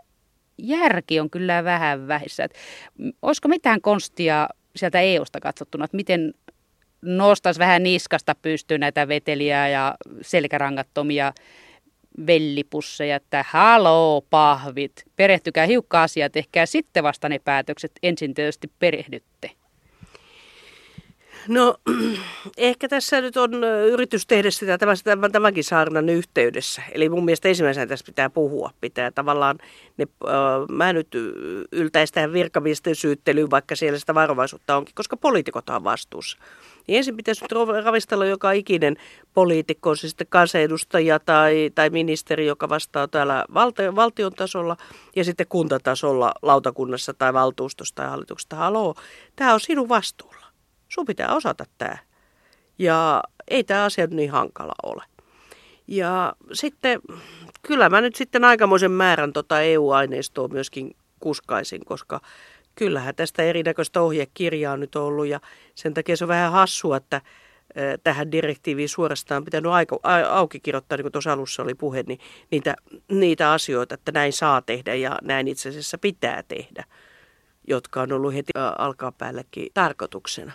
järki 0.57 1.19
on 1.19 1.29
kyllä 1.29 1.63
vähän 1.63 2.07
vähissä. 2.07 2.43
Että 2.43 2.59
olisiko 3.21 3.47
mitään 3.47 3.81
konstia 3.81 4.49
sieltä 4.75 4.99
EUsta 4.99 5.39
katsottuna, 5.39 5.85
että 5.85 5.97
miten 5.97 6.33
nostaisi 7.01 7.59
vähän 7.59 7.83
niskasta 7.83 8.35
pystyyn 8.35 8.79
näitä 8.79 9.07
veteliä 9.07 9.67
ja 9.67 9.95
selkärangattomia 10.21 11.33
vellipusseja, 12.27 13.15
että 13.15 13.45
haloo 13.47 14.21
pahvit, 14.29 15.03
perehtykää 15.15 15.65
hiukka 15.65 16.03
asiaa, 16.03 16.29
tehkää 16.29 16.65
sitten 16.65 17.03
vasta 17.03 17.29
ne 17.29 17.39
päätökset, 17.39 17.91
ensin 18.03 18.33
tietysti 18.33 18.71
perehdytte. 18.79 19.51
No 21.47 21.75
ehkä 22.57 22.87
tässä 22.87 23.21
nyt 23.21 23.37
on 23.37 23.51
yritys 23.91 24.27
tehdä 24.27 24.51
sitä 24.51 24.77
tämän, 24.77 25.31
tämänkin 25.31 25.63
saarnan 25.63 26.09
yhteydessä. 26.09 26.81
Eli 26.91 27.09
mun 27.09 27.25
mielestä 27.25 27.49
ensimmäisenä 27.49 27.87
tässä 27.87 28.05
pitää 28.05 28.29
puhua. 28.29 28.71
Pitää 28.81 29.11
tavallaan, 29.11 29.57
ne, 29.97 30.05
äh, 30.27 30.31
mä 30.69 30.93
nyt 30.93 31.07
yltäisi 31.71 32.13
tähän 32.13 32.33
virkamiesten 32.33 32.95
syyttelyyn, 32.95 33.51
vaikka 33.51 33.75
siellä 33.75 33.99
sitä 33.99 34.15
varovaisuutta 34.15 34.77
onkin, 34.77 34.95
koska 34.95 35.17
poliitikot 35.17 35.69
on 35.69 35.83
vastuussa. 35.83 36.37
Niin 36.87 36.97
ensin 36.97 37.17
pitäisi 37.17 37.41
nyt 37.43 37.83
ravistella 37.83 38.25
joka 38.25 38.51
ikinen 38.51 38.97
poliitikko, 39.33 39.89
on 39.89 39.97
se 39.97 40.07
sitten 40.07 40.27
kansanedustaja 40.29 41.19
tai, 41.19 41.71
tai 41.75 41.89
ministeri, 41.89 42.47
joka 42.47 42.69
vastaa 42.69 43.07
täällä 43.07 43.45
valta, 43.53 43.95
valtion 43.95 44.33
tasolla 44.33 44.77
ja 45.15 45.23
sitten 45.23 45.47
kuntatasolla, 45.47 46.33
lautakunnassa 46.41 47.13
tai 47.13 47.33
valtuustossa 47.33 47.95
tai 47.95 48.07
hallituksesta. 48.07 48.55
Haloo, 48.55 48.95
tämä 49.35 49.53
on 49.53 49.59
sinun 49.59 49.89
vastuulla. 49.89 50.50
Sun 50.91 51.05
pitää 51.05 51.35
osata 51.35 51.65
tämä. 51.77 51.97
Ja 52.79 53.23
ei 53.47 53.63
tämä 53.63 53.83
asia 53.83 54.07
niin 54.07 54.31
hankala 54.31 54.73
ole. 54.83 55.03
Ja 55.87 56.33
sitten 56.53 56.99
kyllä 57.61 57.89
mä 57.89 58.01
nyt 58.01 58.15
sitten 58.15 58.43
aikamoisen 58.43 58.91
määrän 58.91 59.33
tota 59.33 59.61
EU-aineistoa 59.61 60.47
myöskin 60.47 60.95
kuskaisin, 61.19 61.85
koska 61.85 62.21
kyllähän 62.75 63.15
tästä 63.15 63.43
erinäköistä 63.43 64.01
ohjekirjaa 64.01 64.73
on 64.73 64.79
nyt 64.79 64.95
ollut 64.95 65.27
ja 65.27 65.39
sen 65.75 65.93
takia 65.93 66.17
se 66.17 66.23
on 66.23 66.27
vähän 66.27 66.51
hassua, 66.51 66.97
että 66.97 67.21
tähän 68.03 68.31
direktiiviin 68.31 68.89
suorastaan 68.89 69.45
pitänyt 69.45 69.71
aika, 69.71 69.99
auki 70.29 70.59
kirjoittaa, 70.59 70.97
niin 70.97 71.03
kuin 71.03 71.11
tuossa 71.11 71.33
alussa 71.33 71.63
oli 71.63 71.75
puhe, 71.75 72.03
niin 72.07 72.19
niitä, 72.51 72.75
niitä 73.11 73.51
asioita, 73.51 73.95
että 73.95 74.11
näin 74.11 74.33
saa 74.33 74.61
tehdä 74.61 74.95
ja 74.95 75.19
näin 75.21 75.47
itse 75.47 75.69
asiassa 75.69 75.97
pitää 75.97 76.43
tehdä, 76.47 76.83
jotka 77.67 78.01
on 78.01 78.11
ollut 78.11 78.33
heti 78.33 78.51
alkaa 78.77 79.11
päällekin 79.11 79.67
tarkoituksena. 79.73 80.51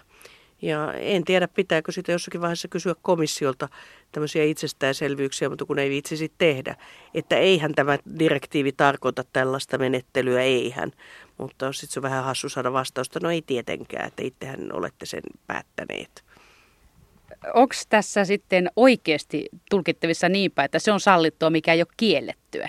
Ja 0.63 0.93
en 0.93 1.25
tiedä, 1.25 1.49
pitääkö 1.49 1.93
sitä 1.93 2.13
jossakin 2.13 2.41
vaiheessa 2.41 2.69
kysyä 2.69 2.95
komissiolta 3.03 3.69
tämmöisiä 4.13 4.45
itsestäänselvyyksiä, 4.45 5.49
mutta 5.49 5.65
kun 5.65 5.79
ei 5.79 5.91
viitsisi 5.91 6.33
tehdä. 6.39 6.77
Että 7.15 7.37
eihän 7.37 7.75
tämä 7.75 7.99
direktiivi 8.19 8.73
tarkoita 8.73 9.25
tällaista 9.33 9.79
menettelyä, 9.79 10.43
eihän. 10.43 10.93
Mutta 11.39 11.73
sitten 11.73 11.93
se 11.93 11.99
on 11.99 12.03
vähän 12.03 12.25
hassu 12.25 12.49
saada 12.49 12.73
vastausta, 12.73 13.21
no 13.23 13.31
ei 13.31 13.43
tietenkään, 13.43 14.07
että 14.07 14.23
itsehän 14.23 14.73
olette 14.73 15.07
sen 15.07 15.23
päättäneet. 15.47 16.25
Onko 17.55 17.75
tässä 17.89 18.25
sitten 18.25 18.71
oikeasti 18.77 19.49
tulkittavissa 19.71 20.29
niin 20.29 20.51
päin, 20.51 20.65
että 20.65 20.79
se 20.79 20.93
on 20.93 21.01
sallittua, 21.01 21.51
mikä 21.51 21.73
ei 21.73 21.81
ole 21.81 21.89
kiellettyä? 21.97 22.69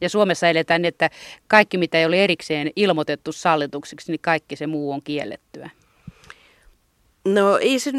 Ja 0.00 0.08
Suomessa 0.08 0.48
eletään, 0.48 0.84
että 0.84 1.10
kaikki 1.48 1.78
mitä 1.78 1.98
ei 1.98 2.06
ole 2.06 2.24
erikseen 2.24 2.70
ilmoitettu 2.76 3.32
sallituksiksi, 3.32 4.12
niin 4.12 4.20
kaikki 4.20 4.56
se 4.56 4.66
muu 4.66 4.92
on 4.92 5.02
kiellettyä. 5.02 5.70
No 7.24 7.58
ei 7.58 7.78
se, 7.78 7.92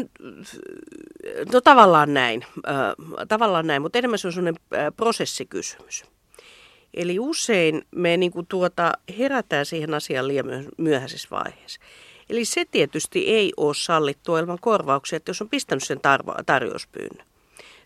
no 1.52 1.60
tavallaan 1.60 2.14
näin, 2.14 2.44
tavallaan 3.28 3.66
näin, 3.66 3.82
mutta 3.82 3.98
enemmän 3.98 4.18
se 4.18 4.26
on 4.26 4.32
sellainen 4.32 4.62
prosessikysymys. 4.96 6.04
Eli 6.94 7.18
usein 7.18 7.82
me 7.90 8.16
niin 8.16 8.32
kuin 8.32 8.46
tuota, 8.46 8.92
herätään 9.18 9.66
siihen 9.66 9.94
asiaan 9.94 10.28
liian 10.28 10.46
myöhäisessä 10.78 11.28
vaiheessa. 11.30 11.80
Eli 12.30 12.44
se 12.44 12.64
tietysti 12.64 13.26
ei 13.26 13.52
ole 13.56 13.74
sallittua 13.74 14.38
ilman 14.40 14.58
korvauksia, 14.60 15.16
että 15.16 15.30
jos 15.30 15.42
on 15.42 15.48
pistänyt 15.48 15.82
sen 15.84 15.98
tar- 15.98 16.42
tarjouspyynnön. 16.46 17.26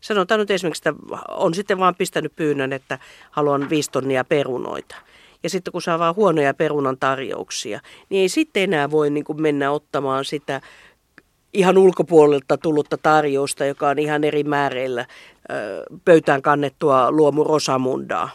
Sanotaan 0.01 0.41
nyt 0.41 0.51
esimerkiksi, 0.51 0.89
että 0.89 1.03
on 1.29 1.55
sitten 1.55 1.79
vaan 1.79 1.95
pistänyt 1.95 2.37
pyynnön, 2.37 2.73
että 2.73 2.99
haluan 3.31 3.71
viisi 3.71 3.91
tonnia 3.91 4.25
perunoita. 4.25 4.97
Ja 5.43 5.51
sitten 5.51 5.73
kun 5.73 5.83
saa 5.83 5.99
vaan 5.99 6.17
huonoja 6.17 6.55
perunan 6.55 6.99
tarjouksia, 6.99 7.81
niin 8.09 8.23
ei 8.23 8.29
sitten 8.29 8.63
enää 8.63 8.91
voi 8.91 9.11
niin 9.11 9.25
kuin 9.25 9.43
mennä 9.43 9.71
ottamaan 9.71 10.25
sitä 10.25 10.61
ihan 11.57 11.79
ulkopuolelta 11.79 12.59
tullutta 12.59 12.97
tarjousta, 12.97 13.65
joka 13.65 13.89
on 13.89 13.99
ihan 13.99 14.25
eri 14.25 14.45
määreillä 14.45 15.07
pöytään 16.05 16.43
kannettua 16.43 17.11
luomu 17.11 17.45
Rosamundaa, 17.45 18.31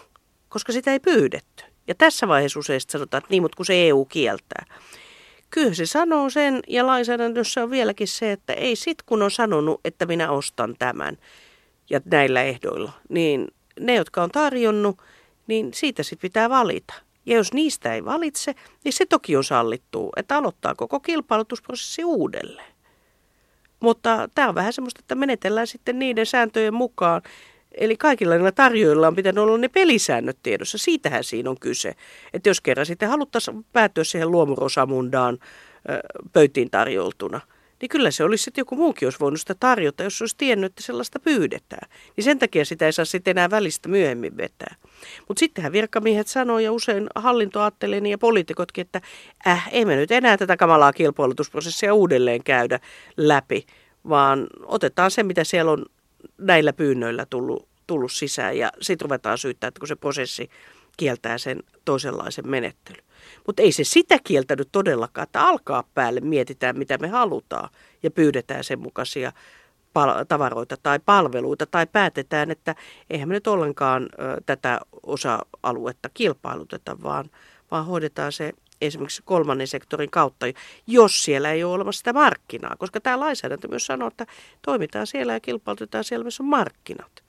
koska 0.49 0.71
sitä 0.71 0.91
ei 0.91 0.99
pyydetty. 0.99 1.63
Ja 1.87 1.95
tässä 1.95 2.27
vaiheessa 2.27 2.59
usein 2.59 2.81
sanotaan, 2.89 3.19
että 3.19 3.31
niin, 3.31 3.43
mutta 3.43 3.55
kun 3.55 3.65
se 3.65 3.87
EU 3.87 4.05
kieltää. 4.05 4.65
Kyllä 5.49 5.73
se 5.73 5.85
sanoo 5.85 6.29
sen, 6.29 6.59
ja 6.67 6.87
lainsäädännössä 6.87 7.63
on 7.63 7.69
vieläkin 7.69 8.07
se, 8.07 8.31
että 8.31 8.53
ei 8.53 8.75
sit 8.75 9.01
kun 9.01 9.21
on 9.21 9.31
sanonut, 9.31 9.81
että 9.85 10.05
minä 10.05 10.31
ostan 10.31 10.75
tämän 10.79 11.17
ja 11.89 12.01
näillä 12.05 12.43
ehdoilla, 12.43 12.91
niin 13.09 13.47
ne, 13.79 13.95
jotka 13.95 14.23
on 14.23 14.31
tarjonnut, 14.31 14.97
niin 15.47 15.73
siitä 15.73 16.03
sitten 16.03 16.21
pitää 16.21 16.49
valita. 16.49 16.93
Ja 17.25 17.35
jos 17.35 17.53
niistä 17.53 17.93
ei 17.93 18.05
valitse, 18.05 18.55
niin 18.83 18.93
se 18.93 19.05
toki 19.05 19.35
on 19.35 19.43
sallittu, 19.43 20.09
että 20.15 20.37
aloittaa 20.37 20.75
koko 20.75 20.99
kilpailutusprosessi 20.99 22.03
uudelleen. 22.03 22.70
Mutta 23.81 24.29
tämä 24.35 24.49
on 24.49 24.55
vähän 24.55 24.73
semmoista, 24.73 24.99
että 24.99 25.15
menetellään 25.15 25.67
sitten 25.67 25.99
niiden 25.99 26.25
sääntöjen 26.25 26.73
mukaan. 26.73 27.21
Eli 27.71 27.97
kaikilla 27.97 28.35
niillä 28.35 28.51
tarjoilla 28.51 29.07
on 29.07 29.15
pitänyt 29.15 29.43
olla 29.43 29.57
ne 29.57 29.67
pelisäännöt 29.67 30.37
tiedossa. 30.43 30.77
Siitähän 30.77 31.23
siinä 31.23 31.49
on 31.49 31.59
kyse. 31.59 31.95
Että 32.33 32.49
jos 32.49 32.61
kerran 32.61 32.85
sitten 32.85 33.09
haluttaisiin 33.09 33.65
päätyä 33.73 34.03
siihen 34.03 34.31
luomurosamundaan 34.31 35.37
pöytiin 36.33 36.69
tarjoltuna, 36.69 37.41
niin 37.81 37.89
kyllä 37.89 38.11
se 38.11 38.23
olisi 38.23 38.43
sitten 38.43 38.61
joku 38.61 38.75
muukin 38.75 39.05
olisi 39.05 39.19
voinut 39.19 39.39
sitä 39.39 39.55
tarjota, 39.59 40.03
jos 40.03 40.21
olisi 40.21 40.37
tiennyt, 40.37 40.71
että 40.71 40.83
sellaista 40.83 41.19
pyydetään. 41.19 41.89
Niin 42.17 42.23
sen 42.23 42.39
takia 42.39 42.65
sitä 42.65 42.85
ei 42.85 42.93
saa 42.93 43.05
sitten 43.05 43.31
enää 43.31 43.49
välistä 43.49 43.89
myöhemmin 43.89 44.37
vetää. 44.37 44.75
Mutta 45.27 45.39
sittenhän 45.39 45.71
virkamiehet 45.71 46.27
sanoo 46.27 46.59
ja 46.59 46.71
usein 46.71 47.07
hallinto 47.15 47.61
ajattelee 47.61 48.01
niin 48.01 48.11
ja 48.11 48.17
poliitikotkin, 48.17 48.81
että 48.81 49.01
äh, 49.47 49.69
ei 49.71 49.85
me 49.85 49.95
nyt 49.95 50.11
enää 50.11 50.37
tätä 50.37 50.57
kamalaa 50.57 50.93
kilpailutusprosessia 50.93 51.93
uudelleen 51.93 52.43
käydä 52.43 52.79
läpi, 53.17 53.65
vaan 54.09 54.47
otetaan 54.65 55.11
se, 55.11 55.23
mitä 55.23 55.43
siellä 55.43 55.71
on 55.71 55.85
näillä 56.37 56.73
pyynnöillä 56.73 57.25
tullut, 57.25 57.67
tullut 57.87 58.11
sisään 58.11 58.57
ja 58.57 58.69
sitten 58.81 59.05
ruvetaan 59.05 59.37
syyttää, 59.37 59.67
että 59.67 59.79
kun 59.79 59.87
se 59.87 59.95
prosessi 59.95 60.49
kieltää 60.97 61.37
sen 61.37 61.59
toisenlaisen 61.85 62.49
menettelyn. 62.49 63.03
Mutta 63.47 63.61
ei 63.61 63.71
se 63.71 63.83
sitä 63.83 64.17
kieltänyt 64.23 64.69
todellakaan, 64.71 65.23
että 65.23 65.43
alkaa 65.43 65.83
päälle 65.93 66.19
mietitään, 66.19 66.77
mitä 66.77 66.97
me 66.97 67.07
halutaan 67.07 67.69
ja 68.03 68.11
pyydetään 68.11 68.63
sen 68.63 68.79
mukaisia 68.79 69.31
pal- 69.93 70.25
tavaroita 70.27 70.77
tai 70.83 70.99
palveluita 71.05 71.65
tai 71.65 71.87
päätetään, 71.87 72.51
että 72.51 72.75
eihän 73.09 73.27
me 73.27 73.33
nyt 73.33 73.47
ollenkaan 73.47 74.03
ö, 74.03 74.41
tätä 74.45 74.79
osa-aluetta 75.03 76.09
kilpailuteta, 76.13 77.03
vaan, 77.03 77.29
vaan 77.71 77.85
hoidetaan 77.85 78.31
se 78.31 78.53
esimerkiksi 78.81 79.21
kolmannen 79.25 79.67
sektorin 79.67 80.11
kautta, 80.11 80.45
jos 80.87 81.23
siellä 81.23 81.51
ei 81.51 81.63
ole 81.63 81.73
olemassa 81.73 81.97
sitä 81.97 82.13
markkinaa. 82.13 82.75
Koska 82.77 83.01
tämä 83.01 83.19
lainsäädäntö 83.19 83.67
myös 83.67 83.85
sanoo, 83.85 84.07
että 84.07 84.25
toimitaan 84.61 85.07
siellä 85.07 85.33
ja 85.33 85.39
kilpailutetaan 85.39 86.03
siellä, 86.03 86.23
missä 86.23 86.43
on 86.43 86.49
markkinat. 86.49 87.23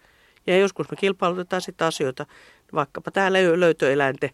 Ja 0.46 0.58
joskus 0.58 0.90
me 0.90 0.96
kilpailutetaan 0.96 1.62
sitten 1.62 1.86
asioita, 1.86 2.26
vaikkapa 2.74 3.10
tämä 3.10 3.32
löytöeläinten, 3.32 4.30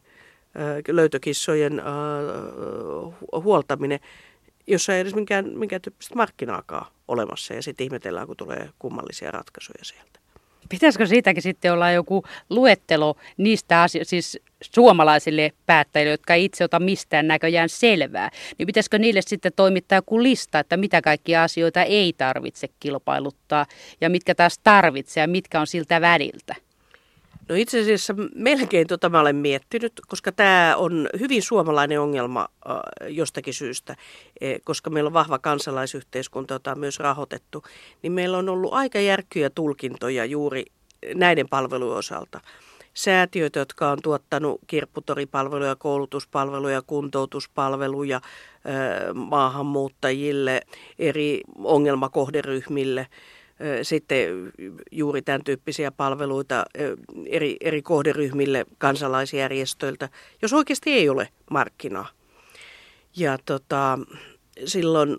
löytökissojen 0.89 1.83
huoltaminen, 3.33 4.01
jossa 4.67 4.95
ei 4.95 5.01
edes 5.01 5.15
minkään, 5.15 5.59
minkään 5.59 5.83
tyyppistä 5.83 6.15
markkinaakaan 6.15 6.87
olemassa. 7.09 7.55
Ja 7.55 7.63
sitten 7.63 7.85
ihmetellään, 7.85 8.27
kun 8.27 8.37
tulee 8.37 8.71
kummallisia 8.79 9.31
ratkaisuja 9.31 9.85
sieltä. 9.85 10.19
Pitäisikö 10.69 11.07
siitäkin 11.07 11.43
sitten 11.43 11.73
olla 11.73 11.91
joku 11.91 12.25
luettelo 12.51 13.17
niistä 13.37 13.83
asioista, 13.83 14.11
siis 14.11 14.41
suomalaisille 14.61 15.53
päättäjille, 15.67 16.11
jotka 16.11 16.35
ei 16.35 16.45
itse 16.45 16.65
ota 16.65 16.81
mistään 16.81 17.29
näköjään 17.29 17.69
selvää, 17.69 18.31
niin 18.59 18.67
pitäisikö 18.67 18.99
niille 18.99 19.21
sitten 19.23 19.53
toimittaa 19.57 19.99
joku 19.99 20.23
lista, 20.23 20.59
että 20.59 20.77
mitä 20.77 21.03
kaikkia 21.03 21.43
asioita 21.43 21.83
ei 21.83 22.13
tarvitse 22.13 22.69
kilpailuttaa 22.81 23.67
ja 24.01 24.11
mitkä 24.11 24.35
taas 24.35 24.59
tarvitsee 24.65 25.21
ja 25.21 25.29
mitkä 25.29 25.61
on 25.61 25.67
siltä 25.67 26.01
väliltä? 26.01 26.55
No 27.49 27.55
itse 27.55 27.81
asiassa 27.81 28.15
melkein 28.35 28.87
tota 28.87 29.09
mä 29.09 29.21
olen 29.21 29.37
miettinyt, 29.37 29.93
koska 30.09 30.33
tämä 30.33 30.75
on 30.77 31.09
hyvin 31.21 31.43
suomalainen 31.43 32.01
ongelma 32.01 32.49
äh, 32.71 32.77
jostakin 33.09 33.55
syystä, 33.55 33.97
e, 34.41 34.59
koska 34.65 34.91
meillä 34.91 35.09
on 35.09 35.13
vahva 35.13 35.39
kansalaisyhteiskunta, 35.39 36.55
jota 36.55 36.73
on 36.73 36.79
myös 36.79 36.99
rahoitettu, 36.99 37.65
niin 38.03 38.13
meillä 38.13 38.39
on 38.39 38.49
ollut 38.49 38.73
aika 38.73 39.01
järkkyjä 39.01 39.51
tulkintoja 39.51 40.25
juuri 40.25 40.65
näiden 41.15 41.49
palvelujen 41.49 41.99
osalta. 41.99 42.41
Säätiöitä, 42.95 43.59
jotka 43.59 43.91
on 43.91 43.99
tuottanut 44.03 44.61
kirpputoripalveluja, 44.67 45.77
koulutuspalveluja, 45.77 46.83
kuntoutuspalveluja 46.83 48.17
äh, 48.17 48.23
maahanmuuttajille, 49.15 50.61
eri 50.99 51.41
ongelmakohderyhmille– 51.65 53.07
sitten 53.83 54.53
juuri 54.93 55.23
tämän 55.23 55.45
tyyppisiä 55.45 55.91
palveluita 55.91 56.65
eri, 57.27 57.57
eri 57.61 57.83
kohderyhmille 57.83 58.67
kansalaisjärjestöiltä, 58.79 60.09
jos 60.43 60.53
oikeasti 60.53 60.93
ei 60.93 61.09
ole 61.09 61.29
markkinaa. 61.51 62.09
Ja 63.17 63.39
tota, 63.45 63.99
silloin, 64.65 65.17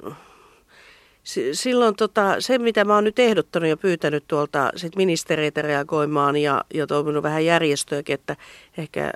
silloin 1.53 1.95
tota, 1.95 2.35
se, 2.39 2.57
mitä 2.57 2.85
mä 2.85 2.95
oon 2.95 3.03
nyt 3.03 3.19
ehdottanut 3.19 3.69
ja 3.69 3.77
pyytänyt 3.77 4.23
tuolta 4.27 4.71
sit 4.75 4.95
ministereitä 4.95 5.61
reagoimaan 5.61 6.37
ja, 6.37 6.65
ja 6.73 6.87
toiminut 6.87 7.23
vähän 7.23 7.45
järjestöäkin, 7.45 8.13
että 8.13 8.35
ehkä, 8.77 9.13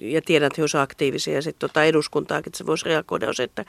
ja 0.00 0.22
tiedän, 0.22 0.46
että 0.46 0.62
he 0.62 0.78
aktiivisia 0.78 1.34
ja 1.34 1.42
sitten 1.42 1.68
tota 1.68 1.84
eduskuntaakin, 1.84 2.48
että 2.48 2.58
se 2.58 2.66
voisi 2.66 2.84
reagoida, 2.84 3.28
on 3.28 3.34
se, 3.34 3.42
että 3.42 3.64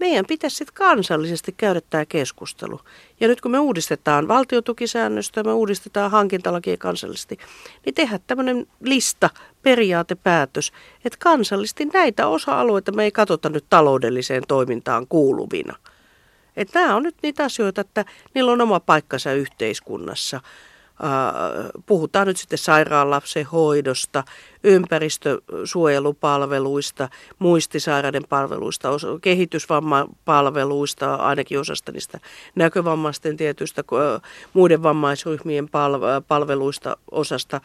meidän 0.00 0.24
pitäisi 0.28 0.56
sitten 0.56 0.74
kansallisesti 0.74 1.54
käydä 1.56 1.80
tämä 1.90 2.06
keskustelu. 2.06 2.80
Ja 3.20 3.28
nyt 3.28 3.40
kun 3.40 3.50
me 3.50 3.58
uudistetaan 3.58 4.28
valtiotukisäännöstä, 4.28 5.42
me 5.42 5.52
uudistetaan 5.52 6.10
hankintalakia 6.10 6.76
kansallisesti, 6.76 7.38
niin 7.86 7.94
tehdä 7.94 8.20
tämmöinen 8.26 8.66
lista, 8.80 9.30
periaatepäätös, 9.62 10.72
että 11.04 11.18
kansallisesti 11.20 11.84
näitä 11.84 12.26
osa-alueita 12.26 12.92
me 12.92 13.04
ei 13.04 13.12
katsota 13.12 13.48
nyt 13.48 13.64
taloudelliseen 13.70 14.42
toimintaan 14.48 15.06
kuuluvina. 15.06 15.76
Että 16.56 16.80
nämä 16.80 16.96
on 16.96 17.02
nyt 17.02 17.16
niitä 17.22 17.44
asioita, 17.44 17.80
että 17.80 18.04
niillä 18.34 18.52
on 18.52 18.60
oma 18.60 18.80
paikkansa 18.80 19.32
yhteiskunnassa. 19.32 20.40
Puhutaan 21.86 22.26
nyt 22.26 22.36
sitten 22.36 22.58
sairaanlapsen 22.58 23.46
hoidosta, 23.46 24.24
ympäristösuojelupalveluista, 24.64 27.08
muistisairaiden 27.38 28.22
palveluista, 28.28 28.88
kehitysvammapalveluista, 29.20 31.14
ainakin 31.14 31.60
osasta 31.60 31.92
niistä 31.92 32.20
näkövammaisten 32.54 33.36
tietystä 33.36 33.84
muiden 34.52 34.82
vammaisryhmien 34.82 35.68
palveluista 36.28 36.96
osasta. 37.10 37.60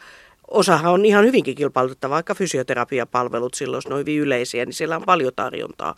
Osahan 0.50 0.92
on 0.92 1.04
ihan 1.04 1.24
hyvinkin 1.24 1.54
kilpailutettava, 1.54 2.14
vaikka 2.14 2.34
fysioterapiapalvelut 2.34 3.54
silloin, 3.54 3.76
jos 3.76 3.88
ne 3.88 3.94
on 3.94 4.00
hyvin 4.00 4.20
yleisiä, 4.20 4.64
niin 4.64 4.74
siellä 4.74 4.96
on 4.96 5.02
paljon 5.06 5.32
tarjontaa 5.36 5.94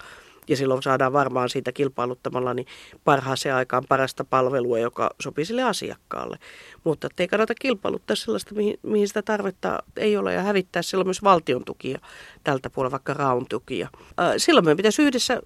ja 0.48 0.56
silloin 0.56 0.82
saadaan 0.82 1.12
varmaan 1.12 1.48
siitä 1.48 1.72
kilpailuttamalla 1.72 2.54
niin 2.54 2.66
parhaaseen 3.04 3.54
aikaan 3.54 3.84
parasta 3.88 4.24
palvelua, 4.24 4.78
joka 4.78 5.10
sopii 5.20 5.44
sille 5.44 5.62
asiakkaalle. 5.62 6.38
Mutta 6.88 7.08
ei 7.18 7.28
kannata 7.28 7.54
kilpailuttaa 7.54 8.16
sellaista, 8.16 8.54
mihin, 8.54 8.78
mihin 8.82 9.08
sitä 9.08 9.22
tarvetta 9.22 9.82
ei 9.96 10.16
ole 10.16 10.34
ja 10.34 10.42
hävittää 10.42 10.82
silloin 10.82 11.06
myös 11.06 11.22
valtion 11.22 11.64
tukia 11.64 11.98
tältä 12.44 12.70
puolella, 12.70 12.92
vaikka 12.92 13.14
raun 13.14 13.46
tukia. 13.48 13.88
Silloin 14.36 14.64
meidän 14.64 14.76
pitäisi 14.76 15.02
yhdessä 15.02 15.40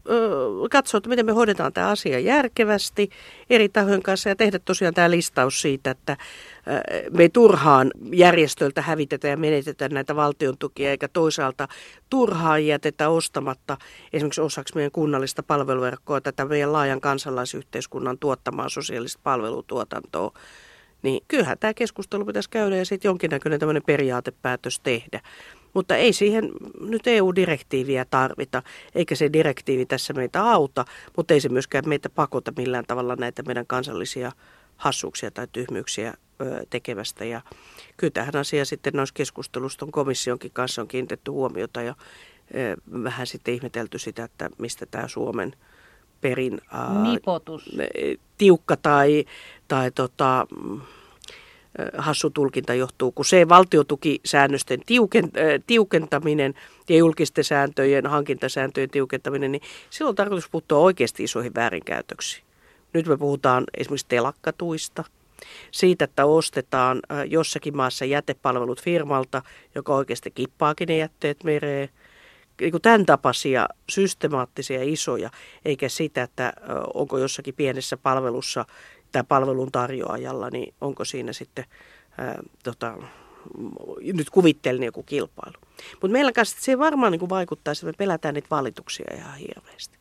katsoa, 0.71 0.99
että 0.99 1.09
miten 1.09 1.27
me 1.27 1.33
hoidetaan 1.33 1.73
tämä 1.73 1.89
asia 1.89 2.19
järkevästi 2.19 3.11
eri 3.51 3.69
tahojen 3.69 4.03
kanssa 4.03 4.29
ja 4.29 4.37
tehdä 4.37 4.59
tosiaan 4.59 4.95
tämä 4.95 5.11
listaus 5.11 5.63
siitä, 5.63 5.91
että 5.91 6.17
me 7.11 7.29
turhaan 7.29 7.91
järjestöiltä 8.13 8.83
hävitetä 8.83 9.29
ja 9.29 9.37
menetetä 9.37 9.89
näitä 9.89 10.17
valtion 10.17 10.59
tukia, 10.59 10.91
eikä 10.91 11.09
toisaalta 11.09 11.69
turhaan 12.11 12.67
jätetä 12.67 13.09
ostamatta 13.09 13.77
esimerkiksi 14.13 14.41
osaksi 14.41 14.75
meidän 14.75 14.93
kunnallista 14.93 15.43
palveluverkkoa 15.43 16.21
tätä 16.21 16.45
meidän 16.45 16.73
laajan 16.73 17.01
kansalaisyhteiskunnan 17.01 18.19
tuottamaa 18.19 18.69
sosiaalista 18.69 19.21
palvelutuotantoa. 19.23 20.33
Niin 21.03 21.25
kyllähän 21.29 21.59
tämä 21.59 21.75
keskustelu 21.75 22.25
pitäisi 22.25 22.51
käydä 22.51 22.77
ja 22.77 22.85
sitten 22.85 23.09
jonkinnäköinen 23.09 23.61
tämmöinen 23.61 23.83
periaatepäätös 23.87 24.81
tehdä. 24.81 25.21
Mutta 25.75 25.97
ei 25.97 26.13
siihen 26.13 26.51
nyt 26.81 27.07
EU-direktiiviä 27.07 28.05
tarvita, 28.05 28.63
eikä 28.95 29.15
se 29.15 29.33
direktiivi 29.33 29.87
tässä 29.87 30.13
meitä 30.13 30.51
auta, 30.51 30.85
mutta 31.17 31.35
ei 31.35 31.41
se 31.41 31.49
myöskään 31.49 31.89
meitä 31.89 32.11
pakota 32.11 32.53
millään 32.57 32.85
tavalla 32.87 33.17
näitä 33.17 33.43
meidän 33.43 33.67
kansallisia 33.67 34.33
hassuuksia 34.77 35.31
tai 35.31 35.49
tyhmyyksiä 35.53 36.15
tekemästä. 36.71 37.25
Ja 37.25 37.41
kyllä 37.97 38.11
tähän 38.11 38.37
asiaan 38.37 38.67
sitten 38.67 38.93
noissa 38.95 39.15
keskustelussa 39.15 39.87
komissionkin 39.91 40.51
kanssa 40.51 40.83
on 40.83 40.89
kiinnitetty 40.89 41.31
huomiota 41.31 41.83
ja 41.83 41.95
vähän 43.05 43.27
sitten 43.27 43.55
ihmetelty 43.55 43.99
sitä, 43.99 44.25
että 44.25 44.51
mistä 44.59 44.87
tämä 44.87 45.09
Suomen 45.09 45.53
perin 46.23 46.61
Nipotus. 47.03 47.71
tiukka 48.39 48.77
tai, 48.77 49.25
tai 49.69 49.91
tota, 49.91 50.47
hassu 51.99 52.31
tulkinta 52.31 52.75
johtuu, 52.75 53.13
kun 53.13 53.25
se 53.25 53.49
valtiotukisäännösten 53.49 54.81
tiukentaminen 55.67 56.55
ja 56.89 56.97
julkisten 56.97 57.45
sääntöjen, 57.45 58.07
hankintasääntöjen 58.07 58.91
tiukentaminen, 58.91 59.53
niin 59.53 59.63
silloin 59.91 60.13
on 60.13 60.17
tarkoitus 60.17 60.51
puuttua 60.51 60.79
oikeasti 60.79 61.25
isoihin 61.25 61.55
väärinkäytöksiin. 61.55 62.45
Nyt 62.93 63.07
me 63.07 63.17
puhutaan 63.17 63.65
esimerkiksi 63.77 64.07
telakkatuista, 64.09 65.05
siitä, 65.71 66.05
että 66.05 66.27
ostetaan 66.27 67.03
jossakin 67.29 67.77
maassa 67.77 68.05
jätepalvelut 68.05 68.83
firmalta, 68.83 69.43
joka 69.75 69.95
oikeasti 69.95 70.31
kippaakin 70.31 70.89
ne 70.89 70.97
jätteet 70.97 71.45
mereen. 71.45 71.89
Niin 72.61 72.71
kuin 72.71 72.83
tämän 72.83 73.07
tapaisia 73.07 73.69
systemaattisia 73.89 74.83
isoja, 74.83 75.31
eikä 75.65 75.89
sitä, 75.89 76.23
että 76.23 76.53
onko 76.95 77.19
jossakin 77.19 77.55
pienessä 77.55 77.97
palvelussa 77.97 78.65
tai 79.13 79.25
palvelun 79.29 79.73
tarjoajalla, 79.73 80.51
niin 80.51 80.75
onko 80.81 81.05
siinä 81.05 81.33
sitten 81.33 81.65
ää, 82.19 82.43
tota, 82.63 82.95
nyt 84.13 84.31
kuvittelin 84.31 84.83
joku 84.83 85.03
kilpailu. 85.03 85.57
Mutta 85.93 86.13
meillä 86.13 86.33
kanssa 86.33 86.57
se 86.61 86.79
varmaan 86.79 87.13
niin 87.13 87.29
vaikuttaa, 87.29 87.73
että 87.73 87.87
me 87.87 87.93
pelätään 87.93 88.35
niitä 88.35 88.49
valituksia 88.51 89.07
ihan 89.17 89.39
hirveästi. 89.39 89.99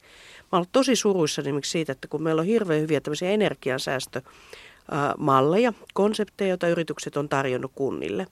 Mä 0.51 0.57
olen 0.57 0.67
tosi 0.71 0.95
suruissa 0.95 1.41
nimittäin 1.41 1.71
siitä, 1.71 1.91
että 1.91 2.07
kun 2.07 2.23
meillä 2.23 2.39
on 2.39 2.45
hirveän 2.45 2.81
hyviä 2.81 3.01
tämmöisiä 3.01 3.29
energiansäästömalleja, 3.29 5.73
konsepteja, 5.93 6.49
joita 6.49 6.67
yritykset 6.67 7.17
on 7.17 7.29
tarjonnut 7.29 7.71
kunnille. 7.75 8.27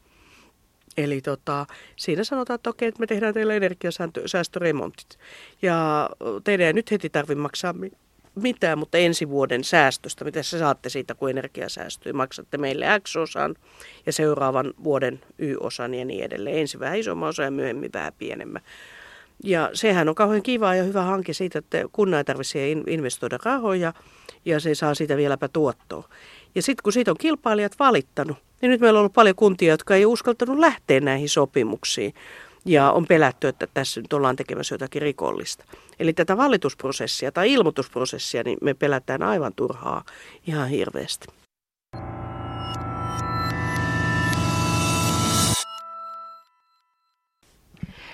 Eli 1.04 1.22
tota, 1.22 1.66
siinä 1.96 2.24
sanotaan, 2.24 2.56
että 2.56 2.70
okei, 2.70 2.88
että 2.88 3.00
me 3.00 3.08
tehdään 3.08 3.34
teille 3.34 3.56
energiasäästöremontit. 3.56 5.18
Ja 5.62 6.10
teidän 6.44 6.68
ei 6.68 6.74
nyt 6.74 6.92
heti 6.92 7.10
tarvitse 7.10 7.42
maksaa 7.42 7.74
mitään, 8.36 8.78
mutta 8.78 8.98
ensi 8.98 9.30
vuoden 9.30 9.64
säästöstä, 9.64 10.26
mitä 10.26 10.44
sä 10.44 10.60
saatte 10.60 10.90
siitä, 10.90 11.16
kun 11.16 11.30
energia 11.30 11.70
säästyy, 11.70 12.14
maksatte 12.14 12.58
meille 12.58 12.86
X-osan 13.04 13.56
ja 14.06 14.14
seuraavan 14.14 14.74
vuoden 14.84 15.22
Y-osan 15.38 15.94
ja 15.94 16.06
niin 16.06 16.24
edelleen. 16.24 16.58
Ensi 16.58 16.80
vähän 16.80 17.00
isomman 17.00 17.30
osa 17.30 17.44
ja 17.44 17.52
myöhemmin 17.52 17.94
vähän 17.94 18.14
pienemmän. 18.18 18.62
Ja 19.44 19.70
sehän 19.74 20.10
on 20.10 20.16
kauhean 20.16 20.44
kiva 20.44 20.76
ja 20.76 20.84
hyvä 20.84 21.02
hanke 21.02 21.34
siitä, 21.34 21.60
että 21.60 21.84
kunnan 21.92 22.18
ei 22.18 22.24
tarvitse 22.24 22.72
investoida 22.72 23.38
rahoja 23.44 23.94
ja 24.46 24.60
se 24.60 24.76
saa 24.76 24.96
siitä 24.96 25.18
vieläpä 25.18 25.48
tuottoa. 25.48 26.10
Ja 26.56 26.62
sitten 26.62 26.84
kun 26.84 26.94
siitä 26.94 27.12
on 27.12 27.18
kilpailijat 27.18 27.80
valittanut, 27.80 28.38
niin 28.62 28.70
nyt 28.70 28.82
meillä 28.82 28.98
on 28.98 29.02
ollut 29.02 29.14
paljon 29.14 29.36
kuntia, 29.36 29.74
jotka 29.74 29.96
ei 29.96 30.06
uskaltanut 30.06 30.60
lähteä 30.60 31.00
näihin 31.00 31.30
sopimuksiin. 31.30 32.14
Ja 32.66 32.92
on 32.92 33.06
pelätty, 33.06 33.48
että 33.48 33.68
tässä 33.74 34.02
nyt 34.02 34.14
ollaan 34.14 34.36
tekemässä 34.36 34.74
jotakin 34.76 35.02
rikollista. 35.02 35.66
Eli 36.00 36.14
tätä 36.14 36.38
valitusprosessia 36.38 37.32
tai 37.32 37.54
ilmoitusprosessia, 37.54 38.44
niin 38.44 38.58
me 38.62 38.74
pelätään 38.74 39.24
aivan 39.24 39.54
turhaa 39.56 40.04
ihan 40.48 40.70
hirveästi. 40.70 41.39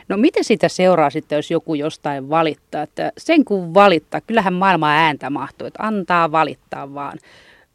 No 0.08 0.18
miten 0.18 0.44
sitä 0.44 0.70
seuraa 0.70 1.10
sitten, 1.10 1.36
jos 1.36 1.52
joku 1.52 1.76
jostain 1.76 2.30
valittaa? 2.30 2.84
Että 2.84 3.12
sen 3.18 3.46
kun 3.46 3.74
valittaa, 3.74 4.22
kyllähän 4.22 4.54
maailma 4.54 4.92
ääntä 4.92 5.30
mahtuu, 5.30 5.68
että 5.68 5.84
antaa 5.84 6.32
valittaa 6.32 6.94
vaan. 6.94 7.20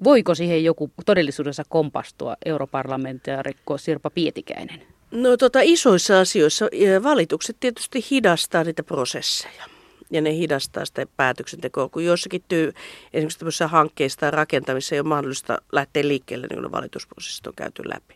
Voiko 0.05 0.35
siihen 0.35 0.65
joku 0.65 0.91
todellisuudessa 1.07 1.63
kompastua 1.69 2.37
europarlamentaarikko 2.45 3.79
Sirpa 3.79 4.11
Pietikäinen? 4.11 4.83
No 5.11 5.37
tota, 5.37 5.59
isoissa 5.63 6.21
asioissa 6.21 6.67
valitukset 7.03 7.57
tietysti 7.61 8.05
hidastaa 8.11 8.65
niitä 8.65 8.83
prosesseja 8.83 9.65
ja 10.11 10.21
ne 10.21 10.35
hidastaa 10.35 10.85
sitä 10.85 11.07
päätöksentekoa, 11.17 11.89
kun 11.89 12.05
jossakin 12.05 12.43
tyy, 12.49 12.73
esimerkiksi 13.13 13.39
tämmöisissä 13.39 13.69
hankkeissa 13.69 14.21
tai 14.21 14.31
rakentamisessa 14.31 14.95
ei 14.95 15.01
ole 15.01 15.09
mahdollista 15.09 15.59
lähteä 15.73 16.09
liikkeelle, 16.09 16.47
niin 16.51 16.63
kun 16.63 16.73
valitusprosessit 16.73 17.47
on 17.47 17.53
käyty 17.57 17.83
läpi. 17.85 18.15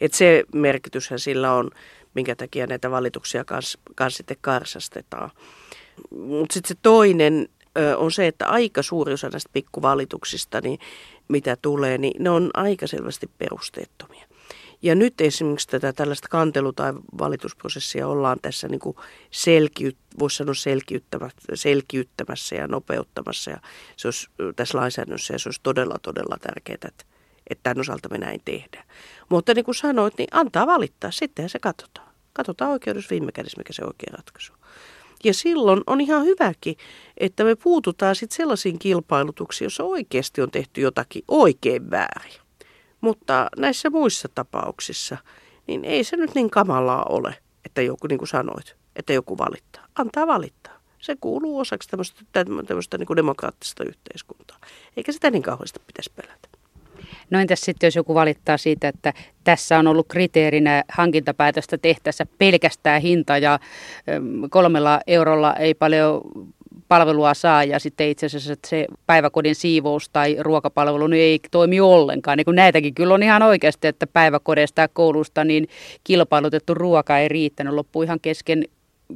Et 0.00 0.14
se 0.14 0.44
merkityshän 0.54 1.18
sillä 1.18 1.52
on 1.52 1.70
minkä 2.14 2.36
takia 2.36 2.66
näitä 2.66 2.90
valituksia 2.90 3.44
kanssa 3.44 3.78
kans 3.94 4.16
sitten 4.16 4.36
karsastetaan. 4.40 5.30
Mutta 6.10 6.54
sitten 6.54 6.68
se 6.68 6.74
toinen 6.82 7.48
on 7.96 8.12
se, 8.12 8.26
että 8.26 8.46
aika 8.46 8.82
suuri 8.82 9.12
osa 9.12 9.28
näistä 9.28 9.50
pikkuvalituksista, 9.52 10.60
niin 10.60 10.78
mitä 11.28 11.56
tulee, 11.62 11.98
niin 11.98 12.22
ne 12.22 12.30
on 12.30 12.50
aika 12.54 12.86
selvästi 12.86 13.30
perusteettomia. 13.38 14.26
Ja 14.82 14.94
nyt 14.94 15.20
esimerkiksi 15.20 15.68
tätä 15.68 15.92
tällaista 15.92 16.28
kantelu- 16.28 16.72
tai 16.72 16.92
valitusprosessia 17.18 18.08
ollaan 18.08 18.38
tässä 18.42 18.68
niin 18.68 18.80
kuin 18.80 18.96
selkiyt, 19.30 19.96
voisi 20.18 20.36
sanoa 20.36 20.54
selkiyttämässä 21.54 22.56
ja 22.56 22.68
nopeuttamassa. 22.68 23.50
Ja 23.50 23.60
se 23.96 24.08
olisi 24.08 24.28
tässä 24.56 24.78
lainsäädännössä 24.78 25.34
ja 25.34 25.38
se 25.38 25.48
olisi 25.48 25.60
todella, 25.62 25.98
todella 26.02 26.36
tärkeää, 26.40 26.78
että 26.88 27.04
että 27.50 27.62
tämän 27.62 27.80
osalta 27.80 28.08
me 28.08 28.18
näin 28.18 28.40
tehdään. 28.44 28.84
Mutta 29.28 29.54
niin 29.54 29.64
kuin 29.64 29.74
sanoit, 29.74 30.18
niin 30.18 30.28
antaa 30.32 30.66
valittaa, 30.66 31.10
sittenhän 31.10 31.50
se 31.50 31.58
katsotaan. 31.58 32.08
Katsotaan 32.32 32.70
oikeudessa 32.70 33.10
viime 33.10 33.32
kädessä, 33.32 33.58
mikä 33.58 33.72
se 33.72 33.84
oikea 33.84 34.16
ratkaisu 34.16 34.52
ja 35.24 35.34
silloin 35.34 35.82
on 35.86 36.00
ihan 36.00 36.24
hyväkin, 36.24 36.76
että 37.18 37.44
me 37.44 37.54
puututaan 37.54 38.16
sitten 38.16 38.36
sellaisiin 38.36 38.78
kilpailutuksiin, 38.78 39.66
joissa 39.66 39.84
oikeasti 39.84 40.40
on 40.42 40.50
tehty 40.50 40.80
jotakin 40.80 41.24
oikein 41.28 41.90
väärin. 41.90 42.40
Mutta 43.00 43.48
näissä 43.56 43.90
muissa 43.90 44.28
tapauksissa, 44.34 45.16
niin 45.66 45.84
ei 45.84 46.04
se 46.04 46.16
nyt 46.16 46.34
niin 46.34 46.50
kamalaa 46.50 47.06
ole, 47.08 47.36
että 47.64 47.82
joku, 47.82 48.06
niin 48.06 48.18
kuin 48.18 48.28
sanoit, 48.28 48.76
että 48.96 49.12
joku 49.12 49.38
valittaa. 49.38 49.86
Antaa 49.94 50.26
valittaa. 50.26 50.74
Se 50.98 51.16
kuuluu 51.20 51.58
osaksi 51.58 51.88
tämmöistä, 51.88 52.22
tämmöistä 52.66 52.98
niin 52.98 53.06
kuin 53.06 53.16
demokraattista 53.16 53.84
yhteiskuntaa. 53.84 54.58
Eikä 54.96 55.12
sitä 55.12 55.30
niin 55.30 55.42
kauheasti 55.42 55.80
pitäisi 55.86 56.12
pelätä. 56.16 56.48
No 57.30 57.40
entäs 57.40 57.60
sitten, 57.60 57.86
jos 57.86 57.96
joku 57.96 58.14
valittaa 58.14 58.56
siitä, 58.56 58.88
että 58.88 59.12
tässä 59.44 59.78
on 59.78 59.86
ollut 59.86 60.08
kriteerinä 60.08 60.84
hankintapäätöstä 60.88 61.78
tehtäessä 61.78 62.26
pelkästään 62.38 63.02
hinta 63.02 63.38
ja 63.38 63.58
kolmella 64.50 65.00
eurolla 65.06 65.54
ei 65.54 65.74
paljon 65.74 66.20
palvelua 66.88 67.34
saa 67.34 67.64
ja 67.64 67.78
sitten 67.78 68.08
itse 68.08 68.26
asiassa 68.26 68.52
että 68.52 68.68
se 68.68 68.86
päiväkodin 69.06 69.54
siivous 69.54 70.08
tai 70.08 70.36
ruokapalvelu 70.40 71.06
niin 71.06 71.22
ei 71.22 71.40
toimi 71.50 71.80
ollenkaan. 71.80 72.38
Niin 72.38 72.44
kun 72.44 72.54
näitäkin 72.54 72.94
kyllä 72.94 73.14
on 73.14 73.22
ihan 73.22 73.42
oikeasti, 73.42 73.88
että 73.88 74.06
päiväkodeista 74.06 74.80
ja 74.80 74.88
koulusta 74.88 75.44
niin 75.44 75.68
kilpailutettu 76.04 76.74
ruoka 76.74 77.18
ei 77.18 77.28
riittänyt, 77.28 77.74
loppu 77.74 78.02
ihan 78.02 78.20
kesken 78.20 78.64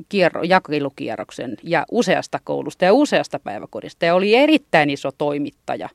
kierro, 0.08 0.42
jakelukierroksen 0.42 1.56
ja 1.62 1.86
useasta 1.90 2.38
koulusta 2.44 2.84
ja 2.84 2.92
useasta 2.92 3.38
päiväkodista. 3.38 4.04
Ja 4.04 4.14
oli 4.14 4.34
erittäin 4.34 4.90
iso 4.90 5.12
toimittaja 5.18 5.88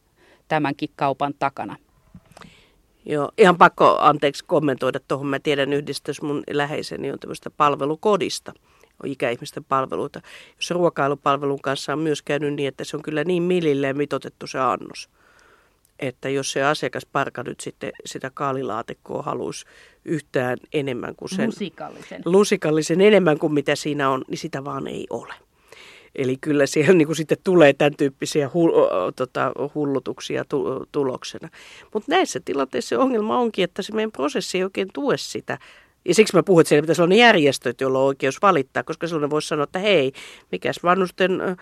tämänkin 0.53 0.89
kaupan 0.95 1.33
takana. 1.39 1.75
Joo, 3.05 3.31
ihan 3.37 3.57
pakko 3.57 3.97
anteeksi 3.99 4.45
kommentoida 4.45 4.99
tuohon. 5.07 5.27
Mä 5.27 5.39
tiedän 5.39 5.73
yhdistys 5.73 6.21
mun 6.21 6.43
läheiseni 6.49 7.11
on 7.11 7.19
tämmöistä 7.19 7.49
palvelukodista, 7.49 8.53
on 9.03 9.09
ikäihmisten 9.09 9.63
palveluita, 9.63 10.21
jos 10.55 10.71
ruokailupalvelun 10.71 11.61
kanssa 11.61 11.93
on 11.93 11.99
myös 11.99 12.21
käynyt 12.21 12.53
niin, 12.53 12.67
että 12.67 12.83
se 12.83 12.97
on 12.97 13.03
kyllä 13.03 13.23
niin 13.23 13.43
millilleen 13.43 13.97
mitotettu 13.97 14.47
se 14.47 14.59
annos. 14.59 15.09
Että 15.99 16.29
jos 16.29 16.51
se 16.51 16.63
asiakasparka 16.63 17.43
nyt 17.43 17.59
sitten 17.59 17.91
sitä 18.05 18.31
kaalilaatikkoa 18.33 19.21
haluaisi 19.21 19.65
yhtään 20.05 20.57
enemmän 20.73 21.15
kuin 21.15 21.29
sen... 21.29 21.47
Lusikallisen. 21.47 22.21
Lusikallisen 22.25 23.01
enemmän 23.01 23.39
kuin 23.39 23.53
mitä 23.53 23.75
siinä 23.75 24.09
on, 24.09 24.21
niin 24.27 24.37
sitä 24.37 24.63
vaan 24.63 24.87
ei 24.87 25.07
ole. 25.09 25.33
Eli 26.15 26.37
kyllä 26.41 26.65
siellä 26.65 26.93
niin 26.93 27.05
kuin 27.05 27.15
sitten 27.15 27.37
tulee 27.43 27.73
tämän 27.73 27.95
tyyppisiä 27.97 28.49
hull, 28.53 28.71
tota, 29.15 29.51
hullutuksia 29.75 30.45
tu, 30.49 30.85
tuloksena. 30.91 31.49
Mutta 31.93 32.11
näissä 32.11 32.39
tilanteissa 32.45 32.89
se 32.89 32.97
ongelma 32.97 33.39
onkin, 33.39 33.63
että 33.63 33.81
se 33.81 33.93
meidän 33.93 34.11
prosessi 34.11 34.57
ei 34.57 34.63
oikein 34.63 34.87
tue 34.93 35.17
sitä. 35.17 35.57
Ja 36.05 36.13
siksi 36.13 36.35
mä 36.35 36.43
puhun, 36.43 36.61
että 36.61 36.69
siellä 36.69 36.81
pitäisi 36.81 37.01
olla 37.01 37.09
ne 37.09 37.15
järjestöt, 37.15 37.81
joilla 37.81 37.99
on 37.99 38.05
oikeus 38.05 38.41
valittaa, 38.41 38.83
koska 38.83 39.07
silloin 39.07 39.29
voisi 39.29 39.47
sanoa, 39.47 39.63
että 39.63 39.79
hei, 39.79 40.11
mikäs 40.51 40.83
vanhusten 40.83 41.41
ä, 41.41 41.55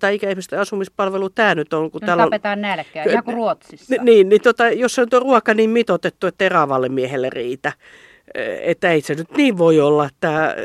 tai 0.00 0.14
ikäihmisten 0.14 0.58
asumispalvelu 0.58 1.30
tämä 1.30 1.54
nyt 1.54 1.72
on. 1.72 1.90
Kun 1.90 2.00
no, 2.02 2.06
täällä 2.06 2.22
on, 2.22 2.26
tapetaan 2.30 2.60
nälkää, 2.60 3.04
ihan 3.04 3.24
kuin 3.24 3.36
Ruotsissa. 3.36 3.94
Niin, 4.02 4.28
niin 4.28 4.42
tota, 4.42 4.68
jos 4.68 4.98
on 4.98 5.08
tuo 5.08 5.20
ruoka 5.20 5.54
niin 5.54 5.70
mitotettu, 5.70 6.26
että 6.26 6.38
teravalle 6.38 6.88
miehelle 6.88 7.30
riitä, 7.30 7.72
että 8.60 8.90
ei 8.90 9.00
se 9.00 9.14
nyt 9.14 9.36
niin 9.36 9.58
voi 9.58 9.80
olla, 9.80 10.06
että 10.06 10.56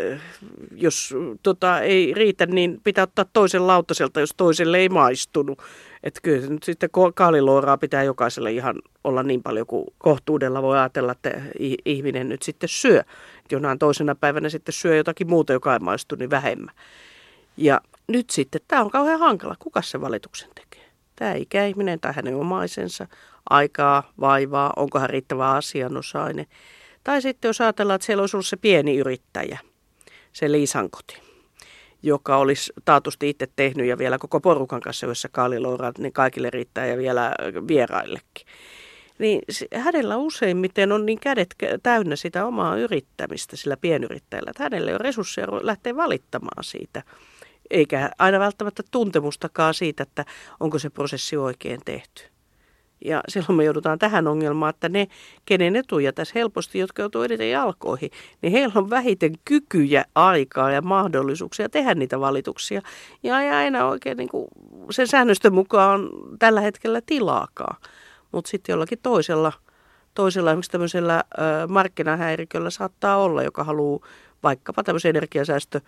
jos 0.72 1.14
tota, 1.44 1.80
ei 1.80 2.14
riitä, 2.14 2.46
niin 2.46 2.82
pitää 2.84 3.04
ottaa 3.04 3.26
toisen 3.34 3.68
lautaselta, 3.68 4.20
jos 4.20 4.34
toiselle 4.38 4.78
ei 4.78 4.90
maistunut. 4.90 5.60
Että 6.04 6.20
kyllä 6.24 6.42
se 6.42 6.54
nyt 6.54 6.64
sitten 6.64 6.90
kaalilooraa 7.16 7.78
pitää 7.78 8.04
jokaiselle 8.04 8.52
ihan 8.52 8.76
olla 9.04 9.24
niin 9.24 9.44
paljon 9.44 9.68
kuin 9.68 9.86
kohtuudella 9.98 10.62
voi 10.62 10.78
ajatella, 10.78 11.12
että 11.12 11.32
ihminen 11.86 12.30
nyt 12.30 12.42
sitten 12.42 12.70
syö. 12.70 13.00
Että 13.00 13.56
jonain 13.56 13.80
toisena 13.80 14.16
päivänä 14.16 14.50
sitten 14.50 14.74
syö 14.74 14.96
jotakin 14.96 15.30
muuta, 15.30 15.54
joka 15.54 15.74
ei 15.74 15.80
maistu, 15.80 16.16
niin 16.16 16.30
vähemmän. 16.30 16.76
Ja 17.58 17.82
nyt 18.08 18.30
sitten, 18.30 18.62
tämä 18.68 18.82
on 18.82 18.92
kauhean 18.92 19.20
hankala. 19.20 19.56
Kuka 19.60 19.82
se 19.82 20.02
valituksen 20.02 20.50
tekee? 20.56 20.86
Tämä 21.16 21.34
ikäihminen 21.34 22.00
tai 22.00 22.14
hänen 22.16 22.36
omaisensa, 22.36 23.08
aikaa, 23.50 24.12
vaivaa, 24.20 24.74
onko 24.76 25.00
hän 25.00 25.10
riittävä 25.10 25.52
asianosainen. 25.52 26.46
Tai 27.06 27.22
sitten 27.22 27.50
jos 27.50 27.62
ajatellaan, 27.62 27.96
että 27.96 28.06
siellä 28.06 28.22
olisi 28.22 28.36
ollut 28.38 28.48
se 28.48 28.58
pieni 28.58 28.98
yrittäjä, 28.98 29.60
se 30.34 30.52
Liisankoti, 30.52 31.22
joka 32.04 32.38
olisi 32.38 32.74
taatusti 32.86 33.30
itse 33.30 33.48
tehnyt 33.56 33.88
ja 33.88 33.98
vielä 33.98 34.18
koko 34.18 34.40
porukan 34.40 34.82
kanssa, 34.82 35.06
jossa 35.06 35.30
kaalilourat, 35.32 35.98
niin 35.98 36.14
kaikille 36.14 36.50
riittää 36.50 36.86
ja 36.86 36.98
vielä 36.98 37.36
vieraillekin. 37.68 38.48
Niin 39.20 39.42
hänellä 39.76 40.18
useimmiten 40.18 40.92
on 40.92 41.06
niin 41.06 41.20
kädet 41.20 41.56
täynnä 41.84 42.16
sitä 42.16 42.46
omaa 42.46 42.78
yrittämistä 42.78 43.56
sillä 43.56 43.78
pienyrittäjällä, 43.78 44.50
että 44.50 44.64
hänellä 44.64 44.92
ole 44.92 44.98
resursseja 44.98 45.48
lähteä 45.62 45.96
valittamaan 45.96 46.64
siitä. 46.64 47.04
Eikä 47.70 48.10
aina 48.20 48.40
välttämättä 48.40 48.84
tuntemustakaan 48.92 49.74
siitä, 49.74 50.04
että 50.04 50.26
onko 50.60 50.80
se 50.80 50.90
prosessi 50.90 51.38
oikein 51.38 51.82
tehty. 51.86 52.35
Ja 53.06 53.22
silloin 53.28 53.56
me 53.56 53.64
joudutaan 53.64 54.00
tähän 54.00 54.28
ongelmaan, 54.28 54.70
että 54.70 54.90
ne, 54.90 55.08
kenen 55.46 55.76
etuja 55.76 56.14
tässä 56.14 56.32
helposti, 56.36 56.80
jotka 56.80 57.02
joutuu 57.02 57.22
eniten 57.22 57.50
jalkoihin, 57.50 58.10
niin 58.42 58.52
heillä 58.52 58.74
on 58.76 58.90
vähiten 58.90 59.34
kykyjä, 59.46 60.06
aikaa 60.16 60.72
ja 60.72 60.82
mahdollisuuksia 60.82 61.70
tehdä 61.70 61.96
niitä 61.96 62.20
valituksia. 62.20 62.82
Ja 63.24 63.42
ei 63.42 63.50
aina 63.50 63.88
oikein 63.88 64.18
niin 64.18 64.30
kuin 64.30 64.48
sen 64.92 65.08
säännöstön 65.08 65.54
mukaan 65.54 66.10
tällä 66.40 66.62
hetkellä 66.62 67.02
tilaakaan. 67.06 67.78
Mutta 68.32 68.50
sitten 68.50 68.74
jollakin 68.74 69.00
toisella, 69.04 69.54
toisella 70.14 70.52
esimerkiksi 70.52 70.72
tämmöisellä 70.72 71.24
markkinahäiriköllä 71.68 72.70
saattaa 72.70 73.18
olla, 73.18 73.44
joka 73.44 73.64
haluaa 73.64 74.08
vaikkapa 74.44 74.84
tämmöisen 74.84 75.10
energiasäästö 75.10 75.82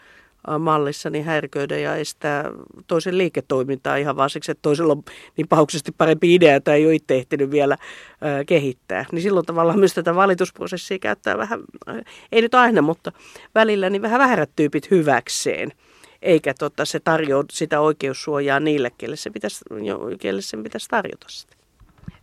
mallissa 0.60 1.10
niin 1.10 1.26
häiriköidä 1.26 1.78
ja 1.78 1.96
estää 1.96 2.52
toisen 2.88 3.18
liiketoimintaa 3.18 3.96
ihan 3.96 4.16
vaan 4.16 4.30
siksi, 4.30 4.52
että 4.52 4.62
toisella 4.62 4.94
on 4.94 5.04
niin 5.38 5.48
pauksesti 5.48 5.92
parempi 5.98 6.36
idea 6.36 6.62
tai 6.62 6.76
ei 6.76 6.86
ole 6.86 6.96
itse 6.96 7.16
ehtinyt 7.16 7.52
vielä 7.52 7.78
ää, 8.22 8.44
kehittää. 8.44 9.06
Niin 9.12 9.22
silloin 9.22 9.46
tavallaan 9.46 9.80
myös 9.80 9.94
tätä 9.94 10.16
valitusprosessia 10.16 11.00
käyttää 11.00 11.38
vähän, 11.38 11.60
ei 12.32 12.42
nyt 12.42 12.56
aina, 12.56 12.82
mutta 12.82 13.12
välillä 13.56 13.90
niin 13.90 14.02
vähän 14.02 14.20
väärät 14.20 14.50
tyypit 14.56 14.92
hyväkseen. 14.92 15.72
Eikä 16.22 16.54
tota, 16.54 16.86
se 16.86 17.00
tarjoa 17.00 17.44
sitä 17.52 17.80
oikeussuojaa 17.80 18.60
niille, 18.60 18.92
kelle, 18.98 19.16
se 19.16 19.30
pitäisi, 19.30 19.66
kelle 20.20 20.42
sen 20.42 20.64
pitäisi 20.64 20.88
tarjota 20.90 21.26
sitä. 21.30 21.57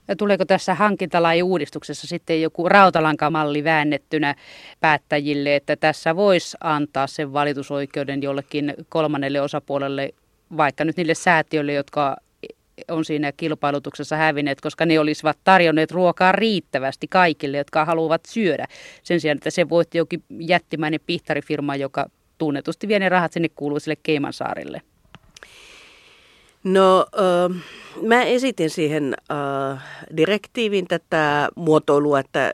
Ja 0.09 0.17
tuleeko 0.17 0.45
tässä 0.45 0.75
hankintalain 0.75 1.45
uudistuksessa 1.45 2.07
sitten 2.07 2.43
joku 2.43 2.69
rautalankamalli 2.69 3.65
väännettynä 3.65 4.35
päättäjille, 4.81 5.57
että 5.57 5.77
tässä 5.77 6.17
voisi 6.17 6.57
antaa 6.61 7.07
sen 7.07 7.33
valitusoikeuden 7.33 8.23
jollekin 8.23 8.75
kolmannelle 8.89 9.41
osapuolelle, 9.41 10.11
vaikka 10.57 10.85
nyt 10.85 10.97
niille 10.97 11.15
säätiöille, 11.15 11.73
jotka 11.73 12.17
on 12.91 13.05
siinä 13.05 13.33
kilpailutuksessa 13.33 14.17
hävinneet, 14.17 14.61
koska 14.61 14.87
ne 14.87 14.99
olisivat 14.99 15.39
tarjonneet 15.45 15.91
ruokaa 15.91 16.33
riittävästi 16.33 17.09
kaikille, 17.09 17.57
jotka 17.57 17.85
haluavat 17.85 18.21
syödä. 18.29 18.67
Sen 19.03 19.21
sijaan, 19.21 19.37
että 19.37 19.51
se 19.51 19.69
voitti 19.69 19.99
jokin 19.99 20.23
jättimäinen 20.39 21.01
pihtarifirma, 21.07 21.77
joka 21.77 22.07
tunnetusti 22.39 22.89
vie 22.89 22.99
ne 22.99 23.09
rahat 23.09 23.33
sinne 23.33 23.49
kuuluisille 23.49 23.97
Keimansaarille. 24.03 24.83
No, 26.65 27.07
äh, 27.19 27.63
mä 28.03 28.23
esitin 28.23 28.71
siihen 28.71 29.15
äh, 29.31 29.83
direktiivin 30.17 30.87
tätä 30.87 31.49
muotoilua, 31.57 32.21
että 32.21 32.45
äh, 32.45 32.53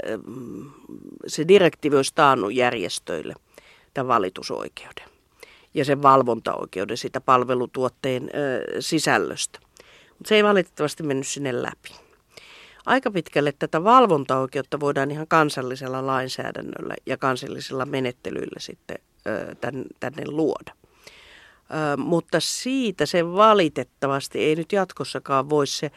se 1.26 1.48
direktiivi 1.48 1.96
olisi 1.96 2.12
taannut 2.14 2.54
järjestöille 2.54 3.34
tämän 3.94 4.08
valitusoikeuden 4.08 5.04
ja 5.74 5.84
sen 5.84 6.02
valvontaoikeuden 6.02 6.96
siitä 6.96 7.20
palvelutuotteen 7.20 8.22
äh, 8.22 8.30
sisällöstä. 8.80 9.58
Mutta 10.08 10.28
se 10.28 10.34
ei 10.34 10.44
valitettavasti 10.44 11.02
mennyt 11.02 11.26
sinne 11.26 11.62
läpi. 11.62 11.90
Aika 12.86 13.10
pitkälle 13.10 13.52
tätä 13.58 13.84
valvontaoikeutta 13.84 14.80
voidaan 14.80 15.10
ihan 15.10 15.26
kansallisella 15.28 16.06
lainsäädännöllä 16.06 16.94
ja 17.06 17.16
kansallisilla 17.16 17.86
menettelyillä 17.86 18.60
sitten 18.60 18.98
äh, 19.26 19.56
tänne 20.00 20.22
luoda 20.26 20.79
mutta 21.96 22.40
siitä 22.40 23.06
se 23.06 23.26
valitettavasti 23.26 24.38
ei 24.38 24.56
nyt 24.56 24.72
jatkossakaan 24.72 25.50
voi 25.50 25.66
se, 25.66 25.90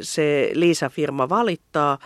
se 0.00 0.50
Liisa-firma 0.52 1.28
valittaa, 1.28 1.98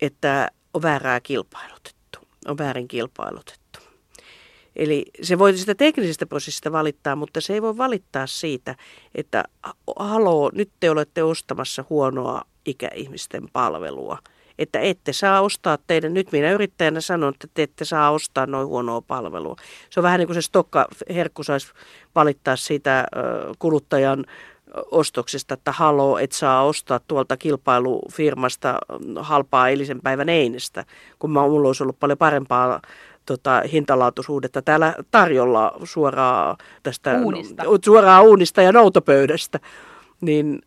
että 0.00 0.50
on 0.74 0.82
väärää 0.82 1.20
kilpailutettu, 1.20 2.18
on 2.46 2.58
väärin 2.58 2.88
kilpailutettu. 2.88 3.78
Eli 4.76 5.04
se 5.22 5.38
voi 5.38 5.56
sitä 5.56 5.74
teknisestä 5.74 6.26
prosessista 6.26 6.72
valittaa, 6.72 7.16
mutta 7.16 7.40
se 7.40 7.54
ei 7.54 7.62
voi 7.62 7.76
valittaa 7.76 8.26
siitä, 8.26 8.74
että 9.14 9.44
haloo, 9.96 10.50
nyt 10.54 10.70
te 10.80 10.90
olette 10.90 11.22
ostamassa 11.22 11.84
huonoa 11.90 12.42
ikäihmisten 12.66 13.48
palvelua– 13.52 14.18
että 14.58 14.80
ette 14.80 15.12
saa 15.12 15.40
ostaa 15.40 15.78
teidän, 15.86 16.14
nyt 16.14 16.32
minä 16.32 16.50
yrittäjänä 16.50 17.00
sanon, 17.00 17.34
että 17.34 17.48
te 17.54 17.62
ette 17.62 17.84
saa 17.84 18.10
ostaa 18.10 18.46
noin 18.46 18.66
huonoa 18.66 19.00
palvelua. 19.00 19.56
Se 19.90 20.00
on 20.00 20.04
vähän 20.04 20.18
niin 20.18 20.28
kuin 20.28 20.34
se 20.34 20.42
stokka 20.42 20.86
herkku 21.14 21.42
saisi 21.42 21.72
valittaa 22.14 22.56
siitä 22.56 23.06
kuluttajan 23.58 24.24
ostoksesta, 24.90 25.54
että 25.54 25.72
haloo, 25.72 26.18
et 26.18 26.32
saa 26.32 26.64
ostaa 26.64 27.00
tuolta 27.08 27.36
kilpailufirmasta 27.36 28.78
halpaa 29.16 29.68
eilisen 29.68 30.00
päivän 30.00 30.28
einestä, 30.28 30.84
kun 31.18 31.30
mä, 31.30 31.40
mulla 31.40 31.68
olisi 31.68 31.82
ollut 31.82 31.98
paljon 31.98 32.18
parempaa 32.18 32.80
tota, 33.26 33.62
hintalaatuisuudetta 33.72 34.62
täällä 34.62 34.94
tarjolla 35.10 35.72
suoraan 35.84 36.56
tästä 36.82 37.18
uunista, 37.24 37.62
suoraan 37.84 38.24
uunista 38.24 38.62
ja 38.62 38.72
noutopöydästä. 38.72 39.60
Niin 40.20 40.62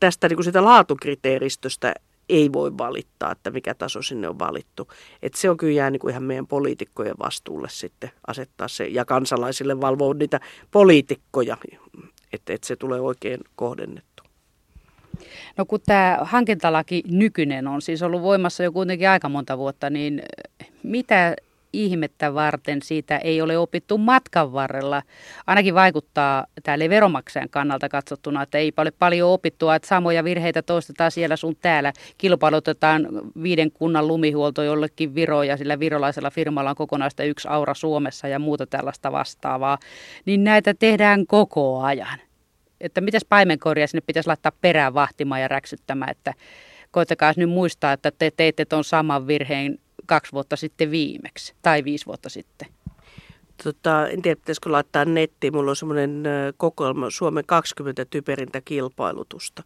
tästä 0.00 0.28
niin 0.28 0.36
kuin 0.36 0.44
sitä 0.44 0.64
laatukriteeristöstä 0.64 1.94
ei 2.28 2.52
voi 2.52 2.78
valittaa, 2.78 3.32
että 3.32 3.50
mikä 3.50 3.74
taso 3.74 4.02
sinne 4.02 4.28
on 4.28 4.38
valittu. 4.38 4.88
että 5.22 5.40
se 5.40 5.50
on 5.50 5.56
kyllä 5.56 5.72
jää 5.72 5.90
niin 5.90 6.00
kuin 6.00 6.10
ihan 6.10 6.22
meidän 6.22 6.46
poliitikkojen 6.46 7.14
vastuulle 7.18 7.68
sitten 7.70 8.10
asettaa 8.26 8.68
se 8.68 8.86
ja 8.86 9.04
kansalaisille 9.04 9.80
valvoa 9.80 10.14
niitä 10.14 10.40
poliitikkoja, 10.70 11.56
että, 12.32 12.52
että 12.52 12.66
se 12.66 12.76
tulee 12.76 13.00
oikein 13.00 13.40
kohdennettu. 13.56 14.22
No 15.56 15.64
kun 15.64 15.80
tämä 15.86 16.18
hankintalaki 16.22 17.02
nykyinen 17.08 17.66
on 17.66 17.82
siis 17.82 18.02
ollut 18.02 18.22
voimassa 18.22 18.62
jo 18.62 18.72
kuitenkin 18.72 19.08
aika 19.08 19.28
monta 19.28 19.58
vuotta, 19.58 19.90
niin 19.90 20.22
mitä 20.82 21.36
ihmettä 21.84 22.34
varten 22.34 22.82
siitä 22.82 23.18
ei 23.18 23.42
ole 23.42 23.58
opittu 23.58 23.98
matkan 23.98 24.52
varrella. 24.52 25.02
Ainakin 25.46 25.74
vaikuttaa 25.74 26.46
täällä 26.62 26.88
veromaksajan 26.88 27.48
kannalta 27.50 27.88
katsottuna, 27.88 28.42
että 28.42 28.58
ei 28.58 28.72
ole 28.76 28.90
paljon 28.90 29.30
opittua, 29.30 29.74
että 29.74 29.88
samoja 29.88 30.24
virheitä 30.24 30.62
toistetaan 30.62 31.10
siellä 31.10 31.36
sun 31.36 31.56
täällä. 31.60 31.92
Kilpailutetaan 32.18 33.08
viiden 33.42 33.70
kunnan 33.72 34.08
lumihuolto 34.08 34.62
jollekin 34.62 35.14
Viro 35.14 35.42
ja 35.42 35.56
sillä 35.56 35.78
virolaisella 35.78 36.30
firmalla 36.30 36.70
on 36.70 36.76
kokonaista 36.76 37.24
yksi 37.24 37.48
aura 37.48 37.74
Suomessa 37.74 38.28
ja 38.28 38.38
muuta 38.38 38.66
tällaista 38.66 39.12
vastaavaa. 39.12 39.78
Niin 40.24 40.44
näitä 40.44 40.74
tehdään 40.74 41.26
koko 41.26 41.80
ajan. 41.80 42.18
Että 42.80 43.00
mitäs 43.00 43.24
paimenkorja 43.28 43.86
sinne 43.86 44.02
pitäisi 44.06 44.26
laittaa 44.26 44.52
perään 44.60 44.94
vahtimaan 44.94 45.40
ja 45.40 45.48
räksyttämään, 45.48 46.10
että 46.10 46.34
koittakaa 46.90 47.32
nyt 47.36 47.50
muistaa, 47.50 47.92
että 47.92 48.10
te 48.10 48.30
teitte 48.36 48.64
tuon 48.64 48.84
saman 48.84 49.26
virheen 49.26 49.78
kaksi 50.06 50.32
vuotta 50.32 50.56
sitten 50.56 50.90
viimeksi 50.90 51.54
tai 51.62 51.84
viisi 51.84 52.06
vuotta 52.06 52.28
sitten? 52.28 52.68
Tota, 53.64 54.08
en 54.08 54.22
tiedä, 54.22 54.36
pitäisikö 54.36 54.72
laittaa 54.72 55.04
nettiin. 55.04 55.54
Mulla 55.54 55.70
on 55.70 55.76
semmoinen 55.76 56.24
kokoelma 56.56 57.10
Suomen 57.10 57.44
20 57.46 58.04
typerintä 58.04 58.60
kilpailutusta. 58.64 59.62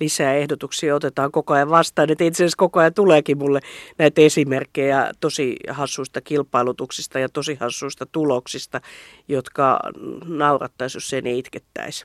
Lisää 0.00 0.34
ehdotuksia 0.34 0.94
otetaan 0.94 1.32
koko 1.32 1.54
ajan 1.54 1.70
vastaan. 1.70 2.10
Että 2.10 2.24
itse 2.24 2.42
asiassa 2.44 2.56
koko 2.56 2.80
ajan 2.80 2.94
tuleekin 2.94 3.38
mulle 3.38 3.60
näitä 3.98 4.20
esimerkkejä 4.20 5.10
tosi 5.20 5.56
hassuista 5.68 6.20
kilpailutuksista 6.20 7.18
ja 7.18 7.28
tosi 7.28 7.56
hassuista 7.60 8.06
tuloksista, 8.06 8.80
jotka 9.28 9.80
naurattaisi, 10.24 10.96
jos 10.96 11.08
sen 11.08 11.26
ei 11.26 11.38
itkettäisi. 11.38 12.04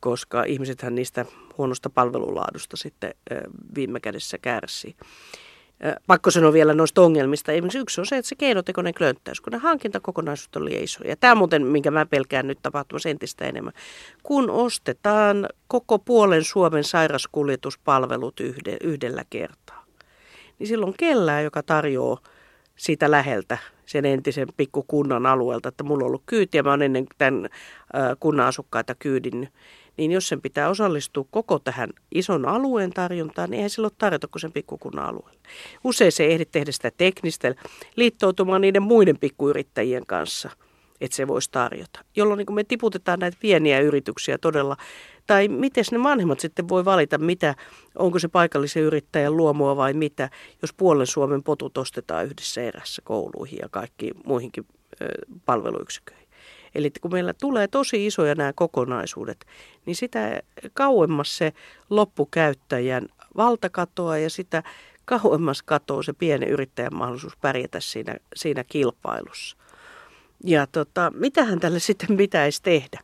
Koska 0.00 0.44
ihmisethän 0.44 0.94
niistä 0.94 1.26
huonosta 1.58 1.90
palvelulaadusta 1.90 2.76
sitten 2.76 3.14
viime 3.74 4.00
kädessä 4.00 4.38
kärsii 4.38 4.94
pakko 6.06 6.30
sanoa 6.30 6.52
vielä 6.52 6.74
noista 6.74 7.02
ongelmista. 7.02 7.52
Esimerkiksi 7.52 7.78
yksi 7.78 8.00
on 8.00 8.06
se, 8.06 8.16
että 8.16 8.28
se 8.28 8.34
keinotekoinen 8.34 8.94
klönttäys, 8.94 9.40
kun 9.40 9.52
ne 9.52 9.58
hankintakokonaisuudet 9.58 10.56
on 10.56 10.64
liian 10.64 10.84
isoja. 10.84 11.16
Tämä 11.16 11.34
muuten, 11.34 11.66
minkä 11.66 11.90
mä 11.90 12.06
pelkään 12.06 12.46
nyt 12.46 12.58
tapahtumassa 12.62 13.08
entistä 13.08 13.44
enemmän. 13.44 13.72
Kun 14.22 14.50
ostetaan 14.50 15.48
koko 15.68 15.98
puolen 15.98 16.44
Suomen 16.44 16.84
sairaskuljetuspalvelut 16.84 18.40
yhdellä 18.84 19.24
kertaa, 19.30 19.84
niin 20.58 20.66
silloin 20.66 20.94
kellään, 20.98 21.44
joka 21.44 21.62
tarjoaa 21.62 22.18
siitä 22.76 23.10
läheltä 23.10 23.58
sen 23.86 24.04
entisen 24.04 24.48
pikkukunnan 24.56 25.26
alueelta, 25.26 25.68
että 25.68 25.84
mulla 25.84 26.04
on 26.04 26.06
ollut 26.06 26.22
kyytiä, 26.26 26.62
mä 26.62 26.70
oon 26.70 26.82
ennen 26.82 27.06
tämän 27.18 27.48
kunnan 28.20 28.46
asukkaita 28.46 28.94
kyydinnyt 28.94 29.48
niin 29.96 30.12
jos 30.12 30.28
sen 30.28 30.42
pitää 30.42 30.68
osallistua 30.68 31.24
koko 31.30 31.58
tähän 31.58 31.90
ison 32.14 32.48
alueen 32.48 32.90
tarjontaan, 32.90 33.50
niin 33.50 33.56
eihän 33.56 33.70
silloin 33.70 33.94
tarjota 33.98 34.28
kuin 34.28 34.40
sen 34.40 34.52
pikkukunnan 34.52 35.04
alueelle. 35.04 35.40
Usein 35.84 36.12
se 36.12 36.26
ehdi 36.26 36.44
tehdä 36.44 36.72
sitä 36.72 36.90
teknistä 36.96 37.54
liittoutumaan 37.96 38.60
niiden 38.60 38.82
muiden 38.82 39.18
pikkuyrittäjien 39.18 40.06
kanssa, 40.06 40.50
että 41.00 41.16
se 41.16 41.28
voisi 41.28 41.50
tarjota. 41.50 42.00
Jolloin 42.16 42.38
niin 42.38 42.54
me 42.54 42.64
tiputetaan 42.64 43.18
näitä 43.18 43.36
pieniä 43.40 43.80
yrityksiä 43.80 44.38
todella, 44.38 44.76
tai 45.26 45.48
miten 45.48 45.84
ne 45.90 46.02
vanhemmat 46.02 46.40
sitten 46.40 46.68
voi 46.68 46.84
valita, 46.84 47.18
mitä, 47.18 47.54
onko 47.98 48.18
se 48.18 48.28
paikallisen 48.28 48.82
yrittäjän 48.82 49.36
luomua 49.36 49.76
vai 49.76 49.92
mitä, 49.92 50.30
jos 50.62 50.72
puolen 50.72 51.06
Suomen 51.06 51.42
potut 51.42 51.78
ostetaan 51.78 52.24
yhdessä 52.24 52.62
erässä 52.62 53.02
kouluihin 53.04 53.58
ja 53.62 53.68
kaikkiin 53.68 54.14
muihinkin 54.24 54.66
palveluyksiköihin. 55.46 56.28
Eli 56.74 56.90
kun 57.00 57.12
meillä 57.12 57.34
tulee 57.34 57.68
tosi 57.68 58.06
isoja 58.06 58.34
nämä 58.34 58.52
kokonaisuudet, 58.52 59.46
niin 59.86 59.96
sitä 59.96 60.42
kauemmas 60.72 61.36
se 61.36 61.52
loppukäyttäjän 61.90 63.08
valta 63.36 63.70
katoaa 63.70 64.18
ja 64.18 64.30
sitä 64.30 64.62
kauemmas 65.04 65.62
katoaa 65.62 66.02
se 66.02 66.12
pienen 66.12 66.48
yrittäjän 66.48 66.94
mahdollisuus 66.94 67.36
pärjätä 67.36 67.80
siinä, 67.80 68.16
siinä 68.34 68.64
kilpailussa. 68.64 69.56
Ja 70.44 70.66
tota, 70.66 71.12
mitähän 71.14 71.60
tälle 71.60 71.78
sitten 71.90 72.16
pitäisi 72.16 72.62
tehdä? 72.62 73.00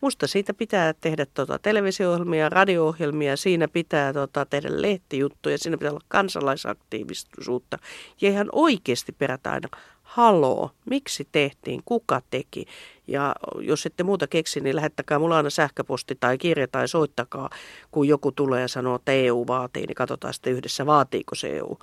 Musta 0.00 0.26
siitä 0.26 0.54
pitää 0.54 0.94
tehdä 1.00 1.26
tota, 1.34 1.58
televisio-ohjelmia, 1.58 2.48
radio-ohjelmia, 2.48 3.36
siinä 3.36 3.68
pitää 3.68 4.12
tota, 4.12 4.46
tehdä 4.46 4.68
lehtijuttuja, 4.72 5.58
siinä 5.58 5.78
pitää 5.78 5.90
olla 5.90 6.04
kansalaisaktiivisuutta 6.08 7.78
ja 8.20 8.28
ihan 8.28 8.48
oikeasti 8.52 9.12
perätä 9.12 9.52
aina 9.52 9.68
haloo, 10.12 10.70
miksi 10.90 11.28
tehtiin, 11.32 11.82
kuka 11.84 12.20
teki. 12.30 12.66
Ja 13.06 13.34
jos 13.60 13.86
ette 13.86 14.02
muuta 14.02 14.26
keksi, 14.26 14.60
niin 14.60 14.76
lähettäkää 14.76 15.18
mulla 15.18 15.36
aina 15.36 15.50
sähköposti 15.50 16.16
tai 16.20 16.38
kirja 16.38 16.68
tai 16.68 16.88
soittakaa, 16.88 17.50
kun 17.90 18.08
joku 18.08 18.32
tulee 18.32 18.60
ja 18.60 18.68
sanoo, 18.68 18.96
että 18.96 19.12
EU 19.12 19.44
vaatii, 19.46 19.86
niin 19.86 19.94
katsotaan 19.94 20.34
sitten 20.34 20.52
yhdessä, 20.52 20.86
vaatiiko 20.86 21.34
se 21.34 21.56
EU. 21.56 21.78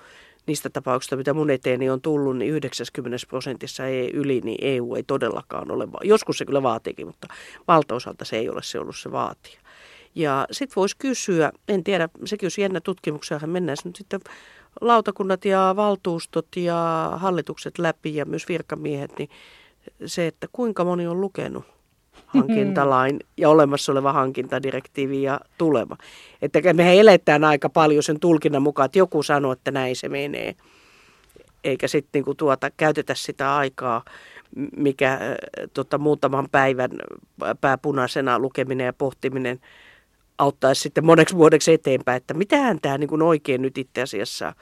Niistä 0.45 0.69
tapauksista, 0.69 1.15
mitä 1.15 1.33
mun 1.33 1.49
eteeni 1.49 1.89
on 1.89 2.01
tullut, 2.01 2.37
niin 2.37 2.51
90 2.51 3.17
prosentissa 3.27 3.85
ei 3.85 4.11
yli, 4.13 4.41
niin 4.41 4.57
EU 4.61 4.95
ei 4.95 5.03
todellakaan 5.03 5.71
ole. 5.71 5.87
Joskus 6.03 6.37
se 6.37 6.45
kyllä 6.45 6.63
vaatiikin, 6.63 7.07
mutta 7.07 7.27
valtaosalta 7.67 8.25
se 8.25 8.37
ei 8.37 8.49
ole 8.49 8.63
se 8.63 8.79
ollut 8.79 8.97
se 8.97 9.11
vaatia. 9.11 9.59
Ja 10.15 10.47
sitten 10.51 10.75
voisi 10.75 10.97
kysyä, 10.97 11.51
en 11.67 11.83
tiedä, 11.83 12.09
sekin 12.25 12.45
olisi 12.45 12.61
jännä 12.61 12.81
tutkimuksia, 12.81 13.39
mennään 13.45 13.77
nyt 13.85 13.95
sitten 13.95 14.19
lautakunnat 14.81 15.45
ja 15.45 15.73
valtuustot 15.75 16.47
ja 16.55 17.11
hallitukset 17.15 17.79
läpi 17.79 18.15
ja 18.15 18.25
myös 18.25 18.49
virkamiehet, 18.49 19.11
niin 19.19 19.29
se, 20.05 20.27
että 20.27 20.47
kuinka 20.51 20.83
moni 20.83 21.07
on 21.07 21.21
lukenut 21.21 21.63
hankintalain 22.25 23.19
ja 23.37 23.49
olemassa 23.49 23.91
oleva 23.91 24.13
hankintadirektiivi 24.13 25.23
ja 25.23 25.39
tuleva. 25.57 25.97
Että 26.41 26.73
mehän 26.73 26.95
eletään 26.95 27.43
aika 27.43 27.69
paljon 27.69 28.03
sen 28.03 28.19
tulkinnan 28.19 28.61
mukaan, 28.61 28.85
että 28.85 28.99
joku 28.99 29.23
sanoo, 29.23 29.51
että 29.51 29.71
näin 29.71 29.95
se 29.95 30.09
menee. 30.09 30.55
Eikä 31.63 31.87
sitten 31.87 32.19
niinku 32.19 32.35
tuota, 32.35 32.71
käytetä 32.77 33.15
sitä 33.15 33.55
aikaa, 33.55 34.03
mikä 34.77 35.19
tota, 35.73 35.97
muutaman 35.97 36.47
päivän 36.51 36.91
pääpunaisena 37.61 38.39
lukeminen 38.39 38.85
ja 38.85 38.93
pohtiminen– 38.93 39.59
auttaisi 40.39 40.81
sitten 40.81 41.05
moneksi 41.05 41.35
vuodeksi 41.35 41.73
eteenpäin, 41.73 42.17
että 42.17 42.33
mitähän 42.33 42.79
tämä 42.81 42.97
niin 42.97 43.07
kuin 43.07 43.21
oikein 43.21 43.61
nyt 43.61 43.77
itse 43.77 44.01
asiassa 44.01 44.53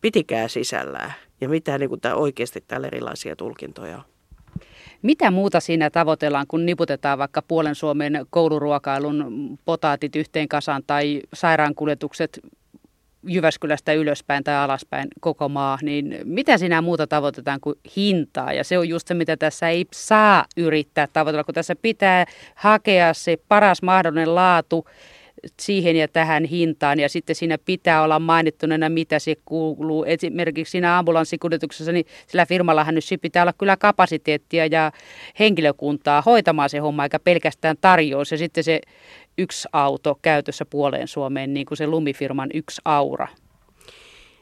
pitikää 0.00 0.48
sisällään 0.48 1.12
ja 1.40 1.48
mitä 1.48 1.78
niin 1.78 1.88
kuin 1.88 2.00
tämä 2.00 2.14
oikeasti 2.14 2.64
täällä 2.66 2.86
erilaisia 2.86 3.36
tulkintoja 3.36 3.96
on. 3.96 4.04
Mitä 5.02 5.30
muuta 5.30 5.60
siinä 5.60 5.90
tavoitellaan, 5.90 6.46
kun 6.46 6.66
niputetaan 6.66 7.18
vaikka 7.18 7.42
puolen 7.42 7.74
Suomen 7.74 8.26
kouluruokailun 8.30 9.58
potaatit 9.64 10.16
yhteen 10.16 10.48
kasaan 10.48 10.82
tai 10.86 11.22
sairaankuljetukset 11.34 12.40
Jyväskylästä 13.26 13.92
ylöspäin 13.92 14.44
tai 14.44 14.54
alaspäin 14.54 15.08
koko 15.20 15.48
maa, 15.48 15.78
niin 15.82 16.18
mitä 16.24 16.58
sinä 16.58 16.80
muuta 16.80 17.06
tavoitetaan 17.06 17.60
kuin 17.60 17.76
hintaa? 17.96 18.52
Ja 18.52 18.64
se 18.64 18.78
on 18.78 18.88
just 18.88 19.08
se, 19.08 19.14
mitä 19.14 19.36
tässä 19.36 19.68
ei 19.68 19.86
saa 19.92 20.44
yrittää 20.56 21.08
tavoitella, 21.12 21.44
kun 21.44 21.54
tässä 21.54 21.76
pitää 21.82 22.24
hakea 22.54 23.14
se 23.14 23.36
paras 23.48 23.82
mahdollinen 23.82 24.34
laatu 24.34 24.86
siihen 25.60 25.96
ja 25.96 26.08
tähän 26.08 26.44
hintaan 26.44 27.00
ja 27.00 27.08
sitten 27.08 27.36
siinä 27.36 27.58
pitää 27.64 28.02
olla 28.02 28.18
mainittuna, 28.18 28.88
mitä 28.88 29.18
se 29.18 29.34
kuuluu. 29.44 30.04
Esimerkiksi 30.04 30.70
siinä 30.70 30.98
ambulanssikuljetuksessa, 30.98 31.92
niin 31.92 32.06
sillä 32.26 32.46
firmallahan 32.46 32.94
nyt 32.94 33.04
pitää 33.22 33.42
olla 33.42 33.52
kyllä 33.52 33.76
kapasiteettia 33.76 34.66
ja 34.66 34.92
henkilökuntaa 35.38 36.22
hoitamaan 36.26 36.70
se 36.70 36.78
homma, 36.78 37.04
eikä 37.04 37.18
pelkästään 37.18 37.76
tarjous. 37.80 38.32
Ja 38.32 38.38
sitten 38.38 38.64
se 38.64 38.80
yksi 39.38 39.68
auto 39.72 40.18
käytössä 40.22 40.64
puoleen 40.64 41.08
Suomeen, 41.08 41.54
niin 41.54 41.66
kuin 41.66 41.78
se 41.78 41.86
lumifirman 41.86 42.50
yksi 42.54 42.82
aura. 42.84 43.28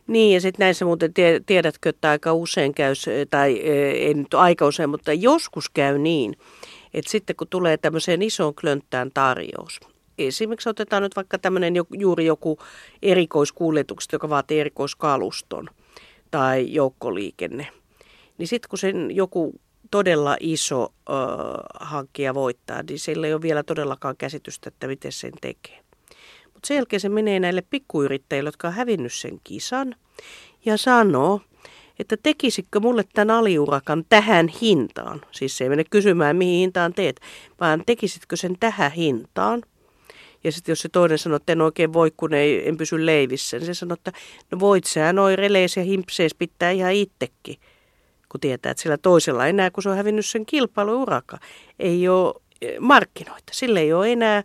Niin, 0.07 0.35
ja 0.35 0.41
sitten 0.41 0.65
näissä 0.65 0.85
muuten 0.85 1.13
tiedätkö, 1.47 1.89
että 1.89 2.11
aika 2.11 2.33
usein 2.33 2.75
käy, 2.75 2.93
tai 3.31 3.61
ei 3.61 4.15
nyt 4.15 4.35
aika 4.35 4.67
usein, 4.67 4.91
mutta 4.91 5.13
joskus 5.13 5.71
käy 5.71 5.99
niin, 5.99 6.37
että 6.95 7.11
sitten 7.11 7.37
kun 7.37 7.49
tulee 7.49 7.77
tämmöiseen 7.77 8.23
isoon 8.23 8.55
klönttään 8.55 9.11
tarjous, 9.15 9.81
esimerkiksi 10.19 10.69
otetaan 10.69 11.03
nyt 11.03 11.17
vaikka 11.17 11.39
tämmöinen 11.39 11.75
juuri 11.99 12.25
joku 12.25 12.59
erikoiskuljetukset, 13.03 14.13
joka 14.13 14.29
vaatii 14.29 14.61
erikoiskaluston 14.61 15.69
tai 16.31 16.73
joukkoliikenne, 16.73 17.67
niin 18.39 18.49
sitten 18.49 18.69
kun 18.69 18.79
sen 18.79 19.17
joku 19.17 19.61
todella 19.91 20.37
iso 20.41 20.93
ö, 21.09 21.13
hankkija 21.81 22.35
voittaa, 22.35 22.83
niin 22.83 22.99
sillä 22.99 23.27
ei 23.27 23.35
ole 23.35 23.43
vielä 23.43 23.63
todellakaan 23.63 24.17
käsitystä, 24.17 24.69
että 24.69 24.87
miten 24.87 25.13
sen 25.13 25.33
tekee. 25.41 25.81
Mutta 26.55 26.67
sen 26.67 26.75
jälkeen 26.75 27.01
se 27.01 27.09
menee 27.09 27.41
näille 27.41 27.63
pikkuyrittäjille, 27.63 28.49
jotka 28.49 28.69
on 28.69 28.75
hävinnyt 28.75 29.13
sen 29.13 29.41
kisan, 29.45 29.95
ja 30.65 30.77
sanoo, 30.77 31.41
että 31.99 32.17
tekisitkö 32.23 32.81
mulle 32.81 33.05
tämän 33.15 33.37
aliurakan 33.37 34.05
tähän 34.09 34.49
hintaan. 34.49 35.21
Siis 35.33 35.59
se 35.59 35.65
ei 35.65 35.71
mene 35.71 35.85
kysymään, 35.91 36.37
mihin 36.37 36.59
hintaan 36.59 36.95
teet, 36.95 37.21
vaan 37.61 37.83
tekisitkö 37.87 38.37
sen 38.37 38.57
tähän 38.61 38.93
hintaan. 38.93 39.63
Ja 40.45 40.53
sitten 40.53 40.73
jos 40.73 40.81
se 40.81 40.89
toinen 40.89 41.19
sanoo, 41.19 41.37
että 41.37 41.53
en 41.53 41.61
oikein 41.61 41.93
voi, 41.93 42.13
kun 42.17 42.35
ei, 42.35 42.69
en 42.69 42.77
pysy 42.77 43.07
leivissä, 43.07 43.57
niin 43.57 43.67
se 43.67 43.75
sanoo, 43.75 43.95
että 43.95 44.13
no 44.51 44.61
voit 44.61 44.85
sä 44.85 45.13
noin 45.13 45.39
releis 45.39 45.77
ja 45.77 45.83
himpseis 45.83 46.35
pitää 46.35 46.71
ihan 46.71 46.93
itsekin. 46.93 47.57
Kun 48.29 48.41
tietää, 48.41 48.71
että 48.71 48.83
sillä 48.83 48.99
toisella 48.99 49.47
enää, 49.47 49.71
kun 49.71 49.83
se 49.83 49.89
on 49.89 49.97
hävinnyt 49.97 50.27
sen 50.27 50.47
kilpailuuraka, 50.47 51.39
ei 51.79 52.09
ole 52.09 52.35
eh, 52.63 52.79
markkinoita. 52.81 53.53
Sillä 53.53 53.81
ei 53.81 53.93
ole 53.93 54.13
enää 54.13 54.43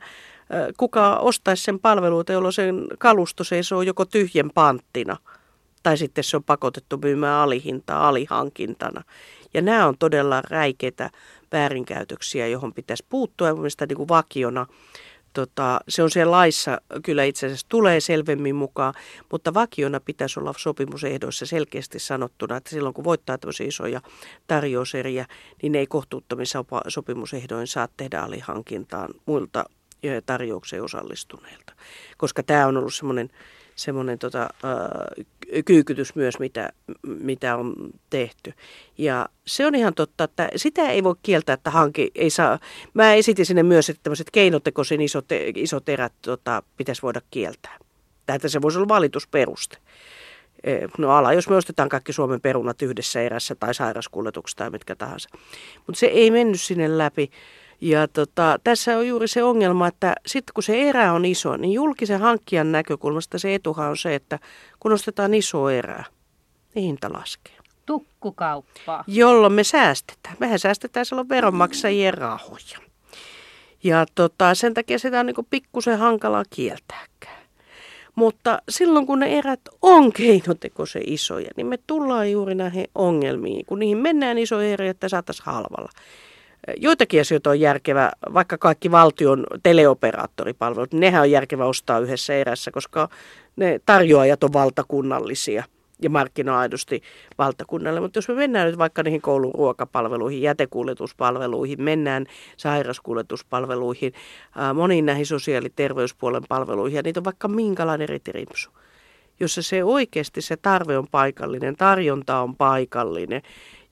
kuka 0.78 1.18
ostaisi 1.18 1.64
sen 1.64 1.80
palveluita, 1.80 2.34
jolloin 2.34 2.54
sen 2.54 2.88
kalusto 2.98 3.44
seisoo 3.44 3.82
joko 3.82 4.06
tyhjen 4.06 4.52
panttina 4.54 5.18
tai 5.84 5.98
sitten 5.98 6.24
se 6.24 6.38
on 6.38 6.44
pakotettu 6.44 6.98
myymään 6.98 7.40
alihintaa 7.40 8.08
alihankintana. 8.08 9.04
Ja 9.54 9.62
nämä 9.62 9.88
on 9.88 9.98
todella 9.98 10.42
räikeitä 10.50 11.10
väärinkäytöksiä, 11.52 12.48
johon 12.48 12.74
pitäisi 12.74 13.06
puuttua 13.10 13.48
ja 13.48 13.54
mielestäni 13.54 13.96
niin 13.96 14.08
vakiona. 14.08 14.66
Tota, 15.34 15.80
se 15.88 16.04
on 16.04 16.12
siellä 16.12 16.32
laissa 16.32 16.82
kyllä 17.04 17.24
itse 17.24 17.46
asiassa 17.46 17.66
tulee 17.70 18.00
selvemmin 18.00 18.56
mukaan, 18.56 18.94
mutta 19.32 19.54
vakiona 19.54 20.00
pitäisi 20.00 20.40
olla 20.40 20.54
sopimusehdoissa 20.58 21.46
selkeästi 21.46 22.00
sanottuna, 22.00 22.58
että 22.58 22.70
silloin 22.70 22.94
kun 22.94 23.04
voittaa 23.04 23.38
tämmöisiä 23.38 23.68
isoja 23.68 24.02
tarjouseriä, 24.48 25.26
niin 25.62 25.76
ei 25.76 25.88
kohtuuttomissa 25.88 26.66
sopimusehdoin 26.88 27.68
saa 27.68 27.88
tehdä 27.98 28.20
alihankintaan 28.20 29.10
muilta 29.26 29.66
tarjoukseen 30.26 30.84
osallistuneilta. 30.84 31.74
Koska 32.18 32.44
tämä 32.44 32.68
on 32.68 32.78
ollut 32.78 32.94
semmoinen 32.94 33.30
semmoinen 33.82 34.20
tota, 34.20 34.50
kyykytys 35.66 36.16
myös, 36.16 36.40
mitä, 36.40 36.70
mitä 37.04 37.56
on 37.56 37.76
tehty. 38.10 38.54
Ja 38.98 39.30
se 39.46 39.66
on 39.66 39.76
ihan 39.76 39.94
totta, 39.94 40.24
että 40.24 40.50
sitä 40.56 40.90
ei 40.90 41.04
voi 41.04 41.16
kieltää, 41.24 41.54
että 41.54 41.70
hanki 41.70 42.12
ei 42.16 42.30
saa. 42.30 42.60
Mä 42.94 43.14
esitin 43.14 43.46
sinne 43.46 43.64
myös, 43.64 43.90
että 43.90 44.04
tämmöiset 44.04 44.32
keinotekoisen 44.32 45.02
isot, 45.02 45.26
isot 45.56 45.90
erät 45.90 46.14
tota, 46.22 46.64
pitäisi 46.78 47.02
voida 47.02 47.22
kieltää. 47.32 47.78
Että 48.28 48.48
se 48.48 48.62
voisi 48.62 48.78
olla 48.78 48.88
valitusperuste. 48.88 49.78
No 50.98 51.12
ala, 51.12 51.34
jos 51.34 51.50
me 51.50 51.56
ostetaan 51.56 51.90
kaikki 51.90 52.14
Suomen 52.14 52.42
perunat 52.42 52.82
yhdessä 52.82 53.22
erässä 53.22 53.56
tai 53.56 53.74
sairaskuljetuksessa 53.74 54.58
tai 54.58 54.70
mitkä 54.70 54.96
tahansa. 54.96 55.30
Mutta 55.88 56.00
se 56.00 56.06
ei 56.06 56.32
mennyt 56.32 56.62
sinne 56.62 56.98
läpi. 56.98 57.32
Ja 57.82 58.08
tota, 58.08 58.60
tässä 58.64 58.98
on 58.98 59.08
juuri 59.08 59.28
se 59.28 59.44
ongelma, 59.44 59.88
että 59.88 60.16
sitten 60.26 60.54
kun 60.54 60.64
se 60.64 60.90
erä 60.90 61.14
on 61.14 61.26
iso, 61.26 61.58
niin 61.58 61.74
julkisen 61.74 62.20
hankkijan 62.20 62.72
näkökulmasta 62.72 63.40
se 63.40 63.56
etuhan 63.56 63.90
on 63.90 63.98
se, 63.98 64.16
että 64.16 64.40
kun 64.80 64.92
ostetaan 64.92 65.34
iso 65.34 65.70
erää, 65.70 66.06
niin 66.76 66.84
hinta 66.86 67.14
laskee. 67.14 67.56
Tukkukauppa. 67.86 69.04
Jolloin 69.08 69.54
me 69.54 69.64
säästetään. 69.64 70.36
Mehän 70.40 70.60
säästetään 70.60 71.06
silloin 71.06 71.30
veronmaksajien 71.30 72.14
rahoja. 72.14 72.80
Ja 73.84 74.06
tota, 74.16 74.56
sen 74.56 74.74
takia 74.74 75.00
sitä 75.00 75.20
on 75.20 75.26
niin 75.26 75.48
pikkusen 75.50 76.00
hankalaa 76.00 76.44
kieltääkään. 76.50 77.42
Mutta 78.16 78.62
silloin 78.70 79.08
kun 79.08 79.20
ne 79.20 79.38
erät 79.38 79.62
on 79.82 80.14
keinotekoisen 80.14 81.04
isoja, 81.06 81.50
niin 81.58 81.68
me 81.68 81.78
tullaan 81.88 82.32
juuri 82.32 82.56
näihin 82.56 82.86
ongelmiin. 82.96 83.66
Kun 83.66 83.80
niihin 83.80 83.98
mennään 83.98 84.38
iso 84.38 84.62
eri, 84.62 84.88
että 84.88 85.10
saataisiin 85.10 85.46
halvalla. 85.46 85.90
Joitakin 86.78 87.22
asioita 87.22 87.50
on 87.50 87.60
järkevä, 87.60 88.12
vaikka 88.34 88.58
kaikki 88.58 88.92
valtion 88.92 89.46
teleoperaattoripalvelut, 89.64 90.94
nehän 90.94 91.22
on 91.22 91.32
järkevä 91.32 91.66
ostaa 91.66 92.00
yhdessä 92.00 92.34
erässä, 92.34 92.72
koska 92.72 93.10
ne 93.56 93.80
tarjoajat 93.86 94.44
on 94.44 94.54
valtakunnallisia 94.54 95.64
ja 96.02 96.10
markkinoaidosti 96.10 97.02
valtakunnalle. 97.38 98.00
Mutta 98.00 98.18
jos 98.18 98.28
me 98.28 98.34
mennään 98.34 98.68
nyt 98.68 98.78
vaikka 98.78 99.04
niihin 99.04 99.22
koulun 99.22 99.54
ruokapalveluihin, 99.56 100.42
jätekuljetuspalveluihin, 100.42 101.82
mennään 101.82 102.26
sairaskuljetuspalveluihin, 102.58 104.14
moniin 104.74 105.06
näihin 105.06 105.26
sosiaali- 105.26 105.66
ja 105.66 105.74
terveyspuolen 105.76 106.44
palveluihin, 106.50 106.96
ja 106.96 107.04
niitä 107.04 107.20
on 107.20 107.24
vaikka 107.24 107.48
minkälainen 107.48 108.10
ritirimpsu 108.10 108.72
jossa 109.42 109.62
se 109.62 109.84
oikeasti 109.84 110.42
se 110.42 110.58
tarve 110.58 110.98
on 110.98 111.08
paikallinen, 111.12 111.76
tarjonta 111.76 112.40
on 112.40 112.56
paikallinen 112.56 113.42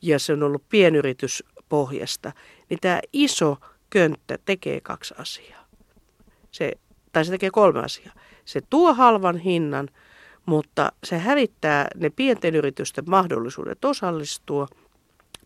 ja 0.01 0.19
se 0.19 0.33
on 0.33 0.43
ollut 0.43 0.63
pienyrityspohjasta, 0.69 2.31
niin 2.69 2.79
tämä 2.81 2.99
iso 3.13 3.57
könttä 3.89 4.37
tekee 4.45 4.81
kaksi 4.81 5.13
asiaa. 5.17 5.65
Se, 6.51 6.71
tai 7.11 7.25
se 7.25 7.31
tekee 7.31 7.49
kolme 7.51 7.79
asiaa. 7.79 8.13
Se 8.45 8.61
tuo 8.69 8.93
halvan 8.93 9.37
hinnan, 9.37 9.89
mutta 10.45 10.91
se 11.03 11.17
hävittää 11.17 11.87
ne 11.95 12.09
pienten 12.09 12.55
yritysten 12.55 13.03
mahdollisuudet 13.07 13.85
osallistua, 13.85 14.67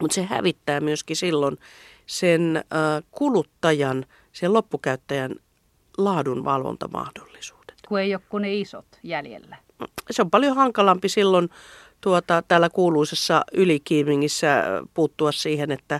mutta 0.01 0.15
se 0.15 0.23
hävittää 0.23 0.79
myöskin 0.79 1.15
silloin 1.15 1.57
sen 2.05 2.63
kuluttajan, 3.11 4.05
sen 4.31 4.53
loppukäyttäjän 4.53 5.35
laadun 5.97 6.45
valvontamahdollisuudet. 6.45 7.75
Kun 7.87 7.99
ei 7.99 8.15
ole 8.15 8.21
kuin 8.29 8.41
ne 8.41 8.55
isot 8.55 8.85
jäljellä. 9.03 9.57
Se 10.11 10.21
on 10.21 10.29
paljon 10.29 10.55
hankalampi 10.55 11.09
silloin 11.09 11.49
tuota, 12.01 12.43
täällä 12.47 12.69
kuuluisessa 12.69 13.43
ylikiimingissä 13.53 14.63
puuttua 14.93 15.31
siihen, 15.31 15.71
että 15.71 15.99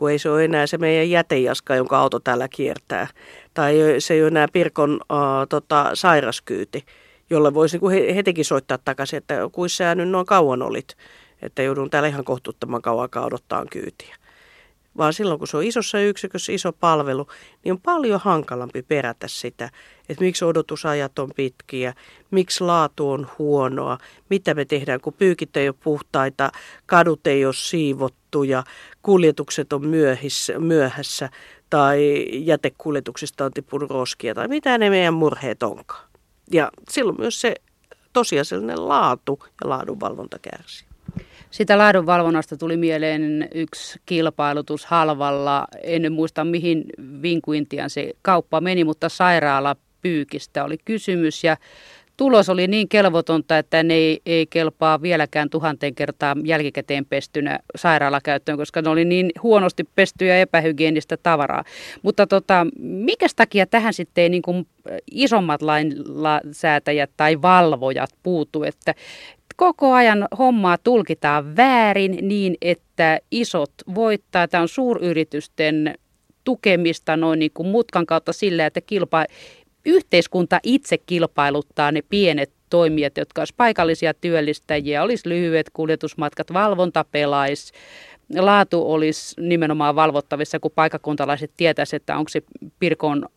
kun 0.00 0.10
ei 0.10 0.18
se 0.18 0.30
ole 0.30 0.44
enää 0.44 0.66
se 0.66 0.78
meidän 0.78 1.10
jätejaska, 1.10 1.74
jonka 1.74 1.98
auto 1.98 2.20
täällä 2.20 2.48
kiertää. 2.48 3.06
Tai 3.54 3.74
se 3.98 4.14
ei 4.14 4.20
ole 4.22 4.28
enää 4.28 4.46
Pirkon 4.52 4.92
uh, 4.92 5.18
tota, 5.48 5.90
sairaskyyti, 5.94 6.84
jolle 7.30 7.54
voisi 7.54 7.78
niin 7.78 8.14
hetikin 8.14 8.44
soittaa 8.44 8.78
takaisin, 8.78 9.16
että 9.16 9.34
kuissa 9.52 9.94
nyt 9.94 10.08
noin 10.08 10.26
kauan 10.26 10.62
olit, 10.62 10.96
että 11.42 11.62
joudun 11.62 11.90
täällä 11.90 12.08
ihan 12.08 12.24
kohtuuttoman 12.24 12.82
kauan 12.82 13.08
odottaa 13.24 13.64
kyytiä 13.70 14.16
vaan 15.00 15.12
silloin 15.12 15.38
kun 15.38 15.48
se 15.48 15.56
on 15.56 15.64
isossa 15.64 16.00
yksikössä 16.00 16.52
iso 16.52 16.72
palvelu, 16.72 17.26
niin 17.64 17.72
on 17.72 17.80
paljon 17.80 18.20
hankalampi 18.24 18.82
perätä 18.82 19.28
sitä, 19.28 19.70
että 20.08 20.24
miksi 20.24 20.44
odotusajat 20.44 21.18
on 21.18 21.30
pitkiä, 21.36 21.94
miksi 22.30 22.64
laatu 22.64 23.10
on 23.10 23.26
huonoa, 23.38 23.98
mitä 24.28 24.54
me 24.54 24.64
tehdään, 24.64 25.00
kun 25.00 25.12
pyykit 25.12 25.56
ei 25.56 25.68
ole 25.68 25.76
puhtaita, 25.84 26.52
kadut 26.86 27.26
ei 27.26 27.44
ole 27.44 27.54
siivottuja, 27.54 28.64
kuljetukset 29.02 29.72
on 29.72 29.86
myöhissä, 29.86 30.58
myöhässä 30.58 31.30
tai 31.70 32.26
jätekuljetuksista 32.32 33.44
on 33.44 33.52
tippunut 33.52 33.90
roskia 33.90 34.34
tai 34.34 34.48
mitä 34.48 34.78
ne 34.78 34.90
meidän 34.90 35.14
murheet 35.14 35.62
onkaan. 35.62 36.08
Ja 36.52 36.70
silloin 36.90 37.20
myös 37.20 37.40
se 37.40 37.54
tosiasiallinen 38.12 38.88
laatu 38.88 39.42
ja 39.64 39.70
laadunvalvonta 39.70 40.38
kärsii. 40.38 40.89
Sitä 41.50 41.78
laadunvalvonnasta 41.78 42.56
tuli 42.56 42.76
mieleen 42.76 43.48
yksi 43.54 43.98
kilpailutus 44.06 44.86
halvalla. 44.86 45.66
En 45.82 46.12
muista 46.12 46.44
mihin 46.44 46.84
vinkuintian 47.22 47.90
se 47.90 48.12
kauppa 48.22 48.60
meni, 48.60 48.84
mutta 48.84 49.08
sairaala 49.08 49.76
pyykistä 50.02 50.64
oli 50.64 50.78
kysymys 50.84 51.44
ja 51.44 51.56
tulos 52.16 52.48
oli 52.48 52.66
niin 52.66 52.88
kelvotonta, 52.88 53.58
että 53.58 53.82
ne 53.82 53.94
ei, 53.94 54.20
ei 54.26 54.46
kelpaa 54.46 55.02
vieläkään 55.02 55.50
tuhanteen 55.50 55.94
kertaa 55.94 56.36
jälkikäteen 56.44 57.06
pestynä 57.06 57.58
sairaalakäyttöön, 57.76 58.58
koska 58.58 58.82
ne 58.82 58.90
oli 58.90 59.04
niin 59.04 59.30
huonosti 59.42 59.84
pestyä 59.94 60.28
ja 60.28 60.40
epähygienistä 60.40 61.16
tavaraa. 61.16 61.64
Mutta 62.02 62.26
tota, 62.26 62.66
mikä 62.78 63.26
takia 63.36 63.66
tähän 63.66 63.94
sitten 63.94 64.22
ei 64.22 64.28
niin 64.28 64.42
kuin 64.42 64.66
isommat 65.10 65.62
lainsäätäjät 65.62 67.10
tai 67.16 67.42
valvojat 67.42 68.10
puutu, 68.22 68.62
että 68.62 68.94
koko 69.60 69.92
ajan 69.92 70.28
hommaa 70.38 70.78
tulkitaan 70.78 71.56
väärin 71.56 72.18
niin, 72.22 72.56
että 72.60 73.18
isot 73.30 73.72
voittaa. 73.94 74.48
Tämä 74.48 74.62
on 74.62 74.68
suuryritysten 74.68 75.94
tukemista 76.44 77.16
noin 77.16 77.38
niin 77.38 77.50
kuin 77.54 77.68
mutkan 77.68 78.06
kautta 78.06 78.32
sillä, 78.32 78.66
että 78.66 78.80
kilpa, 78.80 79.24
yhteiskunta 79.84 80.60
itse 80.62 80.98
kilpailuttaa 80.98 81.92
ne 81.92 82.02
pienet 82.02 82.50
toimijat, 82.70 83.16
jotka 83.16 83.40
olisivat 83.40 83.56
paikallisia 83.56 84.14
työllistäjiä, 84.14 85.02
olisi 85.02 85.28
lyhyet 85.28 85.70
kuljetusmatkat, 85.72 86.52
valvonta 86.52 87.04
pelaisi, 87.12 87.72
laatu 88.38 88.92
olisi 88.92 89.40
nimenomaan 89.40 89.96
valvottavissa, 89.96 90.60
kun 90.60 90.70
paikakuntalaiset 90.74 91.50
tietäisivät, 91.56 92.02
että 92.02 92.16
onko 92.16 92.28
se 92.28 92.42
Pirkon 92.78 93.28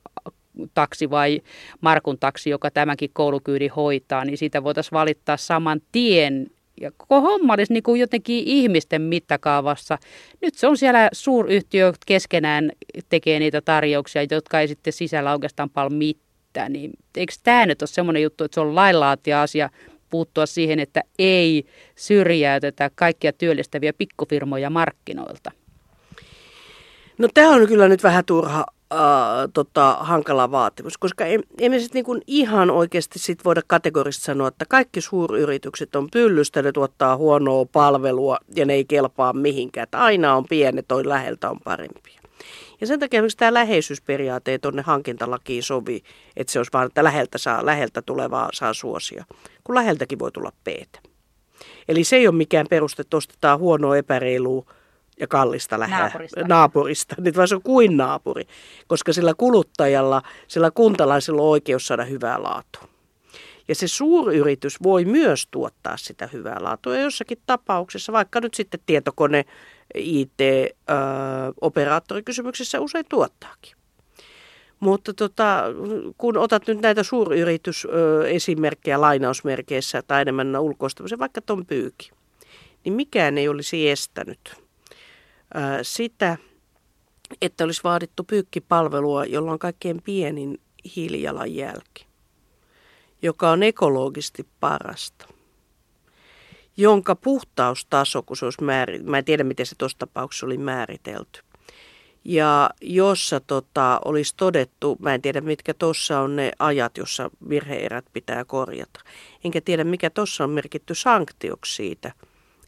taksi 0.73 1.09
vai 1.09 1.41
Markun 1.81 2.19
taksi, 2.19 2.49
joka 2.49 2.71
tämänkin 2.71 3.09
koulukyydin 3.13 3.71
hoitaa, 3.71 4.25
niin 4.25 4.37
siitä 4.37 4.63
voitaisiin 4.63 4.91
valittaa 4.91 5.37
saman 5.37 5.81
tien. 5.91 6.47
Ja 6.81 6.91
koko 6.97 7.21
homma 7.21 7.53
olisi 7.53 7.73
niin 7.73 7.83
kuin 7.83 7.99
jotenkin 7.99 8.43
ihmisten 8.45 9.01
mittakaavassa. 9.01 9.97
Nyt 10.41 10.53
se 10.55 10.67
on 10.67 10.77
siellä 10.77 11.09
suuryhtiö 11.11 11.93
keskenään 12.05 12.71
tekee 13.09 13.39
niitä 13.39 13.61
tarjouksia, 13.61 14.21
jotka 14.31 14.59
ei 14.59 14.67
sitten 14.67 14.93
sisällä 14.93 15.33
oikeastaan 15.33 15.69
paljon 15.69 15.93
mitään. 15.93 16.73
Niin 16.73 16.91
eikö 17.17 17.33
tämä 17.43 17.65
nyt 17.65 17.81
ole 17.81 17.87
semmoinen 17.87 18.23
juttu, 18.23 18.43
että 18.43 18.55
se 18.55 18.61
on 18.61 18.75
lainlaatia 18.75 19.41
asia 19.41 19.69
puuttua 20.09 20.45
siihen, 20.45 20.79
että 20.79 21.01
ei 21.19 21.65
syrjäytetä 21.95 22.91
kaikkia 22.95 23.33
työllistäviä 23.33 23.93
pikkufirmoja 23.93 24.69
markkinoilta? 24.69 25.51
No 27.17 27.27
tämä 27.33 27.49
on 27.49 27.67
kyllä 27.67 27.87
nyt 27.87 28.03
vähän 28.03 28.25
turha 28.25 28.65
äh, 28.93 29.49
tota, 29.53 29.97
hankala 29.99 30.51
vaatimus, 30.51 30.97
koska 30.97 31.25
emme 31.59 31.79
sitten 31.79 32.03
niin 32.07 32.21
ihan 32.27 32.71
oikeasti 32.71 33.19
sit 33.19 33.45
voida 33.45 33.61
kategorisesti 33.67 34.25
sanoa, 34.25 34.47
että 34.47 34.65
kaikki 34.69 35.01
suuryritykset 35.01 35.95
on 35.95 36.07
pyllystä, 36.13 36.61
ne 36.61 36.71
tuottaa 36.71 37.17
huonoa 37.17 37.65
palvelua 37.65 38.37
ja 38.55 38.65
ne 38.65 38.73
ei 38.73 38.85
kelpaa 38.85 39.33
mihinkään. 39.33 39.83
Että 39.83 39.99
aina 39.99 40.35
on 40.35 40.45
pienet, 40.49 40.87
toi 40.87 41.07
läheltä 41.07 41.49
on 41.49 41.59
parempia. 41.63 42.21
Ja 42.81 42.87
sen 42.87 42.99
takia 42.99 43.17
esimerkiksi 43.17 43.37
tämä 43.37 43.53
läheisyysperiaate 43.53 44.51
ei 44.51 44.59
tuonne 44.59 44.81
hankintalakiin 44.81 45.63
sovi, 45.63 46.03
että 46.37 46.53
se 46.53 46.59
olisi 46.59 46.73
vaan, 46.73 46.87
että 46.87 47.03
läheltä, 47.03 47.37
saa, 47.37 47.65
läheltä 47.65 48.01
tulevaa 48.01 48.49
saa 48.53 48.73
suosia, 48.73 49.25
kun 49.63 49.75
läheltäkin 49.75 50.19
voi 50.19 50.31
tulla 50.31 50.51
peetä. 50.63 50.99
Eli 51.87 52.03
se 52.03 52.15
ei 52.15 52.27
ole 52.27 52.35
mikään 52.35 52.65
peruste, 52.69 53.01
että 53.01 53.17
ostetaan 53.17 53.59
huonoa 53.59 53.97
epäreilua 53.97 54.65
ja 55.24 55.28
kallista 55.28 55.80
lähe, 55.80 55.97
naapurista. 55.97 56.41
naapurista, 56.47 57.15
nyt 57.17 57.38
vaan 57.38 57.47
se 57.47 57.55
on 57.55 57.61
kuin 57.61 57.97
naapuri, 57.97 58.43
koska 58.88 59.13
sillä 59.13 59.34
kuluttajalla, 59.38 60.21
sillä 60.47 60.71
kuntalaisella 60.71 61.41
on 61.41 61.49
oikeus 61.49 61.88
saada 61.88 62.03
hyvää 62.03 62.43
laatua. 62.43 62.88
Ja 63.67 63.76
se 63.76 63.88
suuryritys 63.88 64.84
voi 64.84 65.05
myös 65.05 65.47
tuottaa 65.51 65.97
sitä 65.97 66.30
hyvää 66.34 66.57
laatua. 66.61 66.95
Ja 66.95 67.01
jossakin 67.01 67.38
tapauksessa, 67.45 68.13
vaikka 68.13 68.39
nyt 68.39 68.53
sitten 68.53 68.80
tietokone, 68.86 69.45
IT-operaattorikysymyksessä 69.95 72.80
usein 72.80 73.05
tuottaakin. 73.09 73.76
Mutta 74.80 75.13
tota, 75.13 75.63
kun 76.17 76.38
otat 76.38 76.67
nyt 76.67 76.82
näitä 76.82 77.03
suuryritysesimerkkejä 77.03 79.01
lainausmerkeissä 79.01 80.01
tai 80.01 80.21
enemmän 80.21 80.59
ulkoistamisen, 80.59 81.19
vaikka 81.19 81.41
ton 81.41 81.65
pyyki, 81.65 82.11
niin 82.84 82.93
mikään 82.93 83.38
ei 83.38 83.47
olisi 83.47 83.89
estänyt 83.89 84.62
sitä, 85.81 86.37
että 87.41 87.63
olisi 87.63 87.83
vaadittu 87.83 88.23
pyykkipalvelua, 88.23 89.25
jolla 89.25 89.51
on 89.51 89.59
kaikkein 89.59 90.01
pienin 90.01 90.61
hiilijalanjälki, 90.95 92.05
joka 93.21 93.51
on 93.51 93.63
ekologisesti 93.63 94.47
parasta, 94.59 95.27
jonka 96.77 97.15
puhtaustaso, 97.15 98.23
kun 98.23 98.37
se 98.37 98.45
olisi 98.45 98.63
määritelty, 98.63 99.09
mä 99.09 99.17
en 99.17 99.25
tiedä 99.25 99.43
miten 99.43 99.65
se 99.65 99.75
tuossa 99.75 99.97
tapauksessa 99.97 100.45
oli 100.45 100.57
määritelty, 100.57 101.41
ja 102.25 102.69
jossa 102.81 103.39
tota, 103.39 103.99
olisi 104.05 104.33
todettu, 104.37 104.97
mä 104.99 105.13
en 105.13 105.21
tiedä 105.21 105.41
mitkä 105.41 105.73
tuossa 105.73 106.19
on 106.19 106.35
ne 106.35 106.51
ajat, 106.59 106.97
jossa 106.97 107.29
virheerät 107.49 108.05
pitää 108.13 108.45
korjata. 108.45 108.99
Enkä 109.43 109.61
tiedä 109.61 109.83
mikä 109.83 110.09
tuossa 110.09 110.43
on 110.43 110.49
merkitty 110.49 110.95
sanktioksi 110.95 111.75
siitä, 111.75 112.11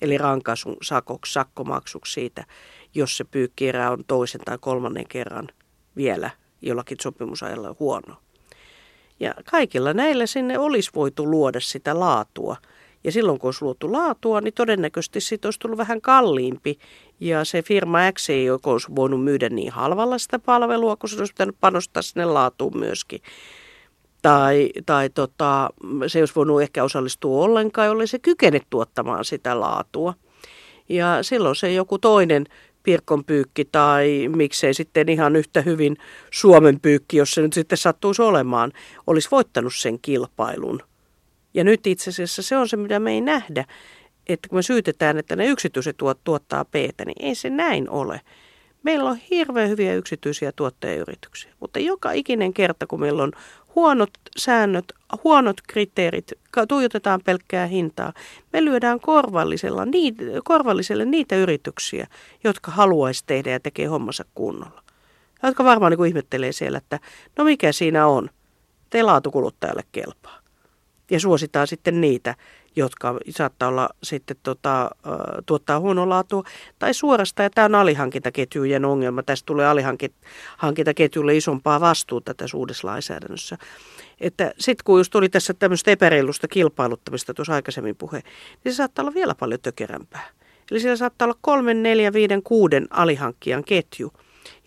eli 0.05 0.17
rankaisun 0.17 0.77
sakoksi, 0.81 1.33
sakkomaksuksi 1.33 2.13
siitä, 2.13 2.45
jos 2.95 3.17
se 3.17 3.23
pyykkierä 3.23 3.91
on 3.91 4.03
toisen 4.07 4.41
tai 4.45 4.57
kolmannen 4.61 5.07
kerran 5.07 5.47
vielä 5.95 6.29
jollakin 6.61 6.97
sopimusajalla 7.01 7.75
huono. 7.79 8.15
Ja 9.19 9.33
kaikilla 9.51 9.93
näillä 9.93 10.25
sinne 10.25 10.59
olisi 10.59 10.91
voitu 10.95 11.31
luoda 11.31 11.59
sitä 11.59 11.99
laatua. 11.99 12.55
Ja 13.03 13.11
silloin 13.11 13.39
kun 13.39 13.47
olisi 13.47 13.65
luotu 13.65 13.91
laatua, 13.91 14.41
niin 14.41 14.53
todennäköisesti 14.53 15.21
siitä 15.21 15.47
olisi 15.47 15.59
tullut 15.59 15.77
vähän 15.77 16.01
kalliimpi. 16.01 16.79
Ja 17.19 17.45
se 17.45 17.61
firma 17.61 18.11
X 18.11 18.29
ei 18.29 18.49
olisi 18.49 18.95
voinut 18.95 19.23
myydä 19.23 19.49
niin 19.49 19.71
halvalla 19.71 20.17
sitä 20.17 20.39
palvelua, 20.39 20.95
kun 20.95 21.09
se 21.09 21.19
olisi 21.19 21.33
pitänyt 21.33 21.55
panostaa 21.61 22.01
sinne 22.01 22.25
laatuun 22.25 22.77
myöskin. 22.77 23.21
Tai, 24.25 24.69
tai 24.85 25.09
tota, 25.09 25.69
se 26.07 26.19
ei 26.19 26.21
olisi 26.21 26.35
voinut 26.35 26.61
ehkä 26.61 26.83
osallistua 26.83 27.43
ollenkaan, 27.43 27.87
jolle 27.87 28.07
se 28.07 28.19
kykene 28.19 28.61
tuottamaan 28.69 29.25
sitä 29.25 29.59
laatua. 29.59 30.13
Ja 30.89 31.23
silloin 31.23 31.55
se 31.55 31.73
joku 31.73 31.99
toinen 31.99 32.45
pirkonpyykki 32.83 33.65
tai 33.71 34.27
miksei 34.35 34.73
sitten 34.73 35.09
ihan 35.09 35.35
yhtä 35.35 35.61
hyvin 35.61 35.97
Suomen 36.31 36.79
pyykki, 36.79 37.17
jos 37.17 37.31
se 37.31 37.41
nyt 37.41 37.53
sitten 37.53 37.77
sattuisi 37.77 38.21
olemaan, 38.21 38.71
olisi 39.07 39.27
voittanut 39.31 39.73
sen 39.75 39.99
kilpailun. 40.01 40.79
Ja 41.53 41.63
nyt 41.63 41.87
itse 41.87 42.09
asiassa 42.09 42.41
se 42.41 42.57
on 42.57 42.69
se, 42.69 42.77
mitä 42.77 42.99
me 42.99 43.11
ei 43.11 43.21
nähdä, 43.21 43.65
että 44.27 44.49
kun 44.49 44.57
me 44.57 44.61
syytetään, 44.61 45.17
että 45.17 45.35
ne 45.35 45.47
yksityiset 45.47 45.97
tuot, 45.97 46.19
tuottaa 46.23 46.65
peetä, 46.65 47.05
niin 47.05 47.25
ei 47.25 47.35
se 47.35 47.49
näin 47.49 47.89
ole. 47.89 48.21
Meillä 48.83 49.09
on 49.09 49.17
hirveän 49.29 49.69
hyviä 49.69 49.95
yksityisiä 49.95 50.51
tuottajayrityksiä, 50.51 51.53
mutta 51.59 51.79
joka 51.79 52.11
ikinen 52.11 52.53
kerta, 52.53 52.87
kun 52.87 52.99
meillä 52.99 53.23
on 53.23 53.31
huonot 53.75 54.09
säännöt, 54.37 54.93
huonot 55.23 55.61
kriteerit, 55.67 56.31
tuijotetaan 56.67 57.21
pelkkää 57.25 57.67
hintaa. 57.67 58.13
Me 58.53 58.65
lyödään 58.65 58.99
korvallisella, 58.99 59.85
niitä, 59.85 60.23
korvalliselle 60.43 61.05
niitä 61.05 61.35
yrityksiä, 61.35 62.07
jotka 62.43 62.71
haluaisi 62.71 63.23
tehdä 63.27 63.51
ja 63.51 63.59
tekee 63.59 63.85
hommansa 63.85 64.25
kunnolla. 64.35 64.83
Jotka 65.43 65.63
varmaan 65.63 65.91
niin 65.91 66.05
ihmettelee 66.05 66.51
siellä, 66.51 66.77
että 66.77 66.99
no 67.37 67.43
mikä 67.43 67.71
siinä 67.71 68.07
on, 68.07 68.29
te 68.89 69.03
laatukuluttajalle 69.03 69.83
kelpaa. 69.91 70.39
Ja 71.11 71.19
suositaan 71.19 71.67
sitten 71.67 72.01
niitä, 72.01 72.35
jotka 72.75 73.19
saattaa 73.29 73.69
olla 73.69 73.89
sitten 74.03 74.37
tota, 74.43 74.91
tuottaa 75.45 75.79
huonoa 75.79 76.09
laatua, 76.09 76.43
tai 76.79 76.93
suorastaan, 76.93 77.45
ja 77.45 77.49
tämä 77.49 77.65
on 77.65 77.75
alihankintaketjujen 77.75 78.85
ongelma, 78.85 79.23
tästä 79.23 79.45
tulee 79.45 79.67
alihankintaketjulle 79.67 81.35
isompaa 81.35 81.79
vastuuta 81.79 82.33
tässä 82.33 82.57
uudessa 82.57 82.87
lainsäädännössä. 82.87 83.57
Että 84.21 84.53
sitten 84.59 84.83
kun 84.83 84.99
just 84.99 85.11
tuli 85.11 85.29
tässä 85.29 85.53
tämmöistä 85.53 85.91
epäreilusta 85.91 86.47
kilpailuttamista 86.47 87.33
tuossa 87.33 87.53
aikaisemmin 87.53 87.95
puhe, 87.95 88.23
niin 88.63 88.73
se 88.73 88.75
saattaa 88.75 89.03
olla 89.03 89.13
vielä 89.13 89.35
paljon 89.35 89.59
tökerämpää. 89.59 90.29
Eli 90.71 90.79
siellä 90.79 90.95
saattaa 90.95 91.25
olla 91.25 91.37
kolmen, 91.41 91.83
neljä, 91.83 92.13
viiden, 92.13 92.43
kuuden 92.43 92.87
alihankkijan 92.89 93.63
ketju. 93.63 94.13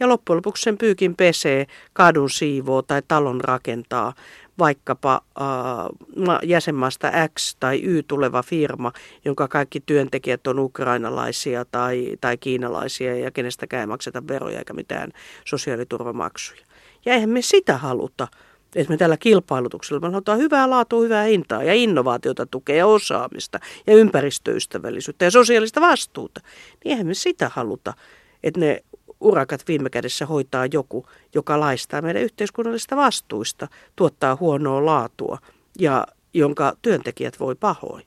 Ja 0.01 0.09
loppujen 0.09 0.37
lopuksi 0.37 0.63
sen 0.63 0.79
pyykin 0.79 1.17
pesee, 1.17 1.67
kadun 1.93 2.31
siivoo 2.31 2.83
tai 2.83 3.03
talon 3.09 3.41
rakentaa, 3.41 4.13
vaikkapa 4.59 5.21
äh, 5.41 6.39
jäsenmaasta 6.43 7.13
X 7.39 7.57
tai 7.61 7.81
Y 7.83 8.03
tuleva 8.03 8.43
firma, 8.43 8.93
jonka 9.25 9.49
kaikki 9.49 9.81
työntekijät 9.81 10.47
on 10.47 10.59
ukrainalaisia 10.59 11.65
tai, 11.65 12.17
tai 12.21 12.37
kiinalaisia 12.37 13.17
ja 13.17 13.31
kenestäkään 13.31 13.81
ei 13.81 13.87
makseta 13.87 14.29
veroja 14.29 14.59
eikä 14.59 14.73
mitään 14.73 15.13
sosiaaliturvamaksuja. 15.45 16.63
Ja 17.07 17.15
eihän 17.15 17.31
me 17.31 17.43
sitä 17.43 17.77
haluta, 17.77 18.29
että 18.75 18.93
me 18.93 18.97
tällä 18.97 19.17
kilpailutuksella, 19.17 20.01
me 20.01 20.13
halutaan 20.13 20.39
hyvää 20.39 20.71
laatua, 20.71 21.03
hyvää 21.03 21.25
hintaa 21.25 21.63
ja 21.63 21.75
innovaatiota 21.75 22.47
tukea 22.47 22.87
osaamista 22.87 23.59
ja 23.87 23.95
ympäristöystävällisyyttä 23.95 25.25
ja 25.25 25.31
sosiaalista 25.31 25.81
vastuuta. 25.81 26.41
Niin 26.85 26.93
eihän 26.93 27.07
me 27.07 27.15
sitä 27.15 27.51
haluta, 27.55 27.95
että 28.43 28.61
ne 28.61 28.85
urakat 29.21 29.69
viime 29.69 29.91
kädessä 29.91 30.27
hoitaa 30.27 30.67
joku, 30.67 31.07
joka 31.35 31.61
laistaa 31.61 32.03
meidän 32.03 32.23
yhteiskunnallisista 32.23 32.97
vastuista, 32.97 33.69
tuottaa 33.97 34.37
huonoa 34.41 34.87
laatua 34.87 35.39
ja 35.79 36.07
jonka 36.35 36.73
työntekijät 36.83 37.41
voi 37.41 37.55
pahoin. 37.55 38.07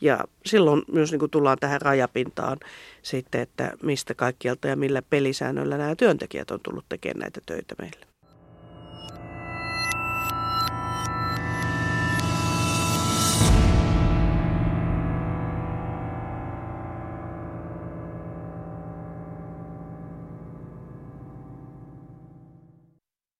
Ja 0.00 0.24
silloin 0.46 0.82
myös 0.92 1.10
niin 1.10 1.18
kuin 1.18 1.30
tullaan 1.30 1.58
tähän 1.60 1.80
rajapintaan 1.80 2.58
sitten, 3.02 3.40
että 3.40 3.72
mistä 3.82 4.14
kaikkialta 4.14 4.68
ja 4.68 4.76
millä 4.76 5.02
pelisäännöillä 5.02 5.78
nämä 5.78 5.96
työntekijät 5.96 6.50
on 6.50 6.60
tullut 6.62 6.84
tekemään 6.88 7.20
näitä 7.20 7.40
töitä 7.46 7.74
meille. 7.78 8.13